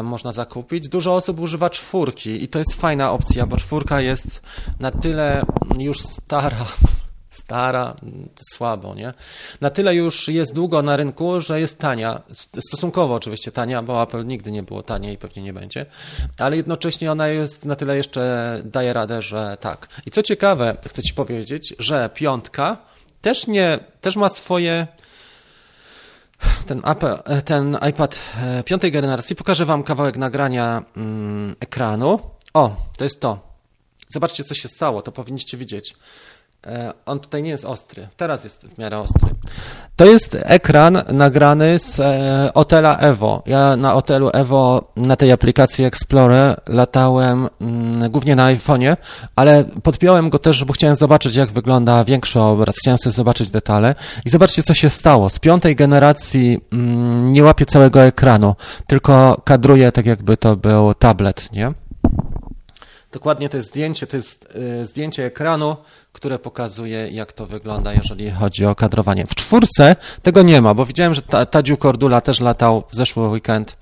można 0.04 0.32
zakupić. 0.32 0.90
Dużo 0.90 1.16
osób 1.16 1.40
używa 1.40 1.70
czwórki 1.70 2.44
i 2.44 2.48
to 2.48 2.60
jest 2.60 2.74
fajna 2.74 3.12
opcja, 3.12 3.46
bo 3.46 3.58
czwórka 3.58 4.02
jest 4.02 4.42
na 4.80 4.92
tyle 4.92 5.46
już 5.80 6.00
stara, 6.00 6.66
stara, 7.36 7.96
słabo, 8.54 8.96
nie? 8.96 9.14
Na 9.62 9.70
tyle 9.70 9.96
już 9.96 10.28
jest 10.28 10.54
długo 10.54 10.82
na 10.82 10.96
rynku, 10.96 11.42
że 11.42 11.60
jest 11.60 11.80
tania, 11.80 12.22
stosunkowo 12.70 13.14
oczywiście 13.14 13.52
tania, 13.52 13.84
bo 13.84 14.04
Apple 14.04 14.26
nigdy 14.26 14.52
nie 14.52 14.64
było 14.64 14.84
tanie 14.84 15.14
i 15.14 15.18
pewnie 15.18 15.44
nie 15.44 15.54
będzie, 15.54 15.86
ale 16.38 16.58
jednocześnie 16.58 17.12
ona 17.12 17.28
jest 17.28 17.66
na 17.66 17.76
tyle 17.76 17.98
jeszcze 17.98 18.62
daje 18.66 18.94
radę, 18.94 19.22
że 19.22 19.58
tak. 19.60 19.88
I 20.06 20.12
co 20.12 20.24
ciekawe, 20.24 20.78
chcę 20.88 21.04
Ci 21.04 21.14
powiedzieć, 21.14 21.76
że 21.80 22.10
piątka 22.14 22.78
też 23.22 23.48
nie, 23.48 23.80
też 24.02 24.16
ma 24.16 24.30
swoje 24.30 24.88
ten, 26.68 26.82
Apple, 26.86 27.42
ten 27.46 27.78
iPad 27.90 28.20
e, 28.38 28.64
piątej 28.64 28.92
generacji. 28.92 29.36
Pokażę 29.36 29.66
Wam 29.66 29.84
kawałek 29.84 30.18
nagrania 30.18 30.84
mm, 30.98 31.56
ekranu. 31.60 32.20
O, 32.54 32.76
to 32.98 33.04
jest 33.04 33.22
to. 33.22 33.40
Zobaczcie, 34.10 34.44
co 34.44 34.54
się 34.56 34.68
stało, 34.68 35.02
to 35.02 35.12
powinniście 35.12 35.58
widzieć. 35.58 35.96
E, 36.66 36.94
on 37.06 37.20
tutaj 37.20 37.44
nie 37.44 37.50
jest 37.50 37.66
ostry. 37.66 38.08
Teraz 38.18 38.44
jest 38.44 38.68
w 38.68 38.78
miarę 38.78 39.00
ostry. 39.00 39.30
To 39.96 40.06
jest 40.06 40.38
ekran 40.42 41.02
nagrany 41.14 41.80
z 41.80 42.02
Otela 42.54 42.98
Evo. 42.98 43.44
Ja 43.46 43.76
na 43.76 43.94
Otelu 43.94 44.30
Evo 44.34 44.92
na 44.96 45.16
tej 45.16 45.32
aplikacji 45.32 45.86
Explorer 45.86 46.62
latałem 46.68 47.50
mm, 47.62 48.12
głównie 48.12 48.36
na 48.36 48.54
iPhone'ie, 48.54 48.98
ale 49.36 49.64
podpiąłem 49.84 50.30
go 50.30 50.40
też, 50.40 50.66
bo 50.66 50.74
chciałem 50.74 50.96
zobaczyć, 50.96 51.36
jak 51.36 51.52
wygląda 51.52 52.04
większy 52.04 52.40
obraz. 52.40 52.76
Chciałem 52.78 52.98
sobie 52.98 53.14
zobaczyć 53.14 53.50
detale. 53.50 53.96
I 54.26 54.30
zobaczcie, 54.30 54.64
co 54.64 54.74
się 54.74 54.90
stało. 54.90 55.30
Z 55.30 55.40
piątej 55.40 55.76
generacji 55.76 56.62
mm, 56.74 57.34
nie 57.34 57.44
łapie 57.44 57.66
całego 57.66 58.02
ekranu, 58.02 58.56
tylko 58.88 59.42
kadruje 59.44 59.92
tak, 59.92 60.06
jakby 60.06 60.38
to 60.38 60.56
był 60.56 60.94
tablet, 60.94 61.52
nie? 61.52 61.85
Dokładnie 63.16 63.50
to 63.50 63.58
jest 63.58 63.70
zdjęcie, 63.70 64.08
to 64.08 64.18
jest 64.18 64.48
y, 64.82 64.86
zdjęcie 64.86 65.26
ekranu, 65.26 65.78
które 66.12 66.40
pokazuje, 66.40 67.10
jak 67.12 67.34
to 67.34 67.46
wygląda, 67.46 67.94
jeżeli 67.94 68.32
chodzi 68.32 68.66
o 68.66 68.76
kadrowanie. 68.76 69.26
W 69.28 69.36
czwórce 69.36 69.96
tego 70.22 70.42
nie 70.42 70.62
ma, 70.62 70.74
bo 70.74 70.86
widziałem, 70.86 71.14
że 71.14 71.22
Tadziu 71.22 71.78
Kordula 71.78 72.22
też 72.22 72.40
latał 72.40 72.84
w 72.90 72.96
zeszły 72.96 73.28
weekend 73.28 73.78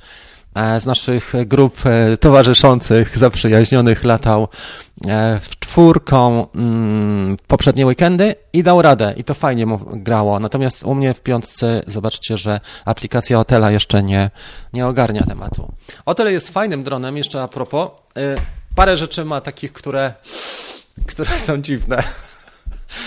e, 0.55 0.79
z 0.79 0.86
naszych 0.86 1.34
grup 1.45 1.86
e, 1.86 2.17
towarzyszących, 2.17 3.17
zaprzyjaźnionych, 3.17 4.03
latał 4.03 4.47
e, 5.07 5.39
w 5.39 5.59
czwórką 5.59 6.47
mm, 6.55 7.38
poprzednie 7.47 7.86
weekendy 7.86 8.36
i 8.53 8.63
dał 8.63 8.81
radę 8.81 9.13
i 9.17 9.23
to 9.23 9.34
fajnie 9.34 9.65
mu 9.65 9.79
grało. 9.93 10.39
Natomiast 10.39 10.84
u 10.84 10.95
mnie 10.95 11.13
w 11.13 11.21
piątce 11.21 11.81
zobaczcie, 11.88 12.38
że 12.38 12.59
aplikacja 12.86 13.39
Otela 13.39 13.71
jeszcze 13.71 14.03
nie, 14.03 14.29
nie 14.73 14.88
ogarnia 14.88 15.23
tematu. 15.23 15.71
Otel 16.05 16.31
jest 16.31 16.49
fajnym 16.49 16.84
dronem, 16.84 17.17
jeszcze 17.17 17.43
a 17.43 17.47
propos. 17.47 17.89
Parę 18.76 18.97
rzeczy 18.97 19.26
ma 19.26 19.41
takich, 19.41 19.74
które, 19.74 20.13
które 21.07 21.30
są 21.39 21.61
dziwne. 21.61 22.03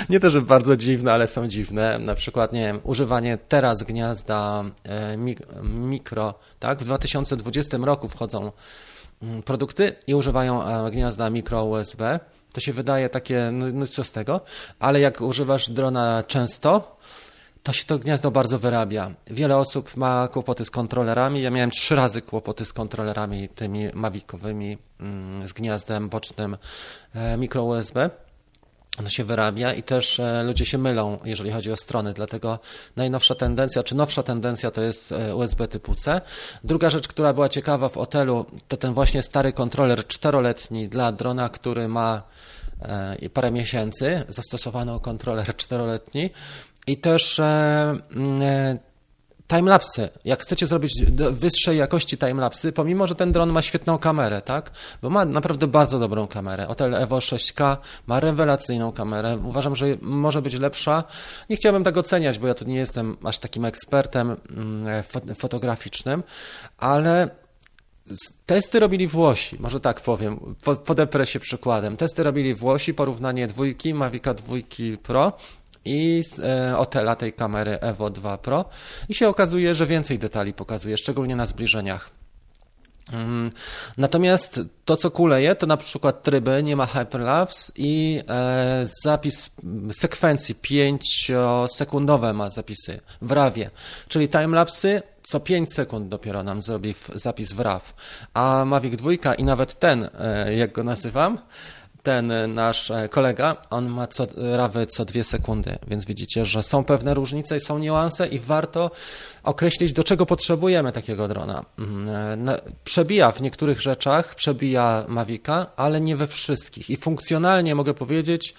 Nie 0.08 0.20
to, 0.20 0.30
że 0.30 0.42
bardzo 0.42 0.76
dziwne, 0.76 1.12
ale 1.12 1.26
są 1.26 1.48
dziwne. 1.48 1.98
Na 1.98 2.14
przykład, 2.14 2.52
nie 2.52 2.60
wiem, 2.60 2.80
używanie 2.84 3.38
teraz 3.48 3.82
gniazda 3.82 4.64
e, 4.84 5.16
mikro, 5.64 6.34
tak? 6.58 6.78
W 6.78 6.84
2020 6.84 7.76
roku 7.76 8.08
wchodzą 8.08 8.52
mm, 9.22 9.42
produkty 9.42 9.96
i 10.06 10.14
używają 10.14 10.64
e, 10.86 10.90
gniazda 10.90 11.30
mikro 11.30 11.64
USB. 11.64 12.20
To 12.52 12.60
się 12.60 12.72
wydaje 12.72 13.08
takie, 13.08 13.50
no, 13.52 13.66
no 13.72 13.86
co 13.86 14.04
z 14.04 14.12
tego, 14.12 14.40
ale 14.78 15.00
jak 15.00 15.20
używasz 15.20 15.70
drona 15.70 16.22
często, 16.26 16.95
to 17.66 17.72
się 17.72 17.84
to 17.84 17.98
gniazdo 17.98 18.30
bardzo 18.30 18.58
wyrabia. 18.58 19.10
Wiele 19.26 19.56
osób 19.56 19.96
ma 19.96 20.28
kłopoty 20.28 20.64
z 20.64 20.70
kontrolerami. 20.70 21.42
Ja 21.42 21.50
miałem 21.50 21.70
trzy 21.70 21.94
razy 21.94 22.22
kłopoty 22.22 22.64
z 22.64 22.72
kontrolerami 22.72 23.48
tymi 23.48 23.88
mawikowymi 23.94 24.78
mm, 25.00 25.46
z 25.46 25.52
gniazdem 25.52 26.08
bocznym 26.08 26.56
e, 27.14 27.36
mikro 27.36 27.64
USB. 27.64 28.10
Ono 28.98 29.08
się 29.08 29.24
wyrabia 29.24 29.74
i 29.74 29.82
też 29.82 30.20
e, 30.20 30.42
ludzie 30.42 30.64
się 30.64 30.78
mylą, 30.78 31.18
jeżeli 31.24 31.50
chodzi 31.50 31.72
o 31.72 31.76
strony, 31.76 32.12
dlatego 32.12 32.58
najnowsza 32.96 33.34
tendencja, 33.34 33.82
czy 33.82 33.94
nowsza 33.94 34.22
tendencja 34.22 34.70
to 34.70 34.82
jest 34.82 35.12
e, 35.12 35.36
USB 35.36 35.68
typu 35.68 35.94
C. 35.94 36.20
Druga 36.64 36.90
rzecz, 36.90 37.08
która 37.08 37.32
była 37.32 37.48
ciekawa 37.48 37.88
w 37.88 37.98
Otelu, 37.98 38.46
to 38.68 38.76
ten 38.76 38.92
właśnie 38.92 39.22
stary 39.22 39.52
kontroler 39.52 40.06
czteroletni 40.06 40.88
dla 40.88 41.12
drona, 41.12 41.48
który 41.48 41.88
ma 41.88 42.22
parę 43.34 43.50
miesięcy, 43.50 44.24
zastosowano 44.28 45.00
kontroler 45.00 45.56
czteroletni 45.62 46.30
i 46.86 46.96
też 46.96 47.38
e, 47.38 47.44
mm, 48.10 48.42
e, 48.42 48.78
timelapsy. 49.48 50.08
Jak 50.24 50.42
chcecie 50.42 50.66
zrobić 50.66 50.92
wyższej 51.30 51.78
jakości 51.78 52.18
timelapsy, 52.18 52.72
pomimo, 52.72 53.06
że 53.06 53.14
ten 53.14 53.32
dron 53.32 53.52
ma 53.52 53.62
świetną 53.62 53.98
kamerę, 53.98 54.42
tak? 54.42 54.70
Bo 55.02 55.10
ma 55.10 55.24
naprawdę 55.24 55.66
bardzo 55.66 55.98
dobrą 55.98 56.26
kamerę. 56.26 56.68
Otel 56.68 56.94
Evo 56.94 57.18
6K 57.18 57.76
ma 58.06 58.20
rewelacyjną 58.20 58.92
kamerę. 58.92 59.38
Uważam, 59.44 59.76
że 59.76 59.86
może 60.00 60.42
być 60.42 60.54
lepsza. 60.54 61.04
Nie 61.50 61.56
chciałbym 61.56 61.84
tego 61.84 62.00
oceniać, 62.00 62.38
bo 62.38 62.46
ja 62.46 62.54
tu 62.54 62.64
nie 62.64 62.76
jestem 62.76 63.16
aż 63.24 63.38
takim 63.38 63.64
ekspertem 63.64 64.36
mm, 64.50 65.02
fotograficznym, 65.34 66.22
ale 66.78 67.30
Testy 68.46 68.80
robili 68.80 69.06
Włosi, 69.06 69.56
może 69.60 69.80
tak 69.80 70.00
powiem, 70.00 70.54
podeprę 70.86 71.26
się 71.26 71.40
przykładem. 71.40 71.96
Testy 71.96 72.22
robili 72.22 72.54
Włosi, 72.54 72.94
porównanie 72.94 73.46
dwójki, 73.46 73.94
Mavica 73.94 74.34
dwójki 74.34 74.98
Pro 74.98 75.32
i 75.86 76.22
z 76.22 76.40
e, 76.40 76.78
Otela 76.78 77.16
tej 77.16 77.32
kamery 77.32 77.78
Evo 77.80 78.10
2 78.10 78.38
Pro. 78.38 78.64
I 79.08 79.14
się 79.14 79.28
okazuje, 79.28 79.74
że 79.74 79.86
więcej 79.86 80.18
detali 80.18 80.52
pokazuje, 80.52 80.96
szczególnie 80.96 81.36
na 81.36 81.46
zbliżeniach. 81.46 82.10
Mm, 83.12 83.50
natomiast 83.98 84.60
to, 84.84 84.96
co 84.96 85.10
kuleje, 85.10 85.54
to 85.54 85.66
na 85.66 85.76
przykład 85.76 86.22
tryby, 86.22 86.62
nie 86.62 86.76
ma 86.76 86.86
hyperlapse 86.86 87.72
i 87.76 88.22
e, 88.28 88.86
zapis 89.04 89.50
sekwencji 89.92 90.54
5-sekundowe 90.54 92.34
ma 92.34 92.50
zapisy 92.50 93.00
w 93.22 93.32
RAWie, 93.32 93.70
czyli 94.08 94.28
timelapsy 94.28 95.02
co 95.22 95.40
5 95.40 95.74
sekund 95.74 96.08
dopiero 96.08 96.42
nam 96.42 96.62
zrobi 96.62 96.94
zapis 97.14 97.52
w 97.52 97.60
RAW, 97.60 97.94
a 98.34 98.64
Mavic 98.64 98.96
2 98.96 99.34
i 99.34 99.44
nawet 99.44 99.78
ten, 99.78 100.08
e, 100.18 100.54
jak 100.54 100.72
go 100.72 100.84
nazywam, 100.84 101.38
ten 102.06 102.54
nasz 102.54 102.90
e, 102.90 103.08
kolega, 103.08 103.56
on 103.70 103.88
ma 103.88 104.06
co, 104.06 104.26
rawy 104.36 104.86
co 104.86 105.04
dwie 105.04 105.24
sekundy, 105.24 105.78
więc 105.88 106.04
widzicie, 106.04 106.44
że 106.44 106.62
są 106.62 106.84
pewne 106.84 107.14
różnice 107.14 107.56
i 107.56 107.60
są 107.60 107.78
niuanse 107.78 108.26
i 108.26 108.38
warto 108.38 108.90
określić, 109.42 109.92
do 109.92 110.04
czego 110.04 110.26
potrzebujemy 110.26 110.92
takiego 110.92 111.28
drona. 111.28 111.64
Mm, 111.78 112.48
e, 112.48 112.60
przebija 112.84 113.32
w 113.32 113.40
niektórych 113.40 113.80
rzeczach, 113.80 114.34
przebija 114.34 115.04
Mavica, 115.08 115.66
ale 115.76 116.00
nie 116.00 116.16
we 116.16 116.26
wszystkich. 116.26 116.90
I 116.90 116.96
funkcjonalnie 116.96 117.74
mogę 117.74 117.94
powiedzieć, 117.94 118.54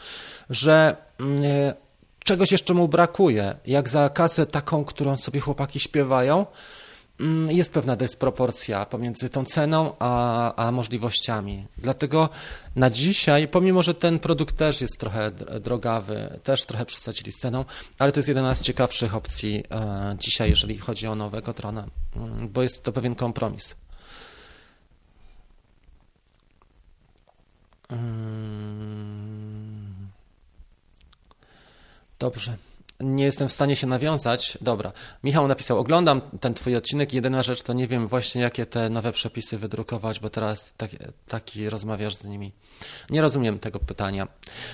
że 0.49 0.95
mm, 1.19 1.43
e, 1.43 1.73
czegoś 2.19 2.51
jeszcze 2.51 2.73
mu 2.73 2.87
brakuje. 2.87 3.55
Jak 3.65 3.89
za 3.89 4.09
kasę 4.09 4.45
taką, 4.45 4.85
którą 4.85 5.17
sobie 5.17 5.39
chłopaki 5.39 5.79
śpiewają, 5.79 6.45
jest 7.49 7.71
pewna 7.71 7.95
dysproporcja 7.95 8.85
pomiędzy 8.85 9.29
tą 9.29 9.45
ceną 9.45 9.95
a, 9.99 10.55
a 10.55 10.71
możliwościami. 10.71 11.67
Dlatego 11.77 12.29
na 12.75 12.89
dzisiaj, 12.89 13.47
pomimo 13.47 13.83
że 13.83 13.93
ten 13.93 14.19
produkt 14.19 14.57
też 14.57 14.81
jest 14.81 14.97
trochę 14.97 15.31
drogawy, 15.61 16.39
też 16.43 16.65
trochę 16.65 16.85
przesadzili 16.85 17.31
z 17.31 17.37
ceną, 17.37 17.65
ale 17.99 18.11
to 18.11 18.19
jest 18.19 18.27
jedna 18.27 18.55
z 18.55 18.61
ciekawszych 18.61 19.15
opcji 19.15 19.63
e, 19.71 20.15
dzisiaj, 20.19 20.49
jeżeli 20.49 20.77
chodzi 20.77 21.07
o 21.07 21.15
nowego 21.15 21.53
drona, 21.53 21.87
mm, 22.15 22.49
bo 22.49 22.63
jest 22.63 22.83
to 22.83 22.91
pewien 22.91 23.15
kompromis. 23.15 23.75
Mm. 27.89 29.17
Dobrze 32.19 32.57
nie 32.99 33.23
jestem 33.23 33.49
w 33.49 33.51
stanie 33.51 33.75
się 33.75 33.87
nawiązać. 33.87 34.57
Dobra, 34.61 34.91
Michał 35.23 35.47
napisał, 35.47 35.79
oglądam 35.79 36.21
ten 36.39 36.53
twój 36.53 36.75
odcinek 36.75 37.13
jedyna 37.13 37.43
rzecz 37.43 37.61
to 37.61 37.73
nie 37.73 37.87
wiem 37.87 38.07
właśnie 38.07 38.41
jakie 38.41 38.65
te 38.65 38.89
nowe 38.89 39.11
przepisy 39.11 39.57
wydrukować, 39.57 40.19
bo 40.19 40.29
teraz 40.29 40.73
taki, 40.77 40.97
taki 41.27 41.69
rozmawiasz 41.69 42.15
z 42.15 42.23
nimi. 42.23 42.51
Nie 43.09 43.21
rozumiem 43.21 43.59
tego 43.59 43.79
pytania. 43.79 44.27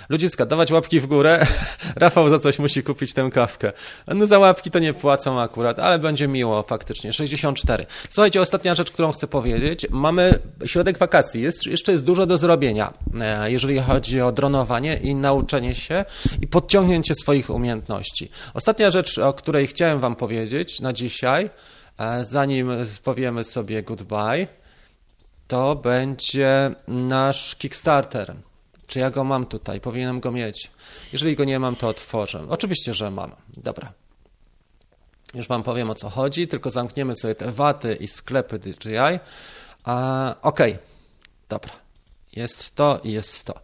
Ludziska, 0.10 0.46
dawać 0.46 0.72
łapki 0.72 1.00
w 1.00 1.08
górę. 1.08 1.46
Rafał 1.96 2.30
za 2.30 2.40
coś 2.40 2.60
musi 2.60 2.84
kupić 2.84 3.14
tę 3.14 3.30
kawkę. 3.34 3.72
No 4.08 4.26
za 4.26 4.40
łapki 4.40 4.72
to 4.72 4.80
nie 4.80 4.94
płacą 4.94 5.42
akurat, 5.42 5.80
ale 5.80 6.00
będzie 6.00 6.28
miło 6.28 6.64
faktycznie. 6.64 7.14
64. 7.14 7.86
Słuchajcie, 8.10 8.42
ostatnia 8.42 8.76
rzecz, 8.76 8.92
którą 8.92 9.12
chcę 9.12 9.28
powiedzieć. 9.28 9.86
Mamy 9.90 10.40
środek 10.66 10.98
wakacji. 10.98 11.42
Jest, 11.42 11.66
jeszcze 11.66 11.92
jest 11.92 12.04
dużo 12.04 12.26
do 12.26 12.38
zrobienia, 12.38 12.94
e, 13.22 13.52
jeżeli 13.52 13.80
chodzi 13.80 14.22
o 14.22 14.32
dronowanie 14.32 14.98
i 14.98 15.16
nauczenie 15.16 15.76
się 15.76 16.06
i 16.42 16.48
podciągnięcie 16.48 17.16
swoich 17.16 17.50
umiejętności. 17.50 18.13
Ostatnia 18.54 18.92
rzecz, 18.92 19.18
o 19.18 19.34
której 19.34 19.68
chciałem 19.68 20.00
wam 20.00 20.16
powiedzieć 20.16 20.82
na 20.82 20.94
dzisiaj, 20.94 21.50
e, 22.00 22.24
zanim 22.24 22.70
powiemy 23.04 23.44
sobie 23.44 23.84
goodbye, 23.84 24.48
to 25.48 25.76
będzie 25.76 26.76
nasz 26.88 27.56
Kickstarter. 27.56 28.36
Czy 28.88 29.00
ja 29.00 29.10
go 29.10 29.24
mam 29.24 29.46
tutaj? 29.46 29.82
Powinienem 29.82 30.20
go 30.20 30.32
mieć. 30.32 30.72
Jeżeli 31.14 31.36
go 31.36 31.44
nie 31.44 31.60
mam, 31.60 31.76
to 31.76 31.88
otworzę. 31.88 32.46
Oczywiście, 32.50 32.94
że 32.94 33.12
mam. 33.12 33.32
Dobra. 33.58 33.94
Już 35.34 35.48
Wam 35.48 35.64
powiem 35.64 35.90
o 35.90 35.96
co 35.96 36.10
chodzi, 36.10 36.48
tylko 36.48 36.70
zamkniemy 36.70 37.16
sobie 37.16 37.36
te 37.36 37.52
waty 37.52 37.96
i 37.96 38.08
sklepy 38.08 38.60
DJI. 38.60 39.20
A, 39.84 40.36
ok, 40.42 40.60
dobra. 41.50 41.72
Jest 42.36 42.76
to 42.76 43.00
i 43.04 43.12
jest 43.12 43.44
to. 43.44 43.60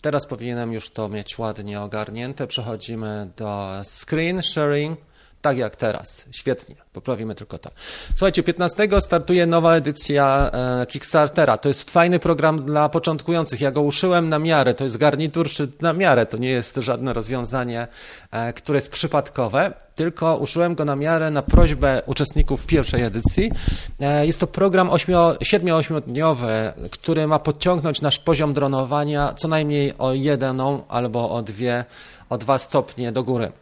Teraz 0.00 0.26
powinienem 0.26 0.72
już 0.72 0.90
to 0.90 1.08
mieć 1.08 1.38
ładnie 1.38 1.80
ogarnięte. 1.80 2.46
Przechodzimy 2.46 3.30
do 3.36 3.70
screen 3.84 4.42
sharing 4.42 4.98
tak 5.42 5.58
jak 5.58 5.76
teraz. 5.76 6.24
Świetnie, 6.30 6.74
poprawimy 6.92 7.34
tylko 7.34 7.58
to. 7.58 7.70
Słuchajcie, 8.14 8.42
15 8.42 8.88
startuje 9.00 9.46
nowa 9.46 9.74
edycja 9.74 10.50
e, 10.52 10.86
Kickstartera. 10.86 11.58
To 11.58 11.68
jest 11.68 11.90
fajny 11.90 12.18
program 12.18 12.64
dla 12.64 12.88
początkujących. 12.88 13.60
Ja 13.60 13.70
go 13.70 13.82
uszyłem 13.82 14.28
na 14.28 14.38
miarę. 14.38 14.74
To 14.74 14.84
jest 14.84 14.96
garnitur 14.96 15.48
na 15.80 15.92
miarę. 15.92 16.26
To 16.26 16.36
nie 16.36 16.50
jest 16.50 16.76
żadne 16.76 17.12
rozwiązanie, 17.12 17.88
e, 18.30 18.52
które 18.52 18.76
jest 18.76 18.90
przypadkowe, 18.90 19.72
tylko 19.94 20.36
uszyłem 20.36 20.74
go 20.74 20.84
na 20.84 20.96
miarę 20.96 21.30
na 21.30 21.42
prośbę 21.42 22.02
uczestników 22.06 22.66
pierwszej 22.66 23.02
edycji. 23.02 23.52
E, 24.00 24.26
jest 24.26 24.40
to 24.40 24.46
program 24.46 24.88
7-8 24.88 26.00
dniowy, 26.00 26.72
który 26.90 27.26
ma 27.26 27.38
podciągnąć 27.38 28.00
nasz 28.00 28.18
poziom 28.18 28.54
dronowania 28.54 29.34
co 29.36 29.48
najmniej 29.48 29.94
o 29.98 30.12
jedną 30.12 30.82
albo 30.88 31.30
o 31.30 31.42
dwie, 31.42 31.84
o 32.28 32.38
dwa 32.38 32.58
stopnie 32.58 33.12
do 33.12 33.24
góry. 33.24 33.52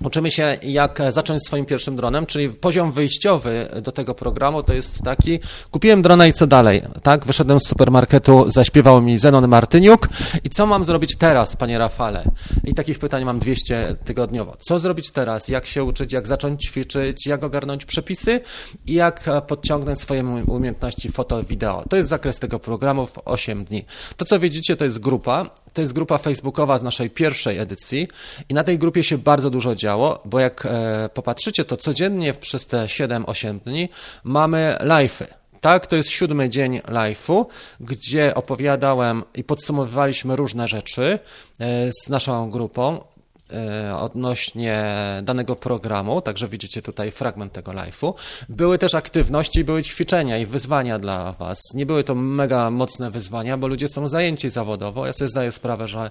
Uczymy 0.00 0.30
się, 0.30 0.58
jak 0.62 1.02
zacząć 1.08 1.46
swoim 1.46 1.66
pierwszym 1.66 1.96
dronem, 1.96 2.26
czyli 2.26 2.48
poziom 2.48 2.92
wyjściowy 2.92 3.68
do 3.82 3.92
tego 3.92 4.14
programu 4.14 4.62
to 4.62 4.72
jest 4.72 5.02
taki, 5.02 5.38
kupiłem 5.70 6.02
drona 6.02 6.26
i 6.26 6.32
co 6.32 6.46
dalej, 6.46 6.82
tak? 7.02 7.26
Wyszedłem 7.26 7.60
z 7.60 7.68
supermarketu, 7.68 8.50
zaśpiewał 8.50 9.02
mi 9.02 9.18
Zenon 9.18 9.48
Martyniuk 9.48 10.08
i 10.44 10.50
co 10.50 10.66
mam 10.66 10.84
zrobić 10.84 11.16
teraz, 11.16 11.56
panie 11.56 11.78
Rafale? 11.78 12.24
I 12.64 12.74
takich 12.74 12.98
pytań 12.98 13.24
mam 13.24 13.38
200 13.38 13.96
tygodniowo. 14.04 14.56
Co 14.58 14.78
zrobić 14.78 15.10
teraz? 15.10 15.48
Jak 15.48 15.66
się 15.66 15.84
uczyć? 15.84 16.12
Jak 16.12 16.26
zacząć 16.26 16.64
ćwiczyć? 16.64 17.26
Jak 17.26 17.44
ogarnąć 17.44 17.84
przepisy? 17.84 18.40
I 18.86 18.94
jak 18.94 19.24
podciągnąć 19.46 20.00
swoje 20.00 20.24
umiejętności 20.46 21.08
foto, 21.08 21.42
wideo? 21.42 21.84
To 21.90 21.96
jest 21.96 22.08
zakres 22.08 22.38
tego 22.38 22.58
programu 22.58 23.06
w 23.06 23.18
8 23.24 23.64
dni. 23.64 23.84
To, 24.16 24.24
co 24.24 24.38
widzicie, 24.38 24.76
to 24.76 24.84
jest 24.84 24.98
grupa. 24.98 25.50
To 25.72 25.80
jest 25.80 25.92
grupa 25.92 26.18
facebookowa 26.18 26.78
z 26.78 26.82
naszej 26.82 27.10
pierwszej 27.10 27.58
edycji 27.58 28.08
i 28.48 28.54
na 28.54 28.64
tej 28.64 28.78
grupie 28.78 29.04
się 29.04 29.18
bardzo 29.18 29.50
dużo 29.50 29.74
działo, 29.74 30.22
bo 30.24 30.40
jak 30.40 30.66
e, 30.66 31.08
popatrzycie, 31.14 31.64
to 31.64 31.76
codziennie 31.76 32.34
przez 32.34 32.66
te 32.66 32.84
7-8 32.84 33.58
dni 33.58 33.88
mamy 34.24 34.76
live'y. 34.80 35.26
Tak, 35.60 35.86
to 35.86 35.96
jest 35.96 36.10
siódmy 36.10 36.48
dzień 36.48 36.80
live'u, 36.80 37.46
gdzie 37.80 38.34
opowiadałem 38.34 39.22
i 39.34 39.44
podsumowywaliśmy 39.44 40.36
różne 40.36 40.68
rzeczy 40.68 41.18
e, 41.60 41.90
z 41.92 42.08
naszą 42.08 42.50
grupą. 42.50 43.00
E, 43.52 43.96
odnośnie 43.96 44.84
danego 45.22 45.56
programu, 45.56 46.20
także 46.20 46.48
widzicie 46.48 46.82
tutaj 46.82 47.10
fragment 47.10 47.52
tego 47.52 47.72
live'u. 47.72 48.14
Były 48.48 48.78
też 48.78 48.94
aktywności, 48.94 49.64
były 49.64 49.82
ćwiczenia 49.82 50.38
i 50.38 50.46
wyzwania 50.46 50.98
dla 50.98 51.32
Was. 51.32 51.58
Nie 51.74 51.86
były 51.86 52.04
to 52.04 52.14
mega 52.14 52.70
mocne 52.70 53.10
wyzwania, 53.10 53.56
bo 53.56 53.66
ludzie 53.66 53.88
są 53.88 54.08
zajęci 54.08 54.50
zawodowo. 54.50 55.06
Ja 55.06 55.12
sobie 55.12 55.28
zdaję 55.28 55.52
sprawę, 55.52 55.88
że 55.88 56.10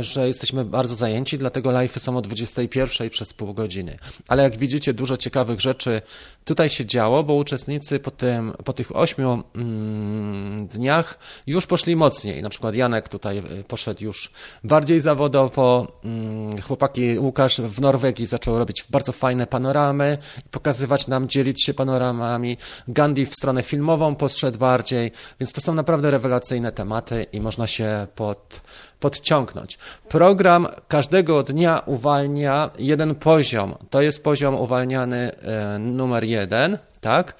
że 0.00 0.26
jesteśmy 0.26 0.64
bardzo 0.64 0.94
zajęci, 0.94 1.38
dlatego 1.38 1.70
live'y 1.70 1.98
są 1.98 2.16
o 2.16 2.20
21 2.20 3.10
przez 3.10 3.32
pół 3.32 3.54
godziny. 3.54 3.98
Ale 4.28 4.42
jak 4.42 4.56
widzicie, 4.56 4.94
dużo 4.94 5.16
ciekawych 5.16 5.60
rzeczy 5.60 6.02
tutaj 6.44 6.68
się 6.68 6.86
działo, 6.86 7.24
bo 7.24 7.34
uczestnicy 7.34 8.00
po, 8.00 8.10
tym, 8.10 8.52
po 8.64 8.72
tych 8.72 8.96
ośmiu 8.96 9.42
mm, 9.54 10.66
dniach 10.66 11.18
już 11.46 11.66
poszli 11.66 11.96
mocniej. 11.96 12.42
Na 12.42 12.50
przykład 12.50 12.74
Janek 12.74 13.08
tutaj 13.08 13.38
e, 13.38 13.42
poszedł 13.68 14.04
już 14.04 14.30
bardziej 14.64 15.00
zawodowo. 15.00 16.00
Mm, 16.04 16.62
chłopaki 16.62 17.18
Łukasz 17.18 17.60
w 17.60 17.80
Norwegii 17.80 18.26
zaczął 18.26 18.58
robić 18.58 18.84
bardzo 18.90 19.12
fajne 19.12 19.46
panoramy, 19.46 20.18
pokazywać 20.50 21.06
nam, 21.06 21.28
dzielić 21.28 21.64
się 21.64 21.74
panoramami. 21.74 22.56
Gandhi 22.88 23.26
w 23.26 23.32
stronę 23.32 23.62
filmową 23.62 24.14
poszedł 24.14 24.58
bardziej, 24.58 25.12
więc 25.40 25.52
to 25.52 25.60
są 25.60 25.74
naprawdę 25.74 26.10
rewelacyjne 26.10 26.72
tematy 26.72 27.26
i 27.32 27.40
można 27.40 27.66
się 27.66 28.06
pod, 28.14 28.60
podciągnąć. 29.00 29.78
Program 30.08 30.66
każdego 30.88 31.42
dnia 31.42 31.82
uwalnia 31.86 32.70
jeden 32.78 33.14
poziom. 33.14 33.74
To 33.90 34.00
jest 34.00 34.24
poziom 34.24 34.54
uwalniany 34.54 35.32
e, 35.42 35.78
numer 35.78 36.24
jeden, 36.24 36.78
tak? 37.00 37.34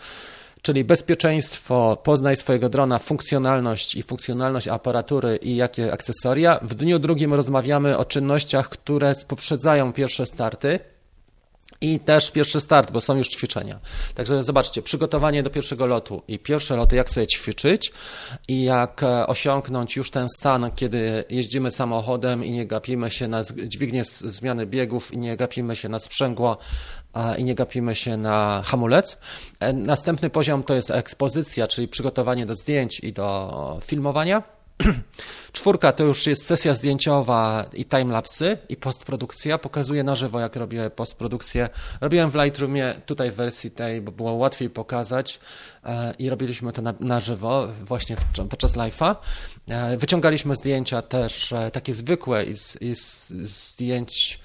czyli 0.63 0.85
bezpieczeństwo, 0.85 1.99
poznaj 2.05 2.37
swojego 2.37 2.69
drona, 2.69 2.99
funkcjonalność 2.99 3.95
i 3.95 4.03
funkcjonalność 4.03 4.69
aparatury 4.69 5.37
i 5.37 5.57
jakie 5.57 5.93
akcesoria. 5.93 6.61
W 6.63 6.75
dniu 6.75 6.99
drugim 6.99 7.35
rozmawiamy 7.35 7.99
o 7.99 8.05
czynnościach, 8.05 8.69
które 8.69 9.13
poprzedzają 9.29 9.93
pierwsze 9.93 10.27
starty 10.27 10.81
i 11.81 12.01
też 12.01 12.31
pierwszy 12.31 12.61
start, 12.61 12.91
bo 12.91 13.01
są 13.01 13.17
już 13.17 13.29
ćwiczenia. 13.29 13.81
Także 14.15 14.43
zobaczcie, 14.43 14.83
przygotowanie 14.83 15.43
do 15.43 15.51
pierwszego 15.51 15.87
lotu 15.87 16.23
i 16.29 16.39
pierwsze 16.39 16.77
loty, 16.77 16.97
jak 16.97 17.11
sobie 17.11 17.27
ćwiczyć 17.27 17.93
i 18.49 18.63
jak 18.63 19.03
e, 19.03 19.27
osiągnąć 19.27 19.97
już 19.97 20.11
ten 20.11 20.29
stan, 20.39 20.71
kiedy 20.77 21.25
jeździmy 21.31 21.71
samochodem 21.71 22.45
i 22.45 22.51
nie 22.51 22.67
gapimy 22.67 23.11
się 23.11 23.29
na 23.29 23.43
dźwignię 23.45 24.05
zmiany 24.05 24.67
biegów 24.67 25.13
i 25.13 25.19
nie 25.19 25.37
gapimy 25.37 25.77
się 25.77 25.89
na 25.89 25.99
sprzęgło 25.99 26.59
i 27.39 27.45
nie 27.45 27.55
gapimy 27.55 27.95
się 27.95 28.17
na 28.17 28.63
hamulec. 28.65 29.19
E, 29.61 29.73
następny 29.73 30.31
poziom 30.31 30.63
to 30.63 30.75
jest 30.75 30.91
ekspozycja, 30.91 31.67
czyli 31.67 31.89
przygotowanie 31.89 32.47
do 32.47 32.55
zdjęć 32.55 33.01
i 33.01 33.13
do 33.13 33.79
filmowania. 33.85 34.58
Czwórka 35.53 35.93
to 35.93 36.05
już 36.05 36.27
jest 36.27 36.47
sesja 36.47 36.75
zdjęciowa 36.75 37.67
i 37.73 37.85
timelapsy 37.85 38.59
i 38.69 38.77
postprodukcja. 38.77 39.59
Pokazuję 39.59 40.05
na 40.05 40.15
żywo, 40.15 40.41
jak 40.41 40.57
robię 40.57 40.91
postprodukcję. 40.91 41.69
Robiłem 42.01 42.31
w 42.31 42.35
Lightroomie 42.35 43.01
tutaj 43.07 43.31
w 43.31 43.35
wersji 43.35 43.71
tej, 43.71 44.01
bo 44.01 44.13
było 44.13 44.33
łatwiej 44.33 44.71
pokazać 44.71 45.41
e, 45.85 46.15
i 46.19 46.29
robiliśmy 46.29 46.73
to 46.73 46.83
na, 46.83 46.95
na 47.01 47.21
żywo 47.21 47.69
właśnie 47.85 48.17
w, 48.17 48.49
podczas 48.49 48.77
live'a. 48.77 49.17
E, 49.69 49.97
wyciągaliśmy 49.97 50.57
zdjęcia 50.57 51.03
też 51.03 51.53
e, 51.53 51.71
takie 51.71 51.95
zwykłe 51.95 52.45
i, 52.45 52.55
z, 52.55 52.83
i 52.83 52.95
z, 52.95 53.29
zdjęć 53.31 54.41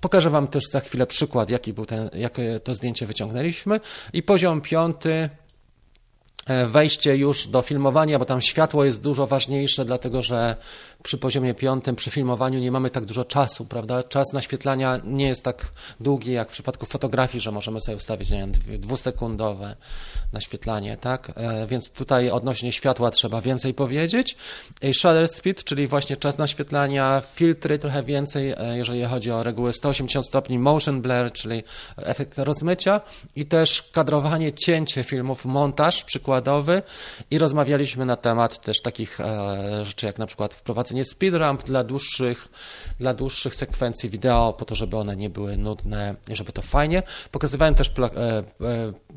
Pokażę 0.00 0.30
Wam 0.30 0.48
też 0.48 0.64
za 0.70 0.80
chwilę 0.80 1.06
przykład, 1.06 1.50
jaki 1.50 1.72
był 1.72 1.86
ten, 1.86 2.10
jakie 2.12 2.60
to 2.60 2.74
zdjęcie 2.74 3.06
wyciągnęliśmy. 3.06 3.80
I 4.12 4.22
poziom 4.22 4.60
piąty 4.60 5.30
wejście 6.66 7.16
już 7.16 7.46
do 7.46 7.62
filmowania, 7.62 8.18
bo 8.18 8.24
tam 8.24 8.40
światło 8.40 8.84
jest 8.84 9.02
dużo 9.02 9.26
ważniejsze, 9.26 9.84
dlatego 9.84 10.22
że 10.22 10.56
przy 11.06 11.18
poziomie 11.18 11.54
piątym, 11.54 11.96
przy 11.96 12.10
filmowaniu 12.10 12.58
nie 12.58 12.72
mamy 12.72 12.90
tak 12.90 13.04
dużo 13.04 13.24
czasu, 13.24 13.64
prawda? 13.64 14.02
Czas 14.02 14.32
naświetlania 14.32 15.00
nie 15.04 15.26
jest 15.26 15.42
tak 15.42 15.72
długi 16.00 16.32
jak 16.32 16.48
w 16.48 16.52
przypadku 16.52 16.86
fotografii, 16.86 17.40
że 17.40 17.52
możemy 17.52 17.80
sobie 17.80 17.96
ustawić, 17.96 18.30
nie 18.30 18.38
wiem, 18.38 18.52
dwusekundowe 18.78 19.76
naświetlanie, 20.32 20.96
tak? 20.96 21.32
E, 21.34 21.66
więc 21.66 21.90
tutaj 21.90 22.30
odnośnie 22.30 22.72
światła 22.72 23.10
trzeba 23.10 23.40
więcej 23.40 23.74
powiedzieć. 23.74 24.36
Shutter 24.92 25.28
speed, 25.28 25.62
czyli 25.64 25.86
właśnie 25.86 26.16
czas 26.16 26.38
naświetlania, 26.38 27.22
filtry 27.34 27.78
trochę 27.78 28.02
więcej, 28.02 28.50
e, 28.56 28.76
jeżeli 28.76 29.04
chodzi 29.04 29.30
o 29.30 29.42
reguły 29.42 29.72
180 29.72 30.26
stopni, 30.26 30.58
motion 30.58 31.02
blur, 31.02 31.32
czyli 31.32 31.62
efekt 31.96 32.38
rozmycia 32.38 33.00
i 33.36 33.46
też 33.46 33.82
kadrowanie, 33.92 34.52
cięcie 34.52 35.04
filmów, 35.04 35.44
montaż 35.44 36.04
przykładowy 36.04 36.82
i 37.30 37.38
rozmawialiśmy 37.38 38.04
na 38.04 38.16
temat 38.16 38.62
też 38.62 38.82
takich 38.82 39.20
e, 39.20 39.84
rzeczy 39.84 40.06
jak 40.06 40.18
na 40.18 40.26
przykład 40.26 40.54
wprowadzenie 40.54 40.95
wprowadzenie 40.96 41.04
speedramp 41.04 41.62
dla 41.62 41.84
dłuższych, 41.84 42.48
dla 43.00 43.14
dłuższych 43.14 43.54
sekwencji 43.54 44.10
wideo, 44.10 44.52
po 44.52 44.64
to, 44.64 44.74
żeby 44.74 44.96
one 44.96 45.16
nie 45.16 45.30
były 45.30 45.56
nudne 45.56 46.16
i 46.28 46.36
żeby 46.36 46.52
to 46.52 46.62
fajnie. 46.62 47.02
Pokazywałem 47.30 47.74
też 47.74 47.88
e, 47.88 48.12
e, 48.14 48.44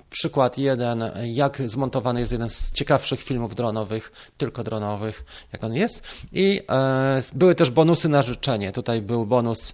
przykład 0.10 0.58
jeden, 0.58 1.12
jak 1.26 1.62
zmontowany 1.66 2.20
jest 2.20 2.32
jeden 2.32 2.50
z 2.50 2.72
ciekawszych 2.72 3.22
filmów 3.22 3.56
dronowych, 3.56 4.12
tylko 4.38 4.64
dronowych, 4.64 5.26
jak 5.54 5.64
on 5.64 5.74
jest. 5.74 6.02
I 6.32 6.62
e, 6.70 7.22
były 7.34 7.56
też 7.56 7.72
bonusy 7.72 8.10
na 8.10 8.22
życzenie. 8.22 8.72
Tutaj 8.72 9.02
był 9.02 9.26
bonus 9.26 9.74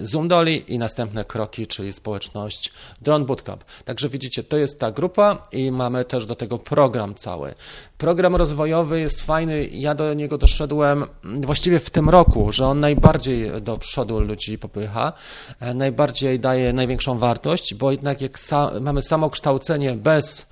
Zoom 0.00 0.28
Dolly 0.28 0.56
i 0.56 0.78
następne 0.78 1.24
kroki, 1.24 1.66
czyli 1.66 1.92
społeczność 1.92 2.72
Drone 3.02 3.24
Bootcamp. 3.24 3.64
Także 3.84 4.08
widzicie, 4.08 4.42
to 4.42 4.56
jest 4.56 4.80
ta 4.80 4.90
grupa 4.90 5.48
i 5.52 5.72
mamy 5.72 6.04
też 6.04 6.26
do 6.26 6.34
tego 6.34 6.58
program 6.58 7.14
cały. 7.14 7.54
Program 7.98 8.36
rozwojowy 8.36 9.00
jest 9.00 9.26
fajny, 9.26 9.66
ja 9.66 9.94
do 9.94 10.14
niego 10.14 10.38
doszedłem 10.38 11.06
właściwie 11.24 11.80
w 11.80 11.90
tym 11.90 12.08
roku, 12.08 12.52
że 12.52 12.66
on 12.66 12.80
najbardziej 12.80 13.62
do 13.62 13.78
przodu 13.78 14.20
ludzi 14.20 14.58
popycha, 14.58 15.12
e, 15.60 15.74
najbardziej 15.74 16.40
daje 16.40 16.72
największą 16.72 17.18
wartość, 17.18 17.74
bo 17.74 17.90
jednak 17.90 18.20
jak 18.20 18.38
sa 18.38 18.80
mamy 18.80 19.02
samo 19.02 19.30
kształcenie 19.30 19.94
bez 19.94 20.46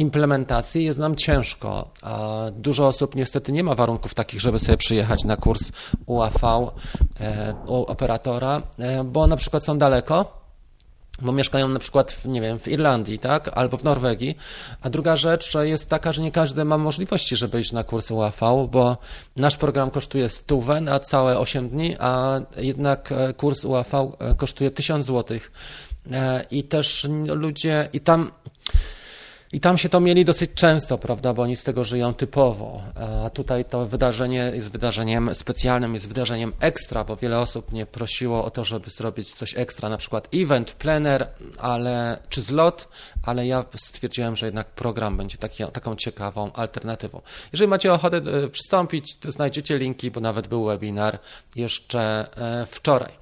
implementacji 0.00 0.84
jest 0.84 0.98
nam 0.98 1.16
ciężko. 1.16 1.90
Dużo 2.52 2.86
osób 2.86 3.14
niestety 3.14 3.52
nie 3.52 3.64
ma 3.64 3.74
warunków 3.74 4.14
takich, 4.14 4.40
żeby 4.40 4.58
sobie 4.58 4.76
przyjechać 4.76 5.24
na 5.24 5.36
kurs 5.36 5.72
UAV 6.06 6.72
e, 7.20 7.54
u 7.66 7.74
operatora, 7.74 8.62
e, 8.78 9.04
bo 9.04 9.26
na 9.26 9.36
przykład 9.36 9.64
są 9.64 9.78
daleko, 9.78 10.40
bo 11.22 11.32
mieszkają 11.32 11.68
na 11.68 11.78
przykład, 11.78 12.12
w, 12.12 12.26
nie 12.26 12.40
wiem, 12.40 12.58
w 12.58 12.68
Irlandii, 12.68 13.18
tak, 13.18 13.50
albo 13.54 13.76
w 13.76 13.84
Norwegii. 13.84 14.36
A 14.82 14.90
druga 14.90 15.16
rzecz 15.16 15.54
jest 15.60 15.88
taka, 15.88 16.12
że 16.12 16.22
nie 16.22 16.32
każdy 16.32 16.64
ma 16.64 16.78
możliwości, 16.78 17.36
żeby 17.36 17.60
iść 17.60 17.72
na 17.72 17.84
kurs 17.84 18.10
UAV, 18.10 18.68
bo 18.70 18.96
nasz 19.36 19.56
program 19.56 19.90
kosztuje 19.90 20.28
stówę 20.28 20.80
na 20.80 21.00
całe 21.00 21.38
8 21.38 21.68
dni, 21.68 21.96
a 21.98 22.40
jednak 22.56 23.12
e, 23.12 23.34
kurs 23.34 23.64
UAV 23.64 23.92
kosztuje 24.36 24.70
1000 24.70 25.06
złotych. 25.06 25.52
I 26.50 26.64
też 26.64 27.08
ludzie, 27.26 27.88
i 27.92 28.00
tam 28.00 28.30
i 29.52 29.60
tam 29.60 29.78
się 29.78 29.88
to 29.88 30.00
mieli 30.00 30.24
dosyć 30.24 30.50
często, 30.54 30.98
prawda, 30.98 31.34
bo 31.34 31.42
oni 31.42 31.56
z 31.56 31.62
tego 31.62 31.84
żyją 31.84 32.14
typowo. 32.14 32.82
A 33.26 33.30
tutaj 33.30 33.64
to 33.64 33.86
wydarzenie 33.86 34.50
jest 34.54 34.72
wydarzeniem 34.72 35.34
specjalnym, 35.34 35.94
jest 35.94 36.08
wydarzeniem 36.08 36.52
ekstra, 36.60 37.04
bo 37.04 37.16
wiele 37.16 37.38
osób 37.38 37.72
mnie 37.72 37.86
prosiło 37.86 38.44
o 38.44 38.50
to, 38.50 38.64
żeby 38.64 38.90
zrobić 38.90 39.32
coś 39.32 39.56
ekstra, 39.56 39.88
na 39.88 39.96
przykład 39.96 40.28
event, 40.34 40.72
plener, 40.72 41.28
ale, 41.58 42.18
czy 42.28 42.42
zlot, 42.42 42.88
ale 43.22 43.46
ja 43.46 43.64
stwierdziłem, 43.76 44.36
że 44.36 44.46
jednak 44.46 44.66
program 44.66 45.16
będzie 45.16 45.38
taki, 45.38 45.64
taką 45.72 45.96
ciekawą 45.96 46.52
alternatywą. 46.52 47.20
Jeżeli 47.52 47.68
macie 47.68 47.92
ochotę 47.92 48.16
e, 48.16 48.48
przystąpić, 48.48 49.16
znajdziecie 49.28 49.78
linki, 49.78 50.10
bo 50.10 50.20
nawet 50.20 50.48
był 50.48 50.64
webinar 50.64 51.18
jeszcze 51.56 52.28
e, 52.36 52.66
wczoraj. 52.66 53.12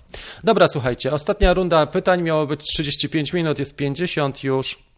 Dobra, 0.45 0.68
słuchajcie, 0.68 1.12
ostatnia 1.12 1.55
runda 1.55 1.87
pytań 1.87 2.22
miało 2.22 2.47
być 2.47 2.64
35 2.64 3.33
minut, 3.33 3.59
jest 3.59 3.76
50 3.76 4.45
już. 4.45 4.89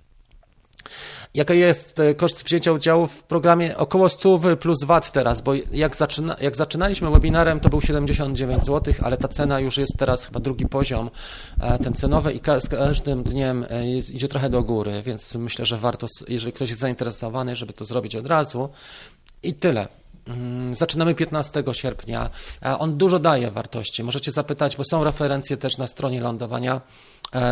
Jaka 1.34 1.54
jest 1.54 2.00
e, 2.00 2.14
koszt 2.14 2.44
wzięcia 2.44 2.72
udziału 2.72 3.06
w 3.06 3.22
programie? 3.22 3.76
Około 3.76 4.08
100 4.08 4.56
plus 4.60 4.84
VAT 4.84 5.12
teraz, 5.12 5.40
bo 5.40 5.52
jak, 5.72 5.96
zaczyna, 5.96 6.36
jak 6.40 6.56
zaczynaliśmy 6.56 7.10
webinarem, 7.10 7.60
to 7.60 7.68
był 7.68 7.80
79 7.80 8.66
zł, 8.66 8.94
ale 9.02 9.16
ta 9.16 9.28
cena 9.28 9.60
już 9.60 9.78
jest 9.78 9.92
teraz 9.98 10.26
chyba 10.26 10.40
drugi 10.40 10.66
poziom, 10.66 11.10
e, 11.60 11.78
ten 11.78 11.94
cenowy 11.94 12.32
i 12.32 12.40
z 12.58 12.68
każdym 12.68 13.22
dniem 13.22 13.66
e, 13.70 13.90
idzie 13.90 14.28
trochę 14.28 14.50
do 14.50 14.62
góry, 14.62 15.02
więc 15.02 15.34
myślę, 15.34 15.66
że 15.66 15.76
warto, 15.76 16.06
jeżeli 16.28 16.52
ktoś 16.52 16.68
jest 16.68 16.80
zainteresowany, 16.80 17.56
żeby 17.56 17.72
to 17.72 17.84
zrobić 17.84 18.16
od 18.16 18.26
razu. 18.26 18.68
I 19.42 19.54
tyle. 19.54 19.88
Mm, 20.26 20.74
zaczynamy 20.74 21.14
15 21.14 21.64
sierpnia. 21.72 22.30
On 22.78 22.96
dużo 22.96 23.18
daje 23.18 23.50
wartości. 23.50 24.04
Możecie 24.04 24.32
zapytać, 24.32 24.76
bo 24.76 24.84
są 24.84 25.04
referencje 25.04 25.56
też 25.56 25.78
na 25.78 25.86
stronie 25.86 26.20
lądowania, 26.20 26.80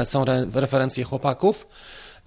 są 0.04 0.24
referencje 0.54 1.04
chłopaków. 1.04 1.66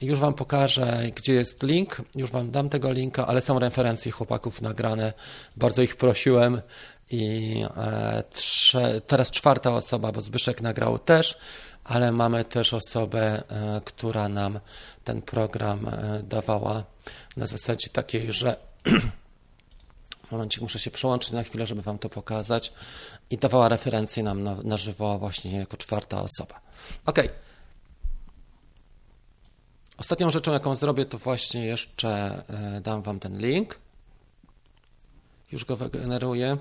Już 0.01 0.19
Wam 0.19 0.33
pokażę, 0.33 1.03
gdzie 1.15 1.33
jest 1.33 1.63
link. 1.63 2.01
Już 2.15 2.31
Wam 2.31 2.51
dam 2.51 2.69
tego 2.69 2.91
linka, 2.91 3.27
ale 3.27 3.41
są 3.41 3.59
referencje 3.59 4.11
chłopaków 4.11 4.61
nagrane. 4.61 5.13
Bardzo 5.55 5.81
ich 5.81 5.95
prosiłem 5.95 6.61
i 7.09 7.55
e, 7.77 8.23
trze, 8.33 9.01
teraz 9.01 9.31
czwarta 9.31 9.75
osoba, 9.75 10.11
bo 10.11 10.21
Zbyszek 10.21 10.61
nagrał 10.61 10.99
też, 10.99 11.37
ale 11.83 12.11
mamy 12.11 12.45
też 12.45 12.73
osobę, 12.73 13.43
e, 13.49 13.81
która 13.85 14.29
nam 14.29 14.59
ten 15.03 15.21
program 15.21 15.87
e, 15.87 16.23
dawała 16.23 16.83
na 17.37 17.45
zasadzie 17.45 17.89
takiej, 17.89 18.33
że 18.33 18.55
momencik 20.31 20.61
muszę 20.61 20.79
się 20.79 20.91
przełączyć 20.91 21.31
na 21.31 21.43
chwilę, 21.43 21.65
żeby 21.65 21.81
Wam 21.81 21.99
to 21.99 22.09
pokazać 22.09 22.73
i 23.29 23.37
dawała 23.37 23.69
referencje 23.69 24.23
nam 24.23 24.43
na, 24.43 24.55
na 24.63 24.77
żywo 24.77 25.19
właśnie 25.19 25.57
jako 25.57 25.77
czwarta 25.77 26.21
osoba. 26.21 26.61
Okej. 27.05 27.25
Okay. 27.25 27.50
Ostatnią 29.97 30.29
rzeczą, 30.29 30.51
jaką 30.51 30.75
zrobię, 30.75 31.05
to 31.05 31.17
właśnie 31.17 31.65
jeszcze 31.65 32.43
e, 32.49 32.81
dam 32.81 33.01
Wam 33.01 33.19
ten 33.19 33.39
link. 33.39 33.79
Już 35.51 35.65
go 35.65 35.75
wygeneruję. 35.75 36.57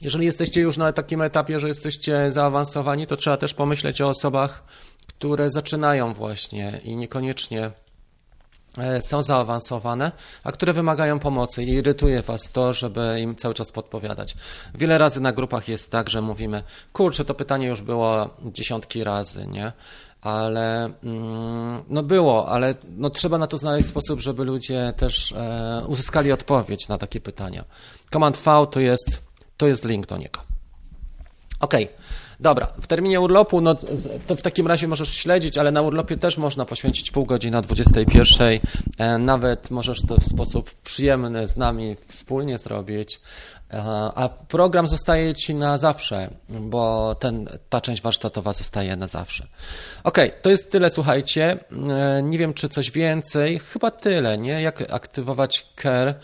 Jeżeli 0.00 0.26
jesteście 0.26 0.60
już 0.60 0.76
na 0.76 0.92
takim 0.92 1.22
etapie, 1.22 1.60
że 1.60 1.68
jesteście 1.68 2.32
zaawansowani, 2.32 3.06
to 3.06 3.16
trzeba 3.16 3.36
też 3.36 3.54
pomyśleć 3.54 4.00
o 4.00 4.08
osobach, 4.08 4.62
które 5.06 5.50
zaczynają 5.50 6.14
właśnie 6.14 6.80
i 6.84 6.96
niekoniecznie 6.96 7.70
są 9.00 9.22
zaawansowane, 9.22 10.12
a 10.44 10.52
które 10.52 10.72
wymagają 10.72 11.18
pomocy 11.18 11.64
i 11.64 11.68
irytuje 11.68 12.22
Was 12.22 12.50
to, 12.52 12.72
żeby 12.72 13.20
im 13.20 13.36
cały 13.36 13.54
czas 13.54 13.72
podpowiadać. 13.72 14.36
Wiele 14.74 14.98
razy 14.98 15.20
na 15.20 15.32
grupach 15.32 15.68
jest 15.68 15.90
tak, 15.90 16.10
że 16.10 16.22
mówimy, 16.22 16.62
kurczę, 16.92 17.24
to 17.24 17.34
pytanie 17.34 17.66
już 17.66 17.80
było 17.80 18.30
dziesiątki 18.44 19.04
razy, 19.04 19.46
nie? 19.46 19.72
ale 20.20 20.90
mm, 21.04 21.84
no 21.88 22.02
było, 22.02 22.48
ale 22.48 22.74
no 22.96 23.10
trzeba 23.10 23.38
na 23.38 23.46
to 23.46 23.56
znaleźć 23.56 23.88
sposób, 23.88 24.20
żeby 24.20 24.44
ludzie 24.44 24.92
też 24.96 25.32
e, 25.32 25.82
uzyskali 25.86 26.32
odpowiedź 26.32 26.88
na 26.88 26.98
takie 26.98 27.20
pytania. 27.20 27.64
Command 28.12 28.36
V 28.36 28.66
to 28.70 28.80
jest, 28.80 29.22
to 29.56 29.66
jest 29.66 29.84
link 29.84 30.06
do 30.06 30.16
niego. 30.16 30.40
OK, 31.60 31.74
dobra. 32.40 32.72
W 32.80 32.86
terminie 32.86 33.20
urlopu, 33.20 33.60
no 33.60 33.76
to 34.26 34.36
w 34.36 34.42
takim 34.42 34.66
razie 34.66 34.88
możesz 34.88 35.14
śledzić, 35.14 35.58
ale 35.58 35.70
na 35.70 35.82
urlopie 35.82 36.16
też 36.16 36.38
można 36.38 36.64
poświęcić 36.64 37.10
pół 37.10 37.26
godziny 37.26 37.52
na 37.52 37.62
21. 37.62 38.58
E, 38.98 39.18
nawet 39.18 39.70
możesz 39.70 39.98
to 40.08 40.16
w 40.16 40.24
sposób 40.24 40.74
przyjemny 40.74 41.46
z 41.46 41.56
nami 41.56 41.96
wspólnie 42.06 42.58
zrobić. 42.58 43.20
E, 43.70 43.82
a 44.14 44.28
program 44.28 44.88
zostaje 44.88 45.34
ci 45.34 45.54
na 45.54 45.76
zawsze, 45.76 46.30
bo 46.48 47.14
ten, 47.14 47.48
ta 47.68 47.80
część 47.80 48.02
warsztatowa 48.02 48.52
zostaje 48.52 48.96
na 48.96 49.06
zawsze. 49.06 49.46
Ok, 50.04 50.18
to 50.42 50.50
jest 50.50 50.70
tyle, 50.70 50.90
słuchajcie. 50.90 51.58
E, 51.90 52.22
nie 52.22 52.38
wiem, 52.38 52.54
czy 52.54 52.68
coś 52.68 52.90
więcej. 52.90 53.58
Chyba 53.58 53.90
tyle, 53.90 54.38
nie? 54.38 54.62
Jak 54.62 54.92
aktywować 54.92 55.66
care. 55.82 56.14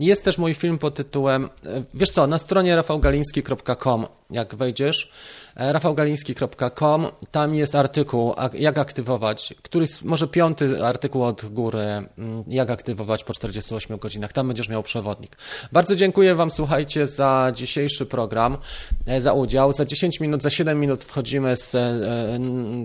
Jest 0.00 0.24
też 0.24 0.38
mój 0.38 0.54
film 0.54 0.78
pod 0.78 0.94
tytułem, 0.94 1.48
wiesz 1.94 2.10
co, 2.10 2.26
na 2.26 2.38
stronie 2.38 2.76
rafałgaliński.com, 2.76 4.06
jak 4.30 4.54
wejdziesz, 4.54 5.10
rafałgaliński.com, 5.58 7.06
tam 7.30 7.54
jest 7.54 7.74
artykuł, 7.74 8.34
jak 8.52 8.78
aktywować, 8.78 9.54
któryś, 9.62 10.02
może 10.02 10.28
piąty 10.28 10.84
artykuł 10.84 11.24
od 11.24 11.44
góry, 11.44 11.84
mm, 12.18 12.44
jak 12.48 12.70
aktywować 12.70 13.24
po 13.24 13.32
48 13.32 13.96
godzinach. 13.96 14.32
Tam 14.32 14.46
będziesz 14.46 14.68
miał 14.68 14.82
przewodnik. 14.82 15.36
Bardzo 15.72 15.96
dziękuję 15.96 16.34
Wam, 16.34 16.50
słuchajcie, 16.50 17.06
za 17.06 17.52
dzisiejszy 17.54 18.06
program, 18.06 18.58
e, 19.06 19.20
za 19.20 19.32
udział. 19.32 19.72
Za 19.72 19.84
10 19.84 20.20
minut, 20.20 20.42
za 20.42 20.50
7 20.50 20.80
minut 20.80 21.04
wchodzimy 21.04 21.56
z, 21.56 21.70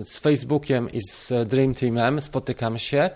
z 0.08 0.18
Facebookiem 0.18 0.92
i 0.92 1.00
z 1.00 1.48
Dream 1.48 1.74
Teamem, 1.74 2.20
spotykam 2.20 2.78
się 2.78 3.10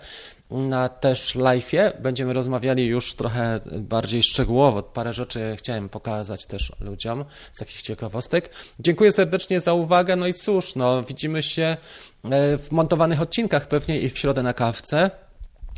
na 0.51 0.89
też 0.89 1.35
live'ie 1.35 2.01
będziemy 2.01 2.33
rozmawiali 2.33 2.85
już 2.85 3.13
trochę 3.13 3.59
bardziej 3.65 4.23
szczegółowo. 4.23 4.83
Parę 4.83 5.13
rzeczy 5.13 5.55
chciałem 5.57 5.89
pokazać 5.89 6.45
też 6.45 6.71
ludziom 6.79 7.25
z 7.51 7.57
takich 7.57 7.81
ciekawostek. 7.81 8.49
Dziękuję 8.79 9.11
serdecznie 9.11 9.59
za 9.59 9.73
uwagę. 9.73 10.15
No 10.15 10.27
i 10.27 10.33
cóż, 10.33 10.75
no, 10.75 11.03
widzimy 11.03 11.43
się 11.43 11.77
e, 12.23 12.57
w 12.57 12.71
montowanych 12.71 13.21
odcinkach 13.21 13.67
pewnie 13.67 13.99
i 13.99 14.09
w 14.09 14.17
środę 14.19 14.43
na 14.43 14.53
kawce. 14.53 15.11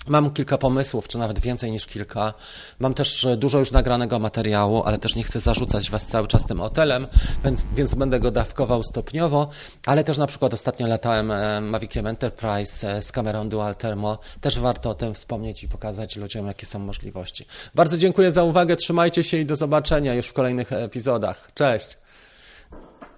Mam 0.07 0.31
kilka 0.31 0.57
pomysłów, 0.57 1.07
czy 1.07 1.17
nawet 1.17 1.39
więcej 1.39 1.71
niż 1.71 1.85
kilka. 1.85 2.33
Mam 2.79 2.93
też 2.93 3.25
e, 3.25 3.37
dużo 3.37 3.59
już 3.59 3.71
nagranego 3.71 4.19
materiału, 4.19 4.83
ale 4.85 4.97
też 4.97 5.15
nie 5.15 5.23
chcę 5.23 5.39
zarzucać 5.39 5.89
Was 5.89 6.05
cały 6.07 6.27
czas 6.27 6.45
tym 6.45 6.59
hotelem, 6.59 7.07
więc, 7.43 7.65
więc 7.75 7.95
będę 7.95 8.19
go 8.19 8.31
dawkował 8.31 8.83
stopniowo. 8.83 9.49
Ale 9.85 10.03
też 10.03 10.17
na 10.17 10.27
przykład 10.27 10.53
ostatnio 10.53 10.87
latałem 10.87 11.31
e, 11.31 11.61
Maviciem 11.61 12.07
Enterprise 12.07 12.97
e, 12.97 13.01
z 13.01 13.11
kamerą 13.11 13.49
Dual 13.49 13.75
Thermo. 13.75 14.19
Też 14.41 14.59
warto 14.59 14.89
o 14.89 14.95
tym 14.95 15.13
wspomnieć 15.13 15.63
i 15.63 15.67
pokazać 15.67 16.15
ludziom, 16.15 16.47
jakie 16.47 16.65
są 16.65 16.79
możliwości. 16.79 17.45
Bardzo 17.75 17.97
dziękuję 17.97 18.31
za 18.31 18.43
uwagę, 18.43 18.75
trzymajcie 18.75 19.23
się 19.23 19.37
i 19.37 19.45
do 19.45 19.55
zobaczenia 19.55 20.13
już 20.13 20.27
w 20.27 20.33
kolejnych 20.33 20.73
epizodach. 20.73 21.51
Cześć! 21.53 21.97